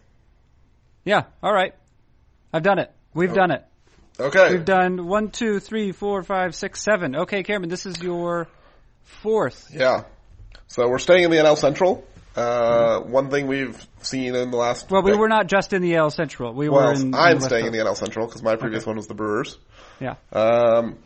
All 1.07 1.53
right. 1.53 1.73
I've 2.53 2.63
done 2.63 2.79
it. 2.79 2.91
We've 3.13 3.33
done 3.33 3.51
it. 3.51 3.65
Okay. 4.19 4.51
We've 4.51 4.65
done 4.65 5.07
one, 5.07 5.31
two, 5.31 5.59
three, 5.59 5.91
four, 5.91 6.21
five, 6.23 6.55
six, 6.55 6.83
seven. 6.83 7.15
Okay, 7.15 7.43
Cameron, 7.43 7.69
this 7.69 7.85
is 7.85 8.01
your 8.01 8.47
fourth. 9.03 9.69
Yeah. 9.73 10.03
So 10.67 10.87
we're 10.87 10.99
staying 10.99 11.23
in 11.23 11.31
the 11.31 11.37
NL 11.37 11.57
Central. 11.57 12.05
Uh, 12.35 12.99
one 13.01 13.29
thing 13.29 13.47
we've 13.47 13.87
seen 14.01 14.35
in 14.35 14.49
the 14.49 14.57
last 14.57 14.89
Well, 14.89 15.03
we 15.03 15.11
dec- 15.11 15.19
were 15.19 15.27
not 15.27 15.47
just 15.47 15.73
in 15.73 15.81
the 15.81 15.93
NL 15.93 16.11
Central. 16.11 16.53
We 16.53 16.69
well, 16.69 16.87
were 16.87 16.93
in. 16.93 17.13
I'm 17.13 17.35
West 17.35 17.47
staying 17.47 17.67
in 17.67 17.71
the 17.71 17.79
NL 17.79 17.95
Central 17.95 18.25
because 18.27 18.41
my 18.41 18.55
previous 18.55 18.85
one 18.85 18.95
was 18.95 19.07
the 19.07 19.13
Brewers. 19.13 19.57
Yeah. 19.99 20.15
Um, 20.31 20.97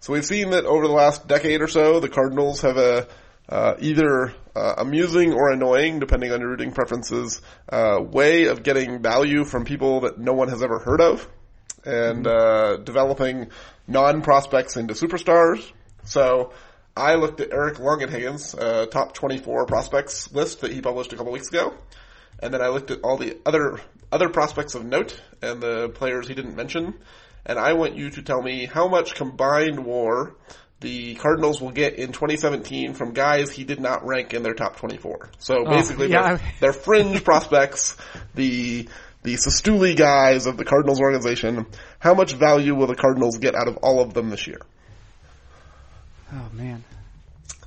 so 0.00 0.12
we've 0.12 0.26
seen 0.26 0.50
that 0.50 0.64
over 0.64 0.86
the 0.86 0.92
last 0.92 1.26
decade 1.26 1.62
or 1.62 1.68
so, 1.68 2.00
the 2.00 2.10
Cardinals 2.10 2.60
have 2.62 2.76
a 2.76 3.08
uh, 3.48 3.74
either 3.78 4.32
uh, 4.56 4.74
amusing 4.78 5.32
or 5.32 5.50
annoying, 5.50 5.98
depending 5.98 6.32
on 6.32 6.40
your 6.40 6.50
rooting 6.50 6.72
preferences, 6.72 7.40
uh, 7.68 7.98
way 8.00 8.46
of 8.46 8.62
getting 8.62 9.02
value 9.02 9.44
from 9.44 9.64
people 9.64 10.00
that 10.00 10.18
no 10.18 10.32
one 10.32 10.48
has 10.48 10.62
ever 10.62 10.78
heard 10.78 11.00
of, 11.00 11.28
and 11.84 12.26
uh, 12.26 12.76
developing 12.78 13.50
non-prospects 13.86 14.76
into 14.76 14.94
superstars. 14.94 15.70
So 16.04 16.52
I 16.96 17.16
looked 17.16 17.40
at 17.40 17.52
Eric 17.52 17.76
Longenhagen's 17.78 18.54
uh, 18.54 18.86
top 18.86 19.14
24 19.14 19.66
prospects 19.66 20.32
list 20.32 20.60
that 20.60 20.72
he 20.72 20.80
published 20.80 21.12
a 21.12 21.16
couple 21.16 21.32
weeks 21.32 21.48
ago, 21.48 21.74
and 22.40 22.54
then 22.54 22.62
I 22.62 22.68
looked 22.68 22.90
at 22.90 23.00
all 23.02 23.16
the 23.16 23.38
other 23.44 23.80
other 24.12 24.28
prospects 24.28 24.76
of 24.76 24.84
note 24.84 25.20
and 25.42 25.60
the 25.60 25.88
players 25.88 26.28
he 26.28 26.34
didn't 26.34 26.54
mention, 26.54 26.94
and 27.44 27.58
I 27.58 27.72
want 27.72 27.96
you 27.96 28.10
to 28.10 28.22
tell 28.22 28.40
me 28.40 28.66
how 28.66 28.86
much 28.86 29.16
combined 29.16 29.84
WAR 29.84 30.36
the 30.84 31.14
Cardinals 31.14 31.62
will 31.62 31.70
get 31.70 31.94
in 31.94 32.12
2017 32.12 32.92
from 32.92 33.14
guys 33.14 33.50
he 33.50 33.64
did 33.64 33.80
not 33.80 34.04
rank 34.06 34.34
in 34.34 34.42
their 34.42 34.52
top 34.52 34.76
24. 34.76 35.30
So 35.38 35.64
basically, 35.64 36.10
yeah, 36.10 36.36
they're, 36.36 36.52
they're 36.60 36.72
fringe 36.74 37.24
prospects, 37.24 37.96
the 38.34 38.86
the 39.22 39.34
Cistulli 39.36 39.96
guys 39.96 40.46
of 40.46 40.58
the 40.58 40.64
Cardinals 40.66 41.00
organization. 41.00 41.64
How 41.98 42.12
much 42.12 42.34
value 42.34 42.74
will 42.74 42.86
the 42.86 42.94
Cardinals 42.94 43.38
get 43.38 43.54
out 43.54 43.66
of 43.66 43.78
all 43.78 44.02
of 44.02 44.12
them 44.12 44.28
this 44.28 44.46
year? 44.46 44.60
Oh 46.30 46.50
man. 46.52 46.84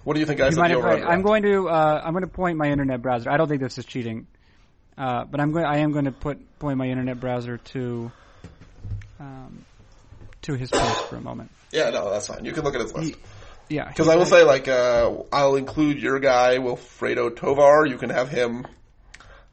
What 0.04 0.14
do 0.14 0.20
you 0.20 0.28
think, 0.28 0.38
guys? 0.38 0.56
You 0.56 0.62
I, 0.62 1.12
I'm 1.12 1.24
going 1.24 1.42
to 1.42 1.68
uh, 1.70 2.02
I'm 2.06 2.14
going 2.14 2.24
to 2.24 2.30
point 2.30 2.56
my 2.56 2.68
internet 2.68 3.02
browser. 3.02 3.32
I 3.32 3.38
don't 3.38 3.48
think 3.50 3.62
this 3.64 3.80
is 3.80 3.86
cheating, 3.86 4.28
uh, 4.96 5.26
but 5.26 5.42
I'm 5.42 5.52
going 5.52 5.66
I 5.66 5.80
am 5.80 5.92
going 5.92 6.06
to 6.06 6.12
put 6.12 6.38
point 6.60 6.78
my 6.78 6.86
internet 6.86 7.20
browser 7.20 7.58
to 7.58 8.12
um, 9.20 9.66
to 10.48 10.56
his 10.56 10.72
post 10.72 11.10
for 11.10 11.18
a 11.18 11.22
moment. 11.22 11.52
Yeah, 11.72 11.90
no, 11.92 12.10
that's 12.10 12.28
fine. 12.28 12.44
You 12.46 12.54
can 12.54 12.64
look 12.64 12.74
at 12.76 12.82
his 12.82 12.94
list. 12.94 13.16
Yeah, 13.70 13.88
Because 13.88 14.08
I 14.08 14.16
will 14.16 14.26
say, 14.26 14.44
like, 14.44 14.70
uh, 14.70 15.12
I'll 15.32 15.56
include 15.58 16.00
your 16.02 16.20
guy, 16.20 16.58
Wilfredo 16.58 17.36
Tovar. 17.36 17.86
You 17.86 17.98
can 17.98 18.10
have 18.10 18.30
him. 18.30 18.66
Uh, 18.66 18.70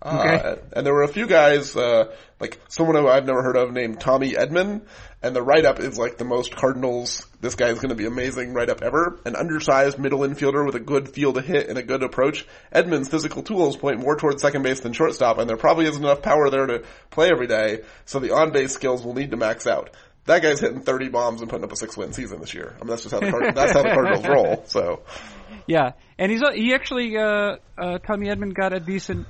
Okay. 0.06 0.60
And 0.76 0.86
there 0.86 0.92
were 0.94 1.02
a 1.02 1.08
few 1.08 1.26
guys, 1.26 1.74
uh, 1.76 2.14
like 2.38 2.60
someone 2.68 2.94
who 2.96 3.08
I've 3.08 3.24
never 3.26 3.42
heard 3.42 3.56
of 3.56 3.72
named 3.72 4.00
Tommy 4.00 4.34
Edman, 4.34 4.82
and 5.22 5.34
the 5.34 5.42
write-up 5.42 5.80
is 5.80 5.98
like 5.98 6.18
the 6.18 6.24
most 6.26 6.54
Cardinals, 6.54 7.26
this 7.40 7.54
guy 7.56 7.68
is 7.70 7.78
going 7.78 7.88
to 7.88 7.94
be 7.96 8.04
amazing 8.04 8.52
write-up 8.52 8.82
ever. 8.82 9.18
An 9.24 9.34
undersized 9.34 9.98
middle 9.98 10.20
infielder 10.20 10.64
with 10.64 10.74
a 10.76 10.80
good 10.80 11.08
feel 11.08 11.32
to 11.32 11.40
hit 11.40 11.68
and 11.68 11.78
a 11.78 11.82
good 11.82 12.02
approach. 12.04 12.46
Edman's 12.72 13.08
physical 13.08 13.42
tools 13.42 13.76
point 13.76 13.98
more 13.98 14.14
towards 14.16 14.42
second 14.42 14.62
base 14.62 14.80
than 14.80 14.92
shortstop, 14.92 15.38
and 15.38 15.48
there 15.48 15.56
probably 15.56 15.86
isn't 15.86 16.04
enough 16.04 16.22
power 16.22 16.50
there 16.50 16.66
to 16.66 16.84
play 17.10 17.30
every 17.30 17.46
day, 17.48 17.80
so 18.04 18.20
the 18.20 18.30
on-base 18.32 18.72
skills 18.72 19.02
will 19.02 19.14
need 19.14 19.30
to 19.32 19.36
max 19.38 19.66
out. 19.66 19.90
That 20.26 20.42
guy's 20.42 20.60
hitting 20.60 20.80
30 20.80 21.08
bombs 21.10 21.40
and 21.42 21.50
putting 21.50 21.64
up 21.64 21.72
a 21.72 21.76
six-win 21.76 22.12
season 22.14 22.40
this 22.40 22.54
year. 22.54 22.74
I 22.76 22.84
mean, 22.84 22.88
that's 22.88 23.02
just 23.02 23.12
how 23.14 23.20
the, 23.20 23.30
Card- 23.30 23.54
that's 23.54 23.72
how 23.72 23.82
the 23.82 23.90
Cardinals 23.90 24.26
roll, 24.28 24.64
so. 24.66 25.02
yeah, 25.66 25.92
and 26.18 26.32
he's 26.32 26.40
he 26.54 26.72
actually 26.74 27.16
uh, 27.18 27.56
uh, 27.76 27.98
Tommy 27.98 28.30
Edmond 28.30 28.54
got 28.54 28.72
a 28.72 28.80
decent 28.80 29.26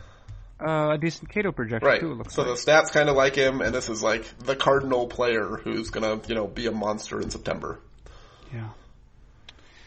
uh, 0.64 0.92
a 0.92 0.98
decent 0.98 1.30
KATOH 1.30 1.56
projection 1.56 1.86
Right. 1.88 2.00
too. 2.00 2.12
It 2.12 2.18
looks 2.18 2.34
So 2.34 2.42
like. 2.42 2.56
the 2.56 2.70
stats 2.70 2.92
kind 2.92 3.08
of 3.08 3.16
like 3.16 3.34
him, 3.34 3.60
and 3.60 3.74
this 3.74 3.88
is 3.88 4.02
like 4.04 4.24
the 4.38 4.54
Cardinal 4.54 5.08
player 5.08 5.60
who's 5.62 5.90
gonna, 5.90 6.20
you 6.28 6.34
know, 6.36 6.46
be 6.46 6.66
a 6.66 6.72
monster 6.72 7.20
in 7.20 7.28
September. 7.30 7.80
Yeah. 8.52 8.68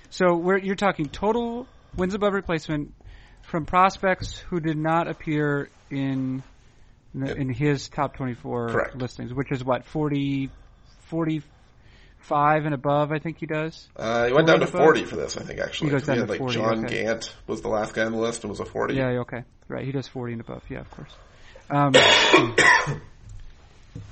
So 0.09 0.35
we're, 0.35 0.57
you're 0.57 0.75
talking 0.75 1.07
total 1.07 1.67
wins 1.95 2.13
above 2.13 2.33
replacement 2.33 2.93
from 3.43 3.65
prospects 3.65 4.37
who 4.37 4.59
did 4.59 4.77
not 4.77 5.07
appear 5.07 5.69
in 5.89 6.43
in, 7.13 7.27
in 7.27 7.49
his 7.49 7.87
top 7.89 8.15
24 8.17 8.69
Correct. 8.69 8.95
listings, 8.97 9.33
which 9.33 9.51
is 9.51 9.63
what 9.63 9.85
40, 9.85 10.49
45 11.07 12.65
and 12.65 12.73
above. 12.73 13.11
I 13.11 13.19
think 13.19 13.39
he 13.39 13.45
does. 13.45 13.87
Uh, 13.95 14.27
he 14.27 14.33
went 14.33 14.47
down 14.47 14.59
to 14.59 14.67
Above? 14.67 14.81
40 14.81 15.05
for 15.05 15.15
this, 15.15 15.37
I 15.37 15.43
think, 15.43 15.59
actually. 15.59 15.89
He 15.89 15.91
goes 15.91 16.03
down 16.03 16.17
had, 16.17 16.25
to 16.25 16.31
like 16.31 16.39
40, 16.39 16.53
John 16.53 16.85
okay. 16.85 17.03
Gant 17.03 17.35
was 17.47 17.61
the 17.61 17.69
last 17.69 17.93
guy 17.93 18.05
on 18.05 18.11
the 18.11 18.17
list 18.17 18.43
and 18.43 18.49
was 18.49 18.59
a 18.59 18.65
40. 18.65 18.95
Yeah. 18.95 19.07
Okay. 19.21 19.43
Right. 19.67 19.85
He 19.85 19.91
does 19.91 20.07
40 20.07 20.33
and 20.33 20.41
above. 20.41 20.63
Yeah. 20.69 20.79
Of 20.79 20.91
course. 20.91 21.11
Um, 21.69 21.93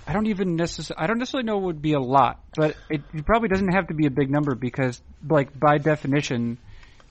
I 0.08 0.14
don't 0.14 0.28
even 0.28 0.56
necessarily. 0.56 1.04
I 1.04 1.08
don't 1.08 1.20
necessarily 1.20 1.46
know 1.46 1.58
would 1.60 1.82
be 1.82 1.93
a 1.93 2.00
lot, 2.00 2.43
but 2.56 2.76
it, 2.89 3.02
it 3.14 3.26
probably 3.26 3.50
doesn't 3.50 3.74
have 3.74 3.88
to 3.88 3.93
be 3.93 4.06
a 4.06 4.12
big 4.12 4.30
number 4.30 4.56
because, 4.56 5.02
like 5.28 5.58
by 5.58 5.78
definition, 5.78 6.58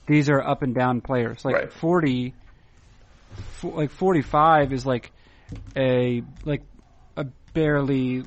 these 0.07 0.29
are 0.29 0.41
up 0.41 0.61
and 0.61 0.73
down 0.75 1.01
players. 1.01 1.43
Like 1.43 1.55
Right. 1.55 1.73
forty, 1.73 2.33
like 3.63 3.91
forty-five 3.91 4.71
is 4.71 4.85
like 4.85 5.11
a 5.75 6.23
like 6.43 6.63
a 7.17 7.25
barely. 7.53 8.23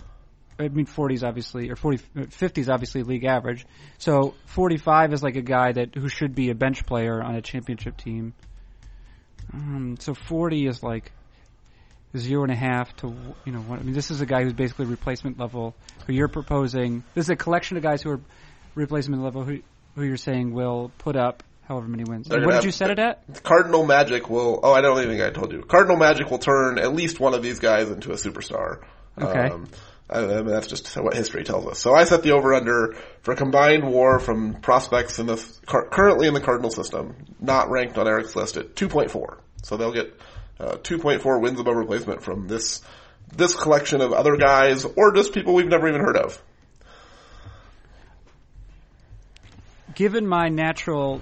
I 0.59 0.69
mean, 0.69 0.87
40 0.87 1.15
is 1.15 1.25
obviously, 1.25 1.71
or 1.71 1.77
40, 1.77 1.99
50 2.31 2.61
is 2.61 2.69
obviously 2.69 3.03
league 3.03 3.25
average. 3.25 3.67
So 3.99 4.35
45 4.47 5.13
is 5.13 5.23
like 5.23 5.37
a 5.37 5.43
guy 5.43 5.73
that 5.73 5.95
who 5.95 6.09
should 6.09 6.35
be 6.35 6.51
a 6.51 6.55
bench 6.55 6.85
player 6.85 7.23
on 7.23 7.35
a 7.37 7.43
championship 7.43 7.97
team. 7.97 8.35
Um, 9.53 9.97
so 9.99 10.15
40 10.15 10.67
is 10.67 10.83
like 10.83 11.13
zero 12.17 12.43
and 12.43 12.53
a 12.53 12.57
half 12.57 12.95
to 12.97 13.15
you 13.45 13.53
know. 13.53 13.61
One, 13.61 13.79
I 13.79 13.83
mean, 13.83 13.95
this 13.95 14.11
is 14.11 14.21
a 14.21 14.27
guy 14.27 14.43
who's 14.43 14.53
basically 14.53 14.87
replacement 14.87 15.39
level. 15.39 15.75
Who 16.07 16.13
you're 16.13 16.29
proposing? 16.29 17.05
This 17.15 17.27
is 17.27 17.31
a 17.31 17.37
collection 17.37 17.77
of 17.77 17.83
guys 17.83 18.03
who 18.03 18.11
are 18.11 18.21
replacement 18.75 19.23
level. 19.23 19.45
Who 19.45 19.61
who 19.95 20.05
you're 20.05 20.17
saying 20.17 20.53
will 20.53 20.91
put 20.99 21.17
up 21.17 21.43
however 21.69 21.87
many 21.87 22.05
wins. 22.05 22.29
What 22.29 22.41
did 22.41 22.65
you 22.65 22.71
set 22.71 22.91
it 22.91 22.99
at? 22.99 23.43
Cardinal 23.43 23.85
Magic 23.85 24.31
will, 24.31 24.61
oh, 24.63 24.73
I 24.73 24.81
don't 24.81 24.97
even 24.99 25.11
think 25.11 25.23
I 25.23 25.31
told 25.31 25.53
you. 25.53 25.63
Cardinal 25.63 25.99
Magic 25.99 26.31
will 26.31 26.39
turn 26.39 26.79
at 26.79 26.95
least 26.95 27.21
one 27.21 27.35
of 27.35 27.43
these 27.43 27.59
guys 27.59 27.91
into 27.91 28.11
a 28.11 28.15
superstar. 28.15 28.83
Okay. 29.21 29.53
Um, 29.53 29.69
I, 30.11 30.21
mean, 30.25 30.47
that's 30.47 30.67
just 30.67 30.97
what 30.97 31.15
history 31.15 31.45
tells 31.45 31.67
us. 31.67 31.79
So 31.79 31.95
I 31.95 32.05
set 32.05 32.23
the 32.23 32.33
over-under 32.33 32.97
for 33.21 33.35
combined 33.35 33.87
WAR 33.87 34.19
from 34.19 34.55
prospects 34.55 35.19
in 35.19 35.27
the, 35.27 35.37
currently 35.67 36.29
in 36.29 36.35
the 36.35 36.41
Cardinal 36.41 36.71
system, 36.71 37.15
not 37.41 37.71
ranked 37.71 37.99
on 37.99 38.09
Eric's 38.09 38.35
list 38.35 38.57
at 38.57 38.75
2.4. 38.75 39.39
So 39.63 39.77
they'll 39.77 39.93
get, 39.93 40.19
uh, 40.59 40.77
2.4 40.77 41.41
wins 41.43 41.61
above 41.61 41.77
replacement 41.77 42.23
from 42.23 42.49
this, 42.49 42.81
this 43.37 43.55
collection 43.55 44.01
of 44.01 44.13
other 44.13 44.37
guys, 44.37 44.87
or 44.87 45.13
just 45.13 45.35
people 45.35 45.55
we've 45.55 45.67
never 45.67 45.89
even 45.89 46.01
heard 46.01 46.17
of. 46.17 46.43
Given 49.95 50.27
my 50.27 50.49
natural 50.49 51.21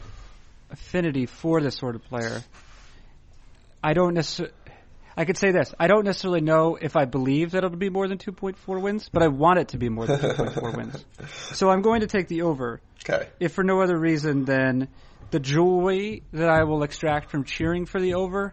affinity 0.70 1.26
for 1.26 1.61
this 1.61 1.76
sort 1.76 1.97
of 1.97 2.05
player, 2.05 2.43
I 3.82 3.95
don't 3.95 4.14
necessarily. 4.14 4.55
I 5.17 5.25
could 5.25 5.39
say 5.39 5.51
this. 5.51 5.73
I 5.79 5.87
don't 5.87 6.05
necessarily 6.05 6.43
know 6.43 6.77
if 6.81 6.95
I 6.95 7.07
believe 7.07 7.53
that 7.53 7.64
it'll 7.64 7.71
be 7.71 7.89
more 7.89 8.07
than 8.07 8.19
2.4 8.19 8.83
wins, 8.83 9.09
but 9.11 9.23
I 9.23 9.29
want 9.29 9.59
it 9.59 9.69
to 9.69 9.79
be 9.79 9.89
more 9.89 10.07
than 10.07 10.19
2.4 10.19 10.77
wins. 10.77 11.05
So 11.53 11.71
I'm 11.71 11.81
going 11.81 12.03
to 12.03 12.07
take 12.07 12.29
the 12.29 12.43
over. 12.43 12.81
Okay. 13.09 13.29
if 13.39 13.53
for 13.53 13.62
no 13.62 13.81
other 13.81 13.97
reason 13.97 14.45
than 14.45 14.89
the 15.31 15.39
joy 15.39 16.23
that 16.33 16.49
I 16.49 16.64
will 16.64 16.83
extract 16.83 17.31
from 17.31 17.45
cheering 17.45 17.87
for 17.87 18.01
the 18.01 18.14
over 18.14 18.53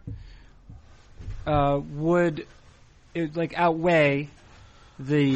uh, 1.47 1.79
would 1.95 2.45
it, 3.15 3.35
like 3.35 3.53
outweigh 3.57 4.29
the 4.99 5.33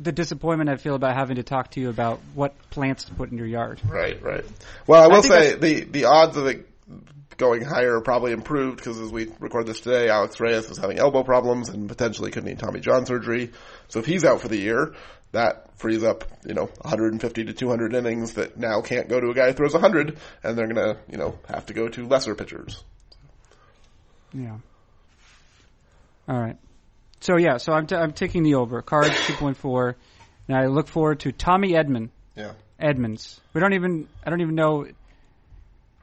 the 0.00 0.12
disappointment 0.12 0.68
I 0.68 0.76
feel 0.76 0.96
about 0.96 1.14
having 1.14 1.36
to 1.36 1.44
talk 1.44 1.70
to 1.72 1.80
you 1.80 1.90
about 1.90 2.20
what 2.34 2.54
plants 2.70 3.04
to 3.04 3.14
put 3.14 3.30
in 3.30 3.38
your 3.38 3.46
yard. 3.46 3.80
Right, 3.86 4.20
right. 4.20 4.44
Well, 4.86 5.02
I 5.02 5.06
will 5.06 5.22
think 5.22 5.34
say 5.34 5.54
the 5.54 5.84
the 5.84 6.04
odds 6.06 6.36
of 6.36 6.46
it 6.46 6.68
going 7.42 7.62
higher 7.62 8.00
probably 8.00 8.30
improved 8.30 8.76
because 8.76 9.00
as 9.00 9.10
we 9.10 9.28
record 9.40 9.66
this 9.66 9.80
today, 9.80 10.08
Alex 10.08 10.38
Reyes 10.38 10.70
is 10.70 10.78
having 10.78 11.00
elbow 11.00 11.24
problems 11.24 11.70
and 11.70 11.88
potentially 11.88 12.30
could 12.30 12.44
need 12.44 12.60
Tommy 12.60 12.78
John 12.78 13.04
surgery. 13.04 13.50
So 13.88 13.98
if 13.98 14.06
he's 14.06 14.24
out 14.24 14.40
for 14.40 14.46
the 14.46 14.56
year, 14.56 14.94
that 15.32 15.76
frees 15.76 16.04
up 16.04 16.24
you 16.46 16.54
know 16.54 16.66
150 16.66 17.44
to 17.46 17.52
200 17.52 17.94
innings 17.96 18.34
that 18.34 18.56
now 18.56 18.80
can't 18.80 19.08
go 19.08 19.18
to 19.18 19.30
a 19.30 19.34
guy 19.34 19.48
who 19.48 19.54
throws 19.54 19.72
100, 19.72 20.18
and 20.44 20.56
they're 20.56 20.68
gonna 20.68 20.98
you 21.10 21.18
know 21.18 21.36
have 21.48 21.66
to 21.66 21.74
go 21.74 21.88
to 21.88 22.06
lesser 22.06 22.36
pitchers. 22.36 22.84
Yeah. 24.32 24.58
All 26.28 26.40
right. 26.40 26.56
So 27.18 27.36
yeah, 27.36 27.56
so 27.56 27.72
I'm 27.72 27.88
t- 27.88 27.96
I'm 27.96 28.12
taking 28.12 28.44
the 28.44 28.54
over. 28.54 28.82
Cards 28.82 29.10
2.4, 29.26 29.94
and 30.46 30.56
I 30.56 30.66
look 30.66 30.86
forward 30.86 31.20
to 31.20 31.32
Tommy 31.32 31.74
Edmond. 31.74 32.10
Yeah. 32.36 32.52
Edmonds. 32.78 33.40
We 33.52 33.60
don't 33.60 33.74
even. 33.74 34.06
I 34.24 34.30
don't 34.30 34.42
even 34.42 34.54
know. 34.54 34.86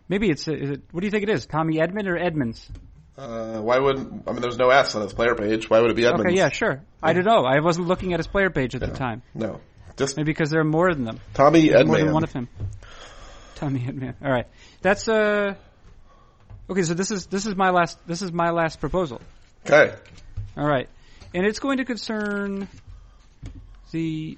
Maybe 0.09 0.29
it's. 0.31 0.47
Is 0.47 0.71
it, 0.71 0.81
what 0.91 1.01
do 1.01 1.07
you 1.07 1.11
think 1.11 1.23
it 1.23 1.29
is? 1.29 1.45
Tommy 1.45 1.79
Edmond 1.79 2.09
or 2.09 2.17
Edmonds? 2.17 2.69
Uh, 3.15 3.59
why 3.61 3.77
wouldn't 3.77 4.23
I 4.27 4.31
mean? 4.31 4.41
There's 4.41 4.57
no 4.57 4.69
S 4.69 4.95
on 4.95 5.03
his 5.03 5.13
player 5.13 5.35
page. 5.35 5.69
Why 5.69 5.79
would 5.79 5.91
it 5.91 5.95
be 5.95 6.05
Edmonds? 6.05 6.25
Okay, 6.25 6.35
yeah, 6.35 6.49
sure. 6.49 6.81
I 7.01 7.13
don't 7.13 7.25
know. 7.25 7.45
I 7.45 7.59
wasn't 7.59 7.87
looking 7.87 8.13
at 8.13 8.19
his 8.19 8.27
player 8.27 8.49
page 8.49 8.75
at 8.75 8.81
the 8.81 8.87
time. 8.87 9.21
No, 9.35 9.61
just 9.97 10.17
Maybe 10.17 10.31
because 10.31 10.49
there 10.49 10.61
are 10.61 10.65
more 10.65 10.93
than 10.93 11.03
them. 11.03 11.19
Tommy 11.33 11.69
More 11.69 11.97
than 11.97 12.11
one 12.11 12.23
of 12.23 12.33
him. 12.33 12.47
Tommy 13.55 13.85
Edmond. 13.87 14.15
All 14.23 14.31
right. 14.31 14.47
That's 14.81 15.07
uh. 15.07 15.55
Okay, 16.69 16.83
so 16.83 16.93
this 16.93 17.11
is 17.11 17.27
this 17.27 17.45
is 17.45 17.55
my 17.55 17.69
last 17.69 17.99
this 18.07 18.21
is 18.21 18.31
my 18.31 18.49
last 18.49 18.79
proposal. 18.79 19.21
Okay. 19.65 19.93
All 20.57 20.67
right, 20.67 20.89
and 21.33 21.45
it's 21.45 21.59
going 21.59 21.77
to 21.77 21.85
concern 21.85 22.67
the 23.91 24.37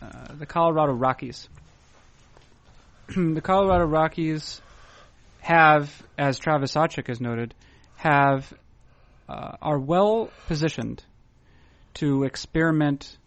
uh, 0.00 0.34
the 0.38 0.46
Colorado 0.46 0.92
Rockies. 0.92 1.48
the 3.08 3.40
Colorado 3.40 3.84
Rockies 3.86 4.60
have, 5.44 5.90
as 6.16 6.38
Travis 6.38 6.72
Sawchik 6.74 7.08
has 7.08 7.20
noted, 7.20 7.54
have 7.96 8.50
uh, 9.28 9.56
are 9.60 9.78
well 9.78 10.30
positioned 10.46 11.04
to 11.94 12.24
experiment 12.24 13.18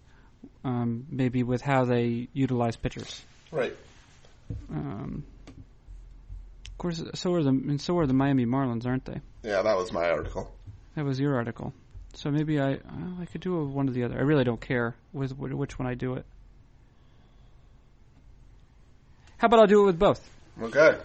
um, 0.64 1.06
maybe 1.12 1.44
with 1.44 1.62
how 1.62 1.86
they 1.86 2.28
utilize 2.34 2.76
pitchers. 2.76 3.22
Right. 3.52 3.76
Um, 4.72 5.26
of 6.66 6.78
course, 6.80 7.04
so 7.14 7.34
are 7.34 7.44
the 7.44 7.50
and 7.50 7.80
so 7.80 8.00
are 8.00 8.08
the 8.08 8.14
Miami 8.14 8.48
Marlins, 8.48 8.88
aren't 8.88 9.06
they? 9.06 9.22
Yeah, 9.44 9.62
that 9.62 9.78
was 9.78 9.92
my 9.92 10.10
article. 10.10 10.52
That 10.96 11.06
was 11.06 11.20
your 11.20 11.36
article. 11.36 11.72
So 12.16 12.32
maybe 12.32 12.60
I 12.60 12.74
uh, 12.74 13.22
I 13.22 13.26
could 13.26 13.42
do 13.42 13.64
one 13.64 13.90
or 13.90 13.92
the 13.92 14.06
other. 14.06 14.18
I 14.18 14.22
really 14.22 14.44
don't 14.44 14.60
care 14.60 14.96
with 15.14 15.38
which 15.38 15.78
one 15.78 15.88
I 15.88 15.94
do 15.94 16.16
it. 16.16 16.26
How 19.38 19.46
about 19.46 19.60
I'll 19.60 19.68
do 19.68 19.84
it 19.84 19.86
with 19.86 20.00
both? 20.00 20.28
Okay. 20.60 20.98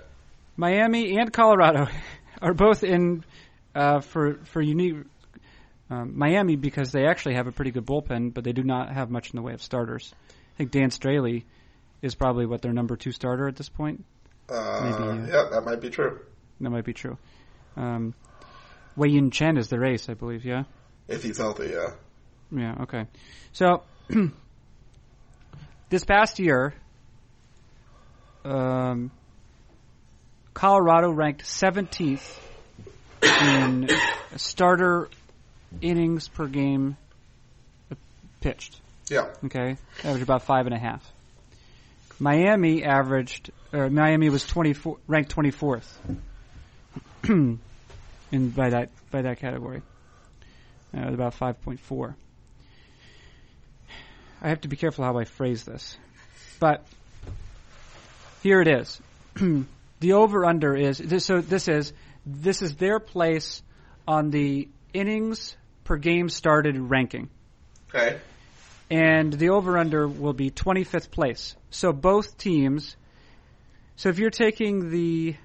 Miami 0.57 1.16
and 1.18 1.32
Colorado 1.32 1.88
are 2.42 2.55
both 2.55 2.84
in 2.84 3.24
uh, 3.74 4.00
for 4.00 4.40
for 4.44 4.61
unique. 4.61 4.96
Um, 5.90 6.16
Miami 6.16 6.57
because 6.57 6.90
they 6.90 7.07
actually 7.07 7.34
have 7.34 7.46
a 7.48 7.53
pretty 7.53 7.70
good 7.70 7.84
bullpen, 7.84 8.32
but 8.32 8.44
they 8.44 8.53
do 8.53 8.62
not 8.62 8.90
have 8.94 9.11
much 9.11 9.30
in 9.30 9.36
the 9.36 9.42
way 9.42 9.53
of 9.53 9.62
starters. 9.62 10.14
I 10.30 10.57
think 10.57 10.70
Dan 10.70 10.88
Straily 10.88 11.44
is 12.00 12.14
probably 12.14 12.46
what 12.46 12.62
their 12.62 12.72
number 12.72 12.96
two 12.96 13.12
starter 13.12 13.46
at 13.46 13.57
this 13.57 13.68
point. 13.68 14.03
Uh, 14.48 14.80
Maybe, 14.84 15.30
yeah, 15.30 15.48
that 15.50 15.62
might 15.66 15.82
be 15.82 15.90
true. 15.90 16.20
That 16.61 16.70
might 16.70 16.84
be 16.84 16.94
true. 16.94 17.18
Um, 17.76 18.14
Wei 18.96 19.09
Yin 19.09 19.30
Chen 19.30 19.57
is 19.57 19.68
their 19.68 19.84
ace, 19.84 20.09
I 20.09 20.14
believe. 20.14 20.44
Yeah. 20.44 20.64
If 21.09 21.22
he's 21.22 21.38
healthy, 21.38 21.70
yeah. 21.72 21.90
Yeah. 22.50 22.82
Okay. 22.82 23.07
So 23.53 23.82
this 25.88 26.05
past 26.05 26.38
year, 26.38 26.74
um, 28.44 29.11
Colorado 30.55 31.11
ranked 31.11 31.44
17th 31.44 32.38
in 33.22 33.88
starter 34.36 35.09
innings 35.80 36.28
per 36.28 36.46
game 36.46 36.96
pitched. 38.40 38.80
Yeah. 39.09 39.28
Okay, 39.44 39.76
averaged 40.05 40.22
about 40.22 40.42
five 40.42 40.66
and 40.66 40.74
a 40.74 40.78
half. 40.78 41.11
Miami 42.18 42.84
averaged, 42.84 43.50
or 43.72 43.90
Miami 43.90 44.28
was 44.28 44.46
24, 44.46 44.98
ranked 45.07 45.34
24th 45.34 45.84
in 47.24 47.59
by 48.32 48.70
that 48.70 48.90
by 49.11 49.22
that 49.22 49.38
category, 49.38 49.82
uh, 50.96 51.09
about 51.09 51.34
5.4. 51.34 52.14
I 54.40 54.48
have 54.48 54.62
to 54.62 54.68
be 54.68 54.76
careful 54.76 55.05
how 55.05 55.16
I 55.18 55.24
phrase 55.24 55.64
this, 55.64 55.96
but 56.59 56.84
here 58.42 58.61
it 58.61 58.68
is. 58.68 59.00
the 60.03 60.12
over 60.12 60.44
under 60.44 60.76
is 60.76 60.98
this, 60.98 61.24
so 61.24 61.40
this 61.40 61.68
is 61.68 61.92
this 62.26 62.61
is 62.61 62.76
their 62.76 63.00
place 63.00 63.62
on 64.07 64.30
the 64.30 64.68
innings 64.92 65.57
per 65.84 65.96
game 65.96 66.28
started 66.28 66.78
ranking. 66.78 67.30
Okay. 67.88 68.18
And 68.90 69.32
the 69.32 69.50
over 69.50 69.78
under 69.78 70.07
will 70.07 70.34
be 70.34 70.50
25th 70.50 71.11
place. 71.11 71.57
So 71.70 71.92
both 71.92 72.36
teams 72.36 72.96
so 73.96 74.09
if 74.09 74.18
you're 74.18 74.30
taking 74.30 74.90
the 74.90 75.36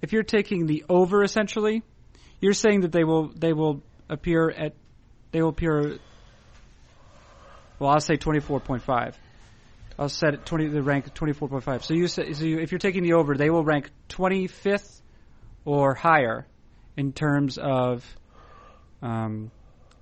if 0.00 0.12
you're 0.12 0.22
taking 0.22 0.66
the 0.66 0.84
over 0.88 1.22
essentially, 1.22 1.82
you're 2.40 2.52
saying 2.54 2.80
that 2.82 2.92
they 2.92 3.04
will 3.04 3.28
they 3.28 3.52
will 3.52 3.82
appear 4.08 4.50
at 4.50 4.74
they 5.32 5.42
will 5.42 5.50
appear 5.50 5.98
well, 7.78 7.90
I'll 7.90 8.00
say 8.00 8.16
24.5. 8.16 9.14
I'll 9.98 10.08
set 10.08 10.34
it 10.34 10.46
20 10.46 10.68
the 10.68 10.82
rank 10.82 11.12
24.5. 11.12 11.82
So 11.82 11.94
you 11.94 12.06
say 12.06 12.32
so 12.32 12.44
you, 12.44 12.58
if 12.60 12.70
you're 12.70 12.78
taking 12.78 13.02
the 13.02 13.14
over, 13.14 13.36
they 13.36 13.50
will 13.50 13.64
rank 13.64 13.90
25th 14.10 15.00
or 15.64 15.94
higher 15.94 16.46
in 16.96 17.12
terms 17.12 17.58
of 17.58 18.04
um, 19.02 19.50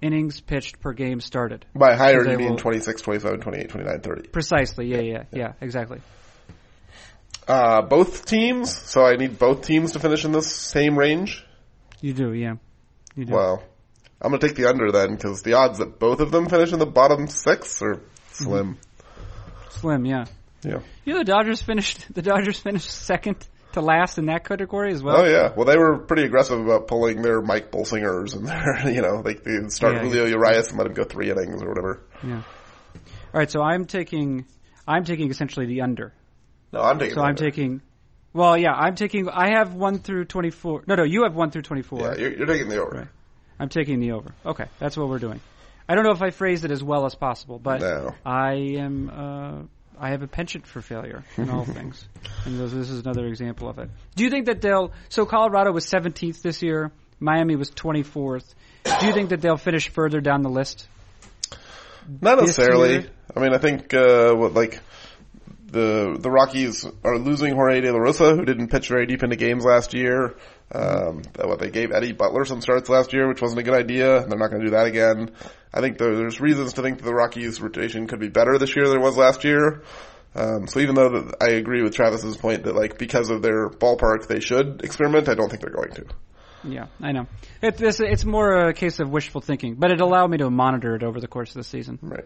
innings 0.03 0.40
pitched 0.40 0.80
per 0.80 0.92
game 0.92 1.20
started. 1.20 1.64
By 1.74 1.94
higher, 1.97 2.22
They 2.24 2.32
you 2.32 2.38
mean 2.38 2.51
will- 2.51 2.59
26, 2.59 3.01
27, 3.03 3.40
28, 3.40 3.68
29, 3.70 4.01
30. 4.01 4.28
Precisely. 4.28 4.86
Yeah, 4.86 5.01
yeah, 5.01 5.24
yeah, 5.32 5.53
exactly. 5.61 6.01
Uh, 7.49 7.80
both 7.82 8.26
teams, 8.26 8.76
so 8.76 9.05
I 9.05 9.16
need 9.16 9.38
both 9.38 9.62
teams 9.62 9.92
to 9.92 10.01
finish 10.01 10.24
in 10.24 10.32
this 10.32 10.53
same 10.53 10.99
range. 10.99 11.47
You 12.01 12.12
do, 12.12 12.32
yeah. 12.32 12.57
You 13.14 13.24
do. 13.24 13.32
Well, 13.32 13.62
I'm 14.20 14.30
gonna 14.32 14.40
take 14.40 14.57
the 14.57 14.68
under 14.68 14.90
then, 14.90 15.14
because 15.14 15.42
the 15.42 15.55
odds 15.55 15.78
that 15.78 15.99
both 15.99 16.20
of 16.20 16.32
them 16.32 16.49
finish 16.49 16.72
in 16.72 16.80
the 16.80 16.86
bottom 16.86 17.28
six 17.28 17.80
are 17.82 18.01
slim. 18.32 18.78
Slim, 19.70 20.04
yeah. 20.04 20.24
Yeah. 20.62 20.80
You 21.04 21.14
know 21.14 21.18
the 21.20 21.24
Dodgers 21.24 21.62
finished 21.62 22.12
the 22.12 22.22
Dodgers 22.22 22.58
finished 22.58 22.90
second 22.90 23.46
to 23.72 23.80
last 23.80 24.18
in 24.18 24.26
that 24.26 24.44
category 24.44 24.92
as 24.92 25.02
well. 25.02 25.18
Oh 25.18 25.24
yeah. 25.24 25.52
Well, 25.54 25.66
they 25.66 25.76
were 25.76 25.98
pretty 25.98 26.24
aggressive 26.24 26.58
about 26.58 26.88
pulling 26.88 27.22
their 27.22 27.40
Mike 27.42 27.70
Bolsingers 27.70 28.34
and 28.34 28.46
their, 28.46 28.90
you 28.92 29.02
know, 29.02 29.20
like 29.24 29.44
they 29.44 29.68
start 29.68 29.94
Yeah. 29.94 30.02
Julio 30.02 30.24
Urias 30.26 30.68
and 30.70 30.78
let 30.78 30.86
him 30.86 30.94
go 30.94 31.04
three 31.04 31.30
innings 31.30 31.62
or 31.62 31.68
whatever. 31.68 32.02
Yeah. 32.24 32.42
All 33.34 33.40
right, 33.40 33.50
so 33.50 33.60
I'm 33.62 33.84
taking 33.84 34.46
I'm 34.88 35.04
taking 35.04 35.30
essentially 35.30 35.66
the 35.66 35.82
under. 35.82 36.12
No, 36.72 36.80
I'm 36.80 36.98
taking. 36.98 37.14
So 37.14 37.20
I'm 37.20 37.30
under. 37.30 37.44
taking 37.44 37.82
well, 38.32 38.56
yeah, 38.56 38.72
I'm 38.72 38.94
taking 38.96 39.28
I 39.28 39.50
have 39.58 39.74
1 39.74 39.98
through 40.00 40.26
24. 40.26 40.84
No, 40.86 40.94
no, 40.94 41.04
you 41.04 41.22
have 41.24 41.34
1 41.34 41.50
through 41.50 41.62
24. 41.62 42.00
Yeah, 42.00 42.14
you're, 42.16 42.36
you're 42.38 42.46
taking 42.46 42.68
the 42.68 42.80
over. 42.80 42.96
Right. 42.98 43.08
I'm 43.58 43.68
taking 43.68 44.00
the 44.00 44.12
over. 44.12 44.34
Okay, 44.44 44.66
that's 44.78 44.96
what 44.96 45.08
we're 45.08 45.18
doing. 45.18 45.40
I 45.89 45.95
don't 45.95 46.05
know 46.05 46.12
if 46.12 46.22
I 46.22 46.30
phrased 46.30 46.64
it 46.64 46.70
as 46.70 46.82
well 46.82 47.07
as 47.07 47.14
possible, 47.14 47.59
but 47.59 47.80
No. 47.80 48.14
I 48.24 48.55
am 48.78 49.11
uh, 49.11 49.62
I 49.99 50.11
have 50.11 50.22
a 50.22 50.26
penchant 50.26 50.66
for 50.66 50.80
failure 50.82 51.24
in 51.37 51.49
all 51.49 51.64
things, 51.76 52.07
and 52.45 52.59
this, 52.59 52.72
this 52.72 52.91
is 52.91 53.01
another 53.01 53.26
example 53.26 53.68
of 53.68 53.78
it. 53.78 53.89
Do 54.14 54.24
you 54.24 54.30
think 54.30 54.47
that 54.47 54.61
they'll? 54.61 54.93
So 55.09 55.26
Colorado 55.26 55.72
was 55.72 55.87
17th 55.87 56.43
this 56.43 56.62
year. 56.62 56.93
Miami 57.18 57.57
was 57.57 57.70
24th. 57.70 58.55
Do 59.01 59.07
you 59.07 59.12
think 59.12 59.30
that 59.30 59.41
they'll 59.41 59.57
finish 59.57 59.89
further 59.89 60.20
down 60.20 60.43
the 60.43 60.51
list? 60.51 60.87
Not 62.20 62.39
necessarily. 62.39 63.09
I 63.34 63.41
mean, 63.41 63.55
I 63.55 63.59
think 63.59 63.93
uh, 63.95 64.34
what 64.34 64.55
like 64.55 64.80
the 65.66 66.16
the 66.18 66.30
Rockies 66.30 66.87
are 67.05 67.18
losing 67.18 67.55
Jorge 67.55 67.80
De 67.80 67.93
La 67.93 67.99
Rosa, 67.99 68.34
who 68.34 68.45
didn't 68.45 68.68
pitch 68.68 68.89
very 68.89 69.07
deep 69.07 69.22
into 69.22 69.37
games 69.37 69.64
last 69.64 69.95
year. 69.95 70.37
Um, 70.72 71.22
what 71.36 71.60
they 71.60 71.70
gave 71.70 71.92
Eddie 71.92 72.12
Butler 72.12 72.44
some 72.44 72.60
starts 72.60 72.88
last 72.88 73.12
year, 73.12 73.28
which 73.28 73.40
wasn't 73.40 73.60
a 73.60 73.62
good 73.62 73.74
idea. 73.74 74.26
They're 74.26 74.38
not 74.38 74.50
going 74.50 74.62
to 74.62 74.66
do 74.66 74.72
that 74.72 74.86
again. 74.86 75.30
I 75.72 75.80
think 75.80 75.98
there, 75.98 76.16
there's 76.16 76.40
reasons 76.40 76.72
to 76.72 76.82
think 76.82 76.98
that 76.98 77.04
the 77.04 77.14
Rockies' 77.14 77.60
rotation 77.60 78.08
could 78.08 78.18
be 78.18 78.28
better 78.28 78.58
this 78.58 78.74
year 78.74 78.88
than 78.88 78.98
it 78.98 79.02
was 79.02 79.16
last 79.16 79.44
year. 79.44 79.82
Um, 80.34 80.66
so 80.66 80.80
even 80.80 80.94
though 80.94 81.08
that 81.08 81.36
I 81.40 81.50
agree 81.52 81.82
with 81.82 81.94
Travis's 81.94 82.36
point 82.36 82.64
that 82.64 82.74
like 82.74 82.98
because 82.98 83.30
of 83.30 83.42
their 83.42 83.70
ballpark 83.70 84.26
they 84.26 84.40
should 84.40 84.82
experiment, 84.84 85.28
I 85.28 85.34
don't 85.34 85.48
think 85.48 85.62
they're 85.62 85.70
going 85.70 85.92
to. 85.92 86.04
Yeah, 86.64 86.86
I 87.00 87.12
know. 87.12 87.26
It, 87.62 87.76
this, 87.76 88.00
it's 88.00 88.24
more 88.24 88.68
a 88.68 88.74
case 88.74 88.98
of 88.98 89.08
wishful 89.08 89.40
thinking, 89.40 89.76
but 89.76 89.92
it 89.92 90.00
allowed 90.00 90.30
me 90.30 90.38
to 90.38 90.50
monitor 90.50 90.96
it 90.96 91.02
over 91.02 91.20
the 91.20 91.28
course 91.28 91.50
of 91.50 91.56
the 91.56 91.64
season. 91.64 91.98
Right. 92.02 92.24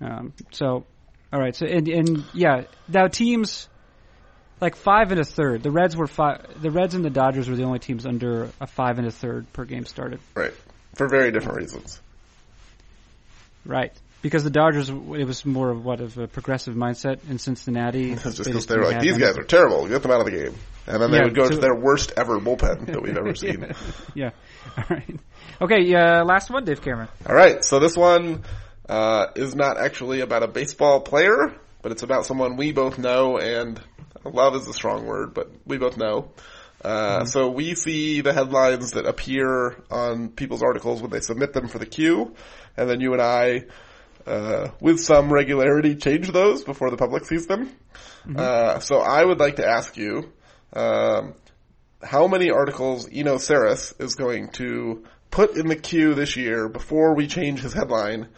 Um, 0.00 0.32
so, 0.52 0.86
all 1.32 1.40
right. 1.40 1.54
So, 1.54 1.66
and, 1.66 1.86
and 1.88 2.24
yeah, 2.32 2.62
now 2.88 3.08
teams 3.08 3.68
like 4.60 4.76
five 4.76 5.10
and 5.12 5.20
a 5.20 5.24
third. 5.24 5.62
The 5.62 5.70
Reds 5.70 5.96
were 5.96 6.06
five. 6.06 6.60
The 6.60 6.70
Reds 6.70 6.94
and 6.94 7.04
the 7.04 7.10
Dodgers 7.10 7.48
were 7.48 7.56
the 7.56 7.64
only 7.64 7.78
teams 7.78 8.06
under 8.06 8.50
a 8.60 8.66
five 8.66 8.98
and 8.98 9.06
a 9.06 9.10
third 9.10 9.52
per 9.52 9.64
game 9.64 9.84
started. 9.86 10.20
Right. 10.34 10.52
For 10.94 11.08
very 11.08 11.30
different 11.32 11.58
reasons. 11.58 12.00
Right. 13.64 13.92
Because 14.20 14.42
the 14.42 14.50
Dodgers, 14.50 14.88
it 14.88 14.94
was 15.26 15.44
more 15.46 15.70
of 15.70 15.84
what 15.84 16.00
of 16.00 16.18
a 16.18 16.26
progressive 16.26 16.74
mindset 16.74 17.20
in 17.30 17.38
Cincinnati. 17.38 18.14
Just 18.16 18.38
they 18.38 18.44
because 18.44 18.66
they 18.66 18.76
were 18.76 18.84
like, 18.84 19.00
these 19.00 19.16
guys 19.18 19.38
are 19.38 19.44
terrible. 19.44 19.86
Get 19.86 20.02
them 20.02 20.10
out 20.10 20.20
of 20.20 20.26
the 20.26 20.32
game. 20.32 20.54
And 20.88 21.00
then 21.02 21.10
they 21.10 21.18
Yeah, 21.18 21.24
would 21.24 21.36
go 21.36 21.44
so- 21.44 21.50
to 21.50 21.56
their 21.58 21.74
worst 21.76 22.12
ever 22.16 22.40
bullpen 22.40 22.86
that 22.86 23.00
we've 23.02 23.16
ever 23.16 23.34
seen. 23.36 23.72
yeah. 24.14 24.30
All 24.76 24.84
right. 24.90 25.20
Okay. 25.60 25.94
Uh, 25.94 26.24
last 26.24 26.50
one, 26.50 26.64
Dave 26.64 26.82
Cameron. 26.82 27.08
All 27.28 27.34
right, 27.34 27.62
so 27.64 27.78
this 27.78 27.96
one 27.96 28.42
uh, 28.88 29.26
is 29.36 29.54
not 29.54 29.78
actually 29.78 30.20
about 30.20 30.42
a 30.42 30.48
baseball 30.48 31.00
player, 31.00 31.54
but 31.82 31.92
it's 31.92 32.02
about 32.02 32.26
someone 32.26 32.56
we 32.56 32.72
both 32.72 32.98
know, 32.98 33.36
and 33.38 33.80
love 34.24 34.54
is 34.56 34.66
a 34.68 34.72
strong 34.72 35.06
word, 35.06 35.34
but 35.34 35.50
we 35.66 35.78
both 35.78 35.96
know. 35.96 36.30
Uh, 36.84 37.24
So 37.24 37.50
we 37.50 37.74
see 37.74 38.20
the 38.20 38.32
headlines 38.32 38.92
that 38.92 39.06
appear 39.06 39.76
on 39.90 40.28
people's 40.28 40.62
articles 40.62 41.02
when 41.02 41.10
they 41.10 41.20
submit 41.20 41.52
them 41.52 41.68
for 41.68 41.78
the 41.78 41.86
queue, 41.86 42.34
and 42.76 42.88
then 42.88 43.00
you 43.00 43.12
and 43.12 43.22
I, 43.22 43.64
uh, 44.26 44.68
with 44.80 45.00
some 45.00 45.32
regularity, 45.32 45.96
change 45.96 46.30
those 46.30 46.62
before 46.64 46.90
the 46.90 46.96
public 46.96 47.24
sees 47.24 47.46
them. 47.46 47.70
Uh, 48.36 48.78
so 48.80 48.98
I 48.98 49.24
would 49.24 49.38
like 49.40 49.56
to 49.56 49.66
ask 49.66 49.96
you, 49.96 50.30
um, 50.72 51.34
how 52.02 52.28
many 52.28 52.50
articles 52.50 53.08
Eno 53.10 53.36
Sarris 53.36 53.98
is 54.00 54.14
going 54.14 54.50
to 54.50 55.04
put 55.30 55.56
in 55.56 55.66
the 55.66 55.76
queue 55.76 56.14
this 56.14 56.36
year 56.36 56.68
before 56.68 57.14
we 57.14 57.26
change 57.26 57.60
his 57.60 57.72
headline 57.72 58.28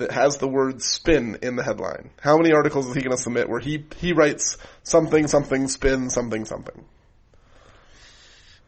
that 0.00 0.10
has 0.10 0.36
the 0.36 0.48
word 0.48 0.82
spin 0.82 1.38
in 1.40 1.56
the 1.56 1.62
headline? 1.62 2.10
How 2.20 2.36
many 2.36 2.52
articles 2.52 2.86
is 2.86 2.94
he 2.94 3.00
going 3.00 3.16
to 3.16 3.22
submit 3.22 3.48
where 3.48 3.60
he, 3.60 3.84
he 3.96 4.12
writes 4.12 4.58
something, 4.82 5.26
something, 5.28 5.68
spin, 5.68 6.10
something, 6.10 6.44
something? 6.44 6.84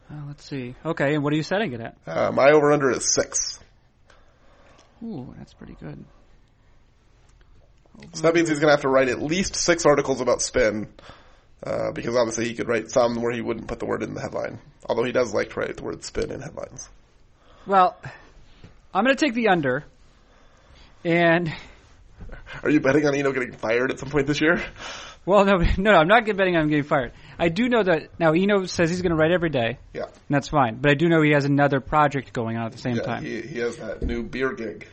Uh, 0.09 0.15
let's 0.27 0.43
see. 0.45 0.75
Okay, 0.85 1.13
and 1.13 1.23
what 1.23 1.33
are 1.33 1.35
you 1.35 1.43
setting 1.43 1.73
it 1.73 1.81
at? 1.81 1.97
Uh, 2.07 2.31
my 2.31 2.51
over 2.51 2.71
under 2.71 2.89
is 2.91 3.13
six. 3.13 3.59
Ooh, 5.03 5.33
that's 5.37 5.53
pretty 5.53 5.75
good. 5.79 6.03
So 8.13 8.23
that 8.23 8.33
means 8.33 8.49
he's 8.49 8.59
going 8.59 8.69
to 8.69 8.73
have 8.73 8.81
to 8.81 8.89
write 8.89 9.07
at 9.09 9.21
least 9.21 9.55
six 9.55 9.85
articles 9.85 10.21
about 10.21 10.41
spin 10.41 10.87
Uh, 11.65 11.91
because 11.93 12.15
obviously 12.15 12.45
he 12.45 12.55
could 12.55 12.67
write 12.67 12.91
some 12.91 13.21
where 13.21 13.31
he 13.31 13.39
wouldn't 13.39 13.67
put 13.67 13.79
the 13.79 13.85
word 13.85 14.03
in 14.03 14.13
the 14.13 14.19
headline. 14.19 14.59
Although 14.85 15.05
he 15.05 15.13
does 15.13 15.33
like 15.33 15.51
to 15.51 15.59
write 15.61 15.77
the 15.77 15.83
word 15.83 16.03
spin 16.03 16.29
in 16.29 16.41
headlines. 16.41 16.89
Well, 17.65 17.95
I'm 18.93 19.05
going 19.05 19.15
to 19.15 19.25
take 19.25 19.33
the 19.33 19.47
under. 19.47 19.85
And 21.05 21.53
Are 22.61 22.69
you 22.69 22.79
betting 22.79 23.05
on 23.05 23.15
Eno 23.15 23.31
getting 23.31 23.51
fired 23.53 23.91
at 23.91 23.99
some 23.99 24.09
point 24.09 24.27
this 24.27 24.39
year? 24.41 24.63
well, 25.25 25.45
no, 25.45 25.57
no, 25.77 25.91
I'm 25.91 26.07
not 26.07 26.25
betting 26.25 26.55
on 26.55 26.63
him 26.63 26.69
getting 26.69 26.83
fired. 26.83 27.11
I 27.39 27.49
do 27.49 27.67
know 27.67 27.83
that 27.83 28.09
now 28.19 28.33
Eno 28.33 28.65
says 28.65 28.89
he's 28.89 29.01
going 29.01 29.09
to 29.11 29.15
write 29.15 29.31
every 29.31 29.49
day, 29.49 29.79
Yeah. 29.93 30.03
and 30.03 30.11
that's 30.29 30.49
fine. 30.49 30.75
But 30.75 30.91
I 30.91 30.93
do 30.93 31.09
know 31.09 31.21
he 31.21 31.31
has 31.31 31.45
another 31.45 31.79
project 31.79 32.31
going 32.33 32.57
on 32.57 32.65
at 32.67 32.71
the 32.71 32.77
same 32.77 32.97
Yeah, 32.97 33.01
time. 33.03 33.23
he, 33.23 33.41
he 33.41 33.59
has 33.59 33.77
that 33.77 34.01
new 34.01 34.23
beer 34.23 34.53
gig. 34.53 34.87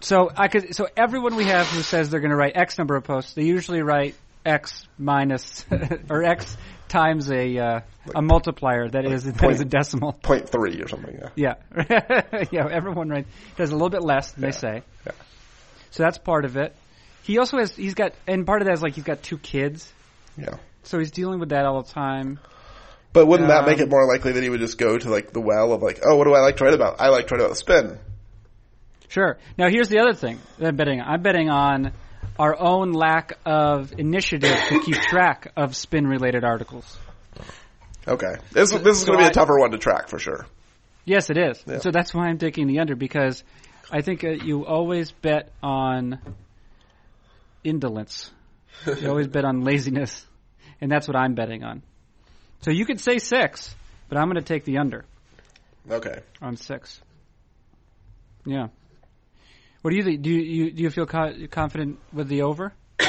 So 0.00 0.30
I 0.36 0.48
could. 0.48 0.74
So 0.76 0.86
everyone 0.96 1.34
we 1.34 1.44
have 1.46 1.66
who 1.66 1.80
says 1.80 2.10
they're 2.10 2.20
going 2.20 2.30
to 2.30 2.36
write 2.36 2.56
X 2.56 2.76
number 2.78 2.94
of 2.94 3.04
posts, 3.04 3.32
they 3.34 3.44
usually 3.44 3.80
write 3.82 4.14
X 4.44 4.86
minus 4.98 5.64
or 6.10 6.22
X 6.24 6.56
times 6.88 7.30
a 7.30 7.58
uh, 7.58 7.80
a 8.14 8.22
multiplier 8.22 8.88
that 8.88 9.04
is 9.04 9.24
that 9.24 9.50
is 9.50 9.60
a 9.60 9.64
decimal. 9.64 10.12
Point 10.12 10.48
three 10.48 10.80
or 10.82 10.88
something, 10.88 11.18
yeah. 11.36 11.56
Yeah, 11.76 12.44
yeah. 12.50 12.68
Everyone 12.70 13.08
right 13.08 13.26
does 13.56 13.70
a 13.70 13.72
little 13.72 13.90
bit 13.90 14.02
less 14.02 14.32
than 14.32 14.42
they 14.42 14.52
say. 14.52 14.82
Yeah. 15.06 15.12
So 15.90 16.02
that's 16.02 16.18
part 16.18 16.44
of 16.44 16.56
it. 16.56 16.74
He 17.22 17.38
also 17.38 17.58
has. 17.58 17.74
He's 17.74 17.94
got, 17.94 18.12
and 18.26 18.46
part 18.46 18.60
of 18.62 18.66
that 18.66 18.74
is 18.74 18.82
like 18.82 18.94
he's 18.94 19.04
got 19.04 19.22
two 19.22 19.38
kids, 19.38 19.90
Yeah. 20.36 20.56
so 20.82 20.98
he's 20.98 21.10
dealing 21.10 21.40
with 21.40 21.48
that 21.50 21.64
all 21.64 21.82
the 21.82 21.90
time. 21.90 22.38
But 23.14 23.26
wouldn't 23.26 23.48
that 23.48 23.64
make 23.64 23.78
Um, 23.78 23.84
it 23.84 23.90
more 23.90 24.06
likely 24.06 24.32
that 24.32 24.42
he 24.42 24.50
would 24.50 24.60
just 24.60 24.76
go 24.76 24.98
to 24.98 25.08
like 25.08 25.32
the 25.32 25.40
well 25.40 25.72
of 25.72 25.82
like, 25.82 26.00
oh, 26.04 26.16
what 26.16 26.24
do 26.24 26.34
I 26.34 26.40
like 26.40 26.56
to 26.58 26.64
write 26.64 26.74
about? 26.74 26.96
I 27.00 27.08
like 27.08 27.28
to 27.28 27.34
write 27.34 27.40
about 27.42 27.50
the 27.50 27.56
spin. 27.56 27.98
Sure. 29.08 29.38
Now 29.56 29.68
here's 29.70 29.88
the 29.88 30.00
other 30.00 30.14
thing 30.14 30.40
that 30.58 30.66
I'm 30.68 30.76
betting. 30.76 31.00
I'm 31.00 31.22
betting 31.22 31.48
on 31.48 31.92
our 32.38 32.58
own 32.58 32.92
lack 32.92 33.38
of 33.46 33.92
initiative 33.98 34.56
to 34.68 34.80
keep 34.80 34.96
track 34.96 35.52
of 35.56 35.76
spin 35.76 36.06
related 36.06 36.44
articles. 36.44 36.98
Okay. 38.06 38.34
This, 38.52 38.70
this 38.72 38.96
is 38.98 39.00
so 39.02 39.06
going 39.06 39.18
to 39.18 39.22
be 39.22 39.24
I- 39.26 39.28
a 39.28 39.32
tougher 39.32 39.58
one 39.58 39.70
to 39.70 39.78
track 39.78 40.08
for 40.08 40.18
sure. 40.18 40.46
Yes, 41.06 41.28
it 41.30 41.36
is. 41.36 41.62
Yeah. 41.66 41.78
So 41.78 41.90
that's 41.90 42.14
why 42.14 42.28
I'm 42.28 42.38
taking 42.38 42.66
the 42.66 42.78
under 42.80 42.96
because 42.96 43.44
I 43.90 44.00
think 44.00 44.24
uh, 44.24 44.30
you 44.30 44.64
always 44.64 45.10
bet 45.12 45.52
on 45.62 46.18
indolence. 47.62 48.30
You 48.86 49.08
always 49.08 49.28
bet 49.28 49.44
on 49.44 49.62
laziness, 49.62 50.26
and 50.80 50.90
that's 50.90 51.06
what 51.06 51.16
I'm 51.16 51.34
betting 51.34 51.62
on. 51.62 51.82
So 52.62 52.70
you 52.70 52.84
could 52.86 53.00
say 53.00 53.18
six, 53.18 53.74
but 54.08 54.18
I'm 54.18 54.24
going 54.24 54.42
to 54.42 54.42
take 54.42 54.64
the 54.64 54.78
under 54.78 55.04
Okay. 55.90 56.20
on 56.42 56.56
six. 56.56 57.00
Yeah. 58.46 58.68
What 59.84 59.90
do 59.90 59.96
you 59.98 60.02
think? 60.02 60.22
Do 60.22 60.30
you, 60.30 60.40
you 60.40 60.70
do 60.70 60.82
you 60.82 60.88
feel 60.88 61.04
co- 61.04 61.34
confident 61.50 61.98
with 62.10 62.28
the 62.28 62.40
over? 62.42 62.72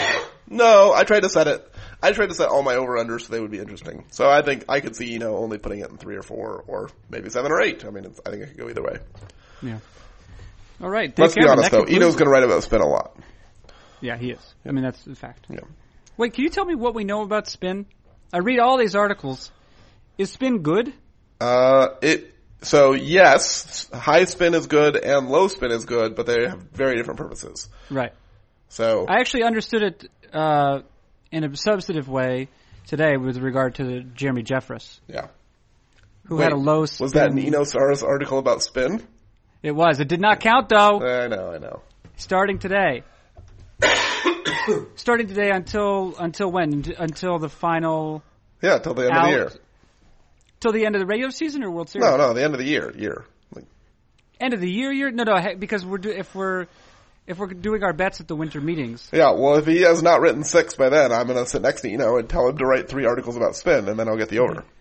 No, 0.48 0.94
I 0.94 1.06
tried 1.06 1.22
to 1.22 1.30
set 1.30 1.48
it. 1.48 1.74
I 2.04 2.12
tried 2.12 2.30
to 2.30 2.36
set 2.36 2.50
all 2.50 2.62
my 2.62 2.76
over 2.76 3.00
unders 3.00 3.22
so 3.22 3.34
they 3.34 3.40
would 3.40 3.50
be 3.50 3.58
interesting. 3.58 4.06
So 4.12 4.30
I 4.30 4.44
think 4.44 4.66
I 4.70 4.80
could 4.80 4.96
see, 4.96 5.08
you 5.12 5.18
know, 5.18 5.38
only 5.38 5.58
putting 5.58 5.80
it 5.80 5.90
in 5.90 5.98
three 5.98 6.18
or 6.18 6.22
four 6.22 6.64
or 6.68 6.92
maybe 7.10 7.32
seven 7.32 7.52
or 7.52 7.62
eight. 7.62 7.84
I 7.84 7.90
mean, 7.90 8.06
it's, 8.06 8.22
I 8.24 8.30
think 8.30 8.44
it 8.44 8.50
could 8.50 8.58
go 8.58 8.70
either 8.70 8.84
way. 8.84 9.00
Yeah. 9.64 9.80
All 10.84 10.90
right. 10.92 11.18
Let's 11.18 11.34
be 11.34 11.48
honest 11.48 11.72
though. 11.72 11.88
Eno's 11.88 12.14
going 12.14 12.26
to 12.26 12.30
write 12.30 12.44
about 12.44 12.62
spin 12.62 12.82
a 12.82 12.88
lot. 12.88 13.18
Yeah, 14.02 14.18
he 14.18 14.30
is. 14.30 14.54
I 14.64 14.72
mean, 14.72 14.84
that's 14.84 15.04
the 15.04 15.16
fact. 15.16 15.48
Yeah. 15.50 15.62
Wait, 16.16 16.36
can 16.36 16.44
you 16.44 16.52
tell 16.52 16.66
me 16.66 16.76
what 16.76 16.94
we 16.94 17.06
know 17.06 17.24
about 17.24 17.48
spin? 17.48 17.88
I 18.32 18.38
read 18.38 18.60
all 18.60 18.78
these 18.78 18.96
articles. 18.96 19.52
Is 20.20 20.32
spin 20.32 20.62
good? 20.62 20.94
Uh, 21.42 21.88
it, 22.04 22.35
so 22.66 22.94
yes, 22.94 23.90
high 23.94 24.26
spin 24.26 24.54
is 24.54 24.68
good 24.68 24.98
and 24.98 25.30
low 25.30 25.48
spin 25.48 25.72
is 25.72 25.86
good, 25.86 26.16
but 26.16 26.26
they 26.26 26.48
have 26.48 26.62
very 26.74 26.96
different 26.96 27.20
purposes. 27.20 27.70
Right. 27.90 28.14
So, 28.70 29.06
I 29.08 29.20
actually 29.20 29.44
understood 29.44 29.84
it 29.84 30.10
uh, 30.34 30.82
in 31.32 31.44
a 31.44 31.56
substantive 31.56 32.10
way 32.10 32.50
today 32.88 33.18
with 33.18 33.38
regard 33.38 33.76
to 33.76 34.02
Jeremy 34.02 34.44
Jeffress, 34.44 35.00
yeah. 35.08 35.28
who 36.26 36.38
Wait, 36.38 36.44
had 36.44 36.54
a 36.54 36.58
low 36.58 36.86
spin. 36.86 37.06
Was 37.06 37.14
that 37.14 37.32
an 37.32 37.40
Eno 37.40 37.64
article 38.04 38.40
about 38.40 38.64
spin? 38.64 39.02
It 39.62 39.72
was. 39.72 40.00
It 40.00 40.08
did 40.08 40.22
not 40.22 40.40
count 40.40 40.70
though. 40.70 41.02
I 41.02 41.28
know, 41.28 41.52
I 41.52 41.58
know. 41.58 41.82
Starting 42.18 42.60
today. 42.60 43.04
Starting 44.96 45.28
today 45.28 45.52
until 45.52 46.16
until 46.18 46.52
when? 46.52 46.94
Until 46.98 47.40
the 47.40 47.50
final 47.50 48.24
Yeah, 48.62 48.76
until 48.76 48.94
the 48.94 49.04
end 49.04 49.12
out. 49.14 49.24
of 49.26 49.32
the 49.32 49.38
year. 49.38 49.52
Till 50.66 50.72
the 50.72 50.88
end 50.88 50.96
of 50.96 51.00
the 51.00 51.06
regular 51.06 51.30
season 51.30 51.64
or 51.64 51.70
World 51.70 51.90
Series? 51.90 52.10
No, 52.10 52.18
no, 52.18 52.34
the 52.34 52.44
end 52.44 52.56
of 52.56 52.58
the 52.60 52.66
year, 52.66 52.92
year. 52.98 53.24
Like, 53.54 53.66
End 54.42 54.56
of 54.56 54.60
the 54.60 54.68
year. 54.68 54.92
Year? 54.92 55.12
No, 55.12 55.22
no. 55.24 55.56
Because 55.60 55.86
we're 55.86 56.00
do- 56.00 56.10
if 56.10 56.34
we're 56.34 56.66
if 57.28 57.38
we're 57.38 57.54
doing 57.54 57.84
our 57.84 57.94
bets 57.94 58.20
at 58.20 58.28
the 58.28 58.36
winter 58.36 58.60
meetings. 58.60 59.08
yeah, 59.14 59.30
well, 59.30 59.58
if 59.58 59.68
he 59.68 59.82
has 59.84 60.02
not 60.02 60.22
written 60.22 60.44
six 60.44 60.74
by 60.76 60.90
then, 60.90 61.12
I'm 61.12 61.28
going 61.28 61.38
to 61.38 61.48
sit 61.48 61.62
next 61.62 61.82
to 61.82 61.92
Eno 61.92 62.18
and 62.18 62.28
tell 62.28 62.48
him 62.50 62.58
to 62.58 62.66
write 62.66 62.90
three 62.90 63.06
articles 63.06 63.36
about 63.36 63.56
spin, 63.56 63.88
and 63.88 64.00
then 64.00 64.08
I'll 64.10 64.18
get 64.18 64.30
the 64.30 64.40
over. 64.40 64.64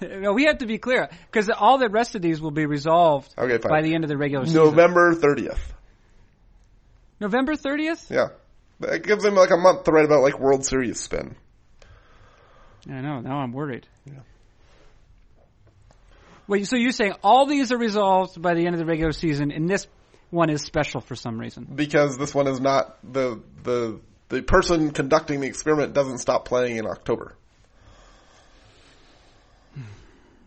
No, 0.00 0.32
we 0.32 0.44
have 0.44 0.58
to 0.58 0.66
be 0.66 0.78
clear 0.78 1.10
because 1.26 1.50
all 1.50 1.76
the 1.78 1.88
rest 1.88 2.14
of 2.14 2.22
these 2.22 2.40
will 2.40 2.52
be 2.52 2.66
resolved 2.66 3.34
Okay, 3.36 3.58
fine. 3.58 3.68
by 3.72 3.82
the 3.82 3.94
end 3.96 4.04
of 4.04 4.08
the 4.08 4.16
regular 4.16 4.46
season. 4.46 4.62
November 4.64 5.12
30th. 5.14 5.58
November 7.18 7.56
thirtieth. 7.56 8.08
Yeah. 8.10 8.28
It 8.80 9.02
gives 9.02 9.24
him 9.24 9.34
like 9.34 9.50
a 9.50 9.56
month 9.56 9.84
to 9.84 9.90
write 9.90 10.04
about 10.04 10.22
like 10.22 10.38
World 10.38 10.64
Series 10.64 11.00
spin. 11.00 11.34
I 12.88 13.00
know. 13.02 13.20
Now 13.20 13.40
I'm 13.40 13.52
worried. 13.52 13.88
Yeah. 16.50 16.58
Wait, 16.58 16.66
so 16.66 16.76
you're 16.76 16.92
saying 16.92 17.14
all 17.22 17.46
these 17.46 17.72
are 17.72 17.78
resolved 17.78 18.40
by 18.40 18.54
the 18.54 18.66
end 18.66 18.74
of 18.74 18.78
the 18.78 18.86
regular 18.86 19.12
season, 19.12 19.50
and 19.52 19.68
this 19.68 19.86
one 20.30 20.50
is 20.50 20.62
special 20.62 21.00
for 21.00 21.14
some 21.14 21.38
reason? 21.38 21.66
Because 21.74 22.18
this 22.18 22.34
one 22.34 22.46
is 22.46 22.60
not 22.60 22.96
the, 23.02 23.40
the, 23.62 24.00
the 24.28 24.42
person 24.42 24.90
conducting 24.90 25.40
the 25.40 25.46
experiment 25.46 25.92
doesn't 25.92 26.18
stop 26.18 26.44
playing 26.44 26.76
in 26.76 26.86
October. 26.86 27.34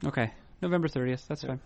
Okay, 0.06 0.32
November 0.62 0.89
thirtieth. 0.89 1.26
That's 1.30 1.43
fine. 1.43 1.62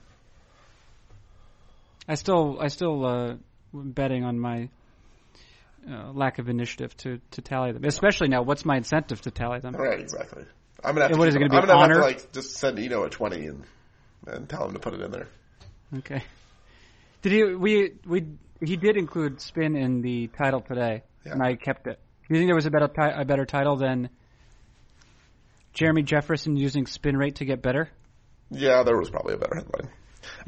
I 2.07 2.13
still, 2.15 2.59
I 2.61 2.67
still 2.67 3.03
uh, 3.03 3.35
betting 3.73 4.23
on 4.23 4.39
my 4.39 4.69
uh, 5.89 6.11
lack 6.11 6.37
of 6.37 6.47
initiative 6.47 6.95
to 6.97 7.19
to 7.31 7.41
tally 7.41 7.71
them. 7.71 7.83
Especially 7.83 8.27
now, 8.27 8.43
what's 8.43 8.63
my 8.63 8.77
incentive 8.77 9.21
to 9.21 9.31
tally 9.31 9.59
them? 9.59 9.73
Right, 9.73 9.99
exactly. 9.99 10.45
I'm 10.83 10.93
gonna 10.93 11.05
have 11.05 11.09
Yeah, 11.09 11.15
to, 11.15 11.19
what 11.19 11.27
is 11.29 11.35
it 11.35 11.39
gonna 11.39 11.49
be, 11.49 11.57
I'm 11.57 11.65
gonna 11.65 11.79
have 11.79 11.89
honor? 11.89 11.95
to 11.95 12.01
like 12.01 12.31
just 12.31 12.53
send 12.57 12.77
Eno 12.77 13.03
a 13.03 13.09
20 13.09 13.45
and, 13.47 13.63
and 14.25 14.49
tell 14.49 14.65
him 14.65 14.73
to 14.73 14.79
put 14.79 14.93
it 14.93 15.01
in 15.01 15.11
there. 15.11 15.27
Okay. 15.99 16.23
Did 17.21 17.31
he? 17.31 17.43
We 17.55 17.93
we 18.05 18.25
he 18.61 18.75
did 18.77 18.97
include 18.97 19.41
spin 19.41 19.75
in 19.75 20.01
the 20.01 20.27
title 20.27 20.61
today, 20.61 21.03
Yeah. 21.25 21.33
and 21.33 21.43
I 21.43 21.55
kept 21.55 21.87
it. 21.87 21.99
Do 22.27 22.33
you 22.33 22.39
think 22.39 22.49
there 22.49 22.55
was 22.55 22.65
a 22.65 22.71
better 22.71 22.89
a 22.97 23.25
better 23.25 23.45
title 23.45 23.77
than 23.77 24.09
Jeremy 25.73 26.03
Jefferson 26.03 26.55
using 26.57 26.85
spin 26.87 27.15
rate 27.15 27.35
to 27.35 27.45
get 27.45 27.61
better? 27.61 27.89
Yeah, 28.49 28.83
there 28.83 28.97
was 28.97 29.09
probably 29.09 29.35
a 29.35 29.37
better 29.37 29.55
headline. 29.55 29.89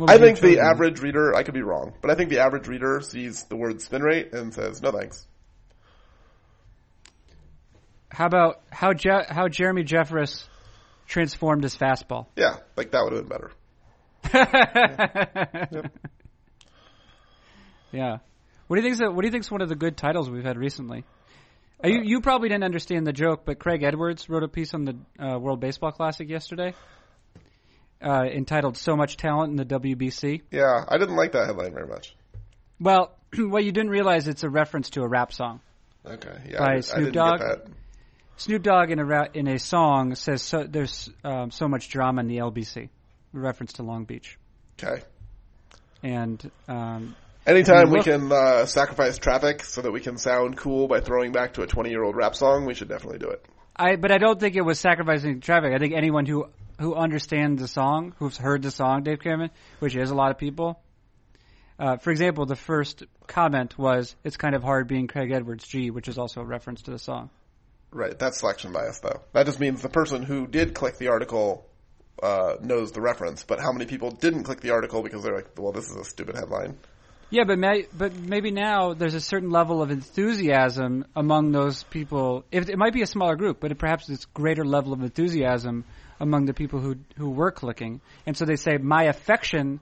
I 0.07 0.17
think 0.17 0.39
the 0.39 0.59
average 0.59 0.99
reader, 0.99 1.35
I 1.35 1.43
could 1.43 1.53
be 1.53 1.61
wrong, 1.61 1.93
but 2.01 2.11
I 2.11 2.15
think 2.15 2.29
the 2.29 2.39
average 2.39 2.67
reader 2.67 2.99
sees 3.01 3.43
the 3.43 3.55
word 3.55 3.81
spin 3.81 4.01
rate 4.03 4.33
and 4.33 4.53
says, 4.53 4.81
no 4.81 4.91
thanks. 4.91 5.25
How 8.09 8.25
about 8.25 8.61
how 8.71 8.93
Je- 8.93 9.25
how 9.29 9.47
Jeremy 9.47 9.83
Jeffress 9.83 10.47
transformed 11.07 11.63
his 11.63 11.75
fastball? 11.77 12.25
Yeah, 12.35 12.57
like 12.75 12.91
that 12.91 13.03
would 13.03 13.13
have 13.13 13.21
been 13.27 13.29
better. 13.29 13.51
Yeah. 17.91 18.17
What 18.67 18.75
do 18.75 18.83
you 18.83 18.87
think's 18.87 19.01
what 19.01 19.21
do 19.21 19.27
you 19.27 19.31
think's 19.31 19.49
one 19.49 19.61
of 19.61 19.69
the 19.69 19.75
good 19.75 19.97
titles 19.97 20.29
we've 20.29 20.43
had 20.43 20.57
recently? 20.57 21.05
Uh, 21.83 21.87
you 21.87 22.01
you 22.03 22.21
probably 22.21 22.49
didn't 22.49 22.63
understand 22.65 23.07
the 23.07 23.13
joke, 23.13 23.41
but 23.45 23.57
Craig 23.57 23.81
Edwards 23.83 24.29
wrote 24.29 24.43
a 24.43 24.47
piece 24.47 24.73
on 24.73 24.85
the 24.85 24.95
uh, 25.19 25.39
World 25.39 25.59
Baseball 25.59 25.91
Classic 25.91 26.29
yesterday, 26.29 26.73
uh, 27.99 28.25
entitled 28.31 28.77
"So 28.77 28.95
Much 28.95 29.17
Talent 29.17 29.49
in 29.51 29.55
the 29.55 29.65
WBC." 29.65 30.41
Yeah, 30.51 30.85
I 30.87 30.97
didn't 30.97 31.15
like 31.15 31.31
that 31.31 31.47
headline 31.47 31.73
very 31.73 31.87
much. 31.87 32.15
Well, 32.79 33.15
what 33.37 33.63
you 33.63 33.71
didn't 33.71 33.89
realize 33.91 34.27
it's 34.27 34.43
a 34.43 34.49
reference 34.49 34.91
to 34.91 35.01
a 35.01 35.07
rap 35.07 35.33
song. 35.33 35.61
Okay, 36.05 36.37
yeah, 36.49 36.59
By 36.59 36.75
I, 36.75 36.79
Snoop 36.81 36.99
didn't 37.05 37.13
Dogg? 37.15 37.39
get 37.39 37.47
that. 37.65 37.67
Snoop 38.37 38.61
Dogg 38.63 38.91
in 38.91 38.99
a 38.99 39.05
ra- 39.05 39.27
in 39.33 39.47
a 39.47 39.57
song 39.57 40.13
says 40.15 40.41
so, 40.43 40.63
there's 40.69 41.09
um, 41.23 41.49
so 41.51 41.67
much 41.67 41.89
drama 41.89 42.21
in 42.21 42.27
the 42.27 42.37
LBC, 42.37 42.89
reference 43.33 43.73
to 43.73 43.83
Long 43.83 44.05
Beach, 44.05 44.37
Okay. 44.81 45.03
and 46.03 46.49
um, 46.67 47.15
Anytime 47.47 47.89
we 47.89 47.97
Look- 47.97 48.05
can 48.05 48.31
uh, 48.31 48.65
sacrifice 48.65 49.17
traffic 49.17 49.63
so 49.63 49.81
that 49.81 49.91
we 49.91 50.01
can 50.01 50.17
sound 50.17 50.57
cool 50.57 50.87
by 50.87 50.99
throwing 50.99 51.31
back 51.31 51.53
to 51.53 51.63
a 51.63 51.67
20 51.67 51.89
year 51.89 52.03
old 52.03 52.15
rap 52.15 52.35
song, 52.35 52.65
we 52.65 52.73
should 52.73 52.89
definitely 52.89 53.17
do 53.19 53.29
it. 53.29 53.43
I 53.75 53.95
but 53.95 54.11
I 54.11 54.17
don't 54.17 54.39
think 54.39 54.55
it 54.55 54.61
was 54.61 54.79
sacrificing 54.79 55.39
traffic. 55.39 55.73
I 55.73 55.77
think 55.79 55.93
anyone 55.95 56.25
who 56.25 56.47
who 56.79 56.95
understands 56.95 57.61
the 57.61 57.67
song, 57.67 58.13
who's 58.19 58.37
heard 58.37 58.61
the 58.61 58.71
song, 58.71 59.03
Dave 59.03 59.19
Cameron, 59.19 59.51
which 59.79 59.95
is 59.95 60.11
a 60.11 60.15
lot 60.15 60.31
of 60.31 60.37
people. 60.37 60.79
Uh, 61.79 61.95
for 61.97 62.11
example, 62.11 62.45
the 62.45 62.57
first 62.57 63.03
comment 63.27 63.77
was, 63.77 64.15
"It's 64.23 64.35
kind 64.37 64.53
of 64.53 64.63
hard 64.63 64.87
being 64.87 65.07
Craig 65.07 65.31
Edwards 65.31 65.65
G," 65.65 65.91
which 65.91 66.09
is 66.09 66.17
also 66.17 66.41
a 66.41 66.45
reference 66.45 66.81
to 66.83 66.91
the 66.91 66.99
song. 66.99 67.29
Right, 67.91 68.19
that's 68.19 68.39
selection 68.39 68.73
bias 68.73 68.99
though. 68.99 69.21
That 69.31 69.45
just 69.45 69.59
means 69.61 69.81
the 69.81 69.89
person 69.89 70.23
who 70.23 70.45
did 70.45 70.73
click 70.75 70.97
the 70.97 71.07
article 71.07 71.65
uh, 72.21 72.55
knows 72.61 72.91
the 72.91 73.01
reference, 73.01 73.43
but 73.43 73.59
how 73.59 73.71
many 73.71 73.85
people 73.85 74.11
didn't 74.11 74.43
click 74.43 74.61
the 74.61 74.71
article 74.71 75.01
because 75.01 75.23
they're 75.23 75.35
like, 75.35 75.57
well, 75.57 75.71
this 75.71 75.89
is 75.89 75.95
a 75.95 76.03
stupid 76.03 76.35
headline. 76.35 76.77
Yeah, 77.31 77.43
but 77.43 77.59
may, 77.59 77.85
but 77.95 78.15
maybe 78.15 78.49
now 78.49 78.93
there's 78.93 79.13
a 79.13 79.21
certain 79.21 79.51
level 79.51 79.83
of 79.83 79.91
enthusiasm 79.91 81.05
among 81.15 81.51
those 81.51 81.83
people. 81.83 82.43
It, 82.51 82.69
it 82.69 82.77
might 82.77 82.93
be 82.93 83.03
a 83.03 83.07
smaller 83.07 83.35
group, 83.35 83.59
but 83.59 83.71
it, 83.71 83.77
perhaps 83.77 84.09
it's 84.09 84.25
greater 84.25 84.65
level 84.65 84.93
of 84.93 85.01
enthusiasm 85.01 85.85
among 86.19 86.45
the 86.45 86.53
people 86.53 86.79
who 86.79 86.95
who 87.17 87.29
were 87.29 87.51
clicking, 87.51 88.01
and 88.25 88.35
so 88.35 88.45
they 88.45 88.55
say 88.55 88.77
my 88.77 89.03
affection 89.03 89.79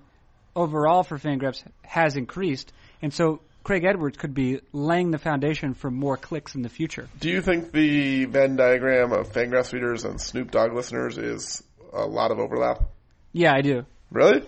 overall 0.55 1.03
for 1.03 1.17
Fangraphs 1.17 1.63
has 1.83 2.17
increased, 2.17 2.73
and 3.01 3.13
so 3.13 3.39
Craig 3.63 3.83
Edwards 3.85 4.17
could 4.17 4.33
be 4.33 4.59
laying 4.71 5.11
the 5.11 5.17
foundation 5.17 5.73
for 5.73 5.89
more 5.89 6.15
clicks 6.15 6.55
in 6.55 6.61
the 6.61 6.69
future. 6.69 7.07
Do 7.19 7.29
you 7.29 7.41
think 7.41 7.71
the 7.71 8.25
Venn 8.25 8.55
diagram 8.55 9.11
of 9.11 9.31
Fangraphs 9.33 9.73
readers 9.73 10.05
and 10.05 10.21
Snoop 10.21 10.51
Dogg 10.51 10.73
listeners 10.73 11.17
is 11.17 11.63
a 11.97 12.05
lot 12.05 12.31
of 12.31 12.39
overlap? 12.39 12.83
Yeah, 13.33 13.53
I 13.53 13.61
do. 13.61 13.85
Really? 14.11 14.43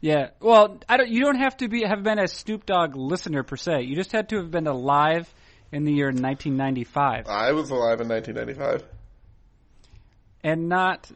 Yeah. 0.00 0.30
Well, 0.40 0.78
I 0.88 0.96
don't. 0.96 1.08
You 1.08 1.20
don't 1.22 1.38
have 1.38 1.56
to 1.58 1.68
be 1.68 1.84
have 1.84 2.02
been 2.02 2.18
a 2.18 2.26
Snoop 2.28 2.66
Dogg 2.66 2.96
listener 2.96 3.42
per 3.42 3.56
se. 3.56 3.82
You 3.82 3.94
just 3.94 4.12
had 4.12 4.28
to 4.30 4.36
have 4.36 4.50
been 4.50 4.66
alive 4.66 5.32
in 5.70 5.84
the 5.84 5.92
year 5.92 6.08
1995 6.08 7.26
I 7.28 7.52
was 7.52 7.70
alive 7.70 8.00
in 8.00 8.08
1995. 8.08 8.84
and 10.44 10.68
not 10.68 11.10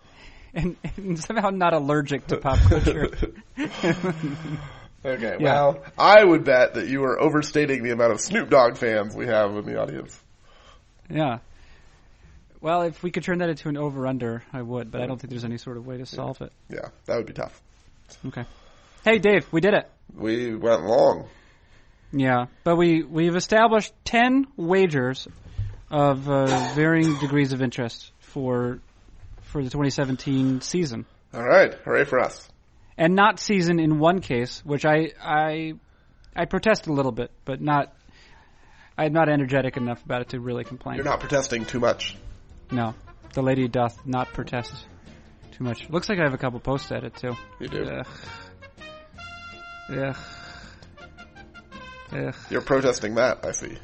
and, 0.55 0.77
and 0.97 1.19
somehow 1.19 1.51
not 1.51 1.73
allergic 1.75 2.27
to 2.29 2.37
pop 2.39 2.59
culture. 2.61 3.11
Okay, 5.05 5.37
Yeah. 5.39 5.53
well, 5.53 5.85
I 5.97 6.25
would 6.25 6.45
bet 6.45 6.75
that 6.75 6.89
you 6.89 7.05
are 7.05 7.21
overstating 7.21 7.85
the 7.85 7.93
amount 7.93 8.13
of 8.13 8.21
Snoop 8.21 8.51
Dogg 8.51 8.77
fans 8.77 9.15
we 9.15 9.27
have 9.27 9.55
in 9.57 9.65
the 9.65 9.81
audience. 9.81 10.19
yeah. 11.09 11.39
Well, 12.61 12.83
if 12.83 13.03
we 13.03 13.11
could 13.11 13.23
turn 13.23 13.39
that 13.39 13.49
into 13.51 13.69
an 13.69 13.77
over/under, 13.77 14.43
I 14.53 14.63
would, 14.63 14.91
but 14.91 15.03
I 15.03 15.07
don't 15.07 15.21
think 15.21 15.31
there's 15.31 15.45
any 15.45 15.59
sort 15.59 15.77
of 15.77 15.87
way 15.87 15.99
to 15.99 16.07
solve 16.07 16.41
it. 16.41 16.53
Yeah, 16.69 16.89
that 17.07 17.17
would 17.17 17.27
be 17.27 17.33
tough. 17.33 17.61
Okay. 18.27 18.45
Hey, 19.05 19.19
Dave, 19.19 19.47
we 19.53 19.61
did 19.61 19.75
it. 19.75 19.91
We 20.15 20.55
went 20.55 20.83
long. 20.85 21.29
Yeah, 22.13 22.47
but 22.65 22.77
we 22.77 23.03
we've 23.03 23.37
established 23.37 23.93
ten 24.05 24.47
wagers 24.57 25.29
of 25.91 26.29
uh, 26.29 26.47
varying 26.75 27.17
degrees 27.21 27.53
of 27.53 27.63
interest 27.63 28.13
for 28.21 28.81
for 29.43 29.63
the 29.63 29.71
2017 29.71 30.61
season, 30.61 31.07
All 31.33 31.43
right, 31.45 31.73
hooray 31.85 32.05
for 32.05 32.19
us. 32.19 32.49
and 32.99 33.15
not 33.15 33.39
season 33.39 33.79
in 33.79 33.99
one 33.99 34.21
case, 34.21 34.61
which 34.65 34.85
I 34.85 35.13
I 35.23 35.75
I 36.35 36.45
protest 36.47 36.87
a 36.87 36.93
little 36.93 37.13
bit, 37.13 37.31
but 37.45 37.61
not. 37.61 37.93
I'm 38.99 39.13
not 39.13 39.29
energetic 39.29 39.77
enough 39.77 40.03
about 40.05 40.23
it 40.23 40.29
to 40.31 40.41
really 40.41 40.65
complain. 40.65 40.97
You're 40.97 41.05
not 41.05 41.21
protesting 41.21 41.67
too 41.67 41.81
much. 41.81 42.17
No, 42.71 42.95
the 43.35 43.43
lady 43.43 43.69
doth 43.69 44.07
not 44.07 44.33
protest 44.33 44.75
too 45.53 45.65
much. 45.65 45.89
Looks 45.89 46.09
like 46.09 46.19
I 46.19 46.23
have 46.23 46.35
a 46.35 46.39
couple 46.39 46.61
posts 46.61 46.91
at 46.93 47.05
it 47.05 47.15
too. 47.17 47.33
You 47.61 47.69
do. 47.69 47.85
Ugh. 47.85 48.07
Ugh. 49.91 50.17
Ugh. 52.13 52.35
You're 52.51 52.63
protesting 52.63 53.15
that, 53.17 53.45
I 53.45 53.53
see. 53.53 53.77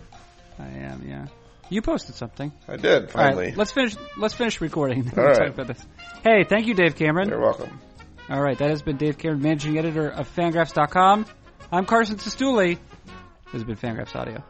I 0.59 0.66
am. 0.66 1.03
Yeah. 1.07 1.26
You 1.70 1.80
posted 1.80 2.14
something. 2.14 2.53
I 2.68 2.76
did, 2.76 3.11
finally. 3.11 3.47
right, 3.47 3.57
let's 3.57 3.72
finish. 3.72 3.97
Let's 4.18 4.35
finish 4.35 4.61
recording. 4.61 5.11
All 5.16 5.24
right. 5.24 5.37
talk 5.37 5.49
about 5.49 5.68
this. 5.68 5.87
Hey, 6.22 6.45
thank 6.45 6.66
you, 6.66 6.74
Dave 6.74 6.97
Cameron. 6.97 7.28
You're 7.28 7.41
welcome. 7.41 7.80
All 8.28 8.43
right, 8.43 8.59
that 8.59 8.70
has 8.70 8.83
been 8.83 8.97
Dave 8.97 9.18
Cameron, 9.18 9.43
managing 9.43 9.78
editor 9.78 10.09
of 10.09 10.33
Fangraphs.com. 10.35 11.26
I'm 11.70 11.87
Carson 11.87 12.16
Cistulli. 12.16 12.78
This 13.47 13.53
has 13.53 13.64
been 13.64 13.76
Fangraphs 13.76 14.14
Audio. 14.14 14.45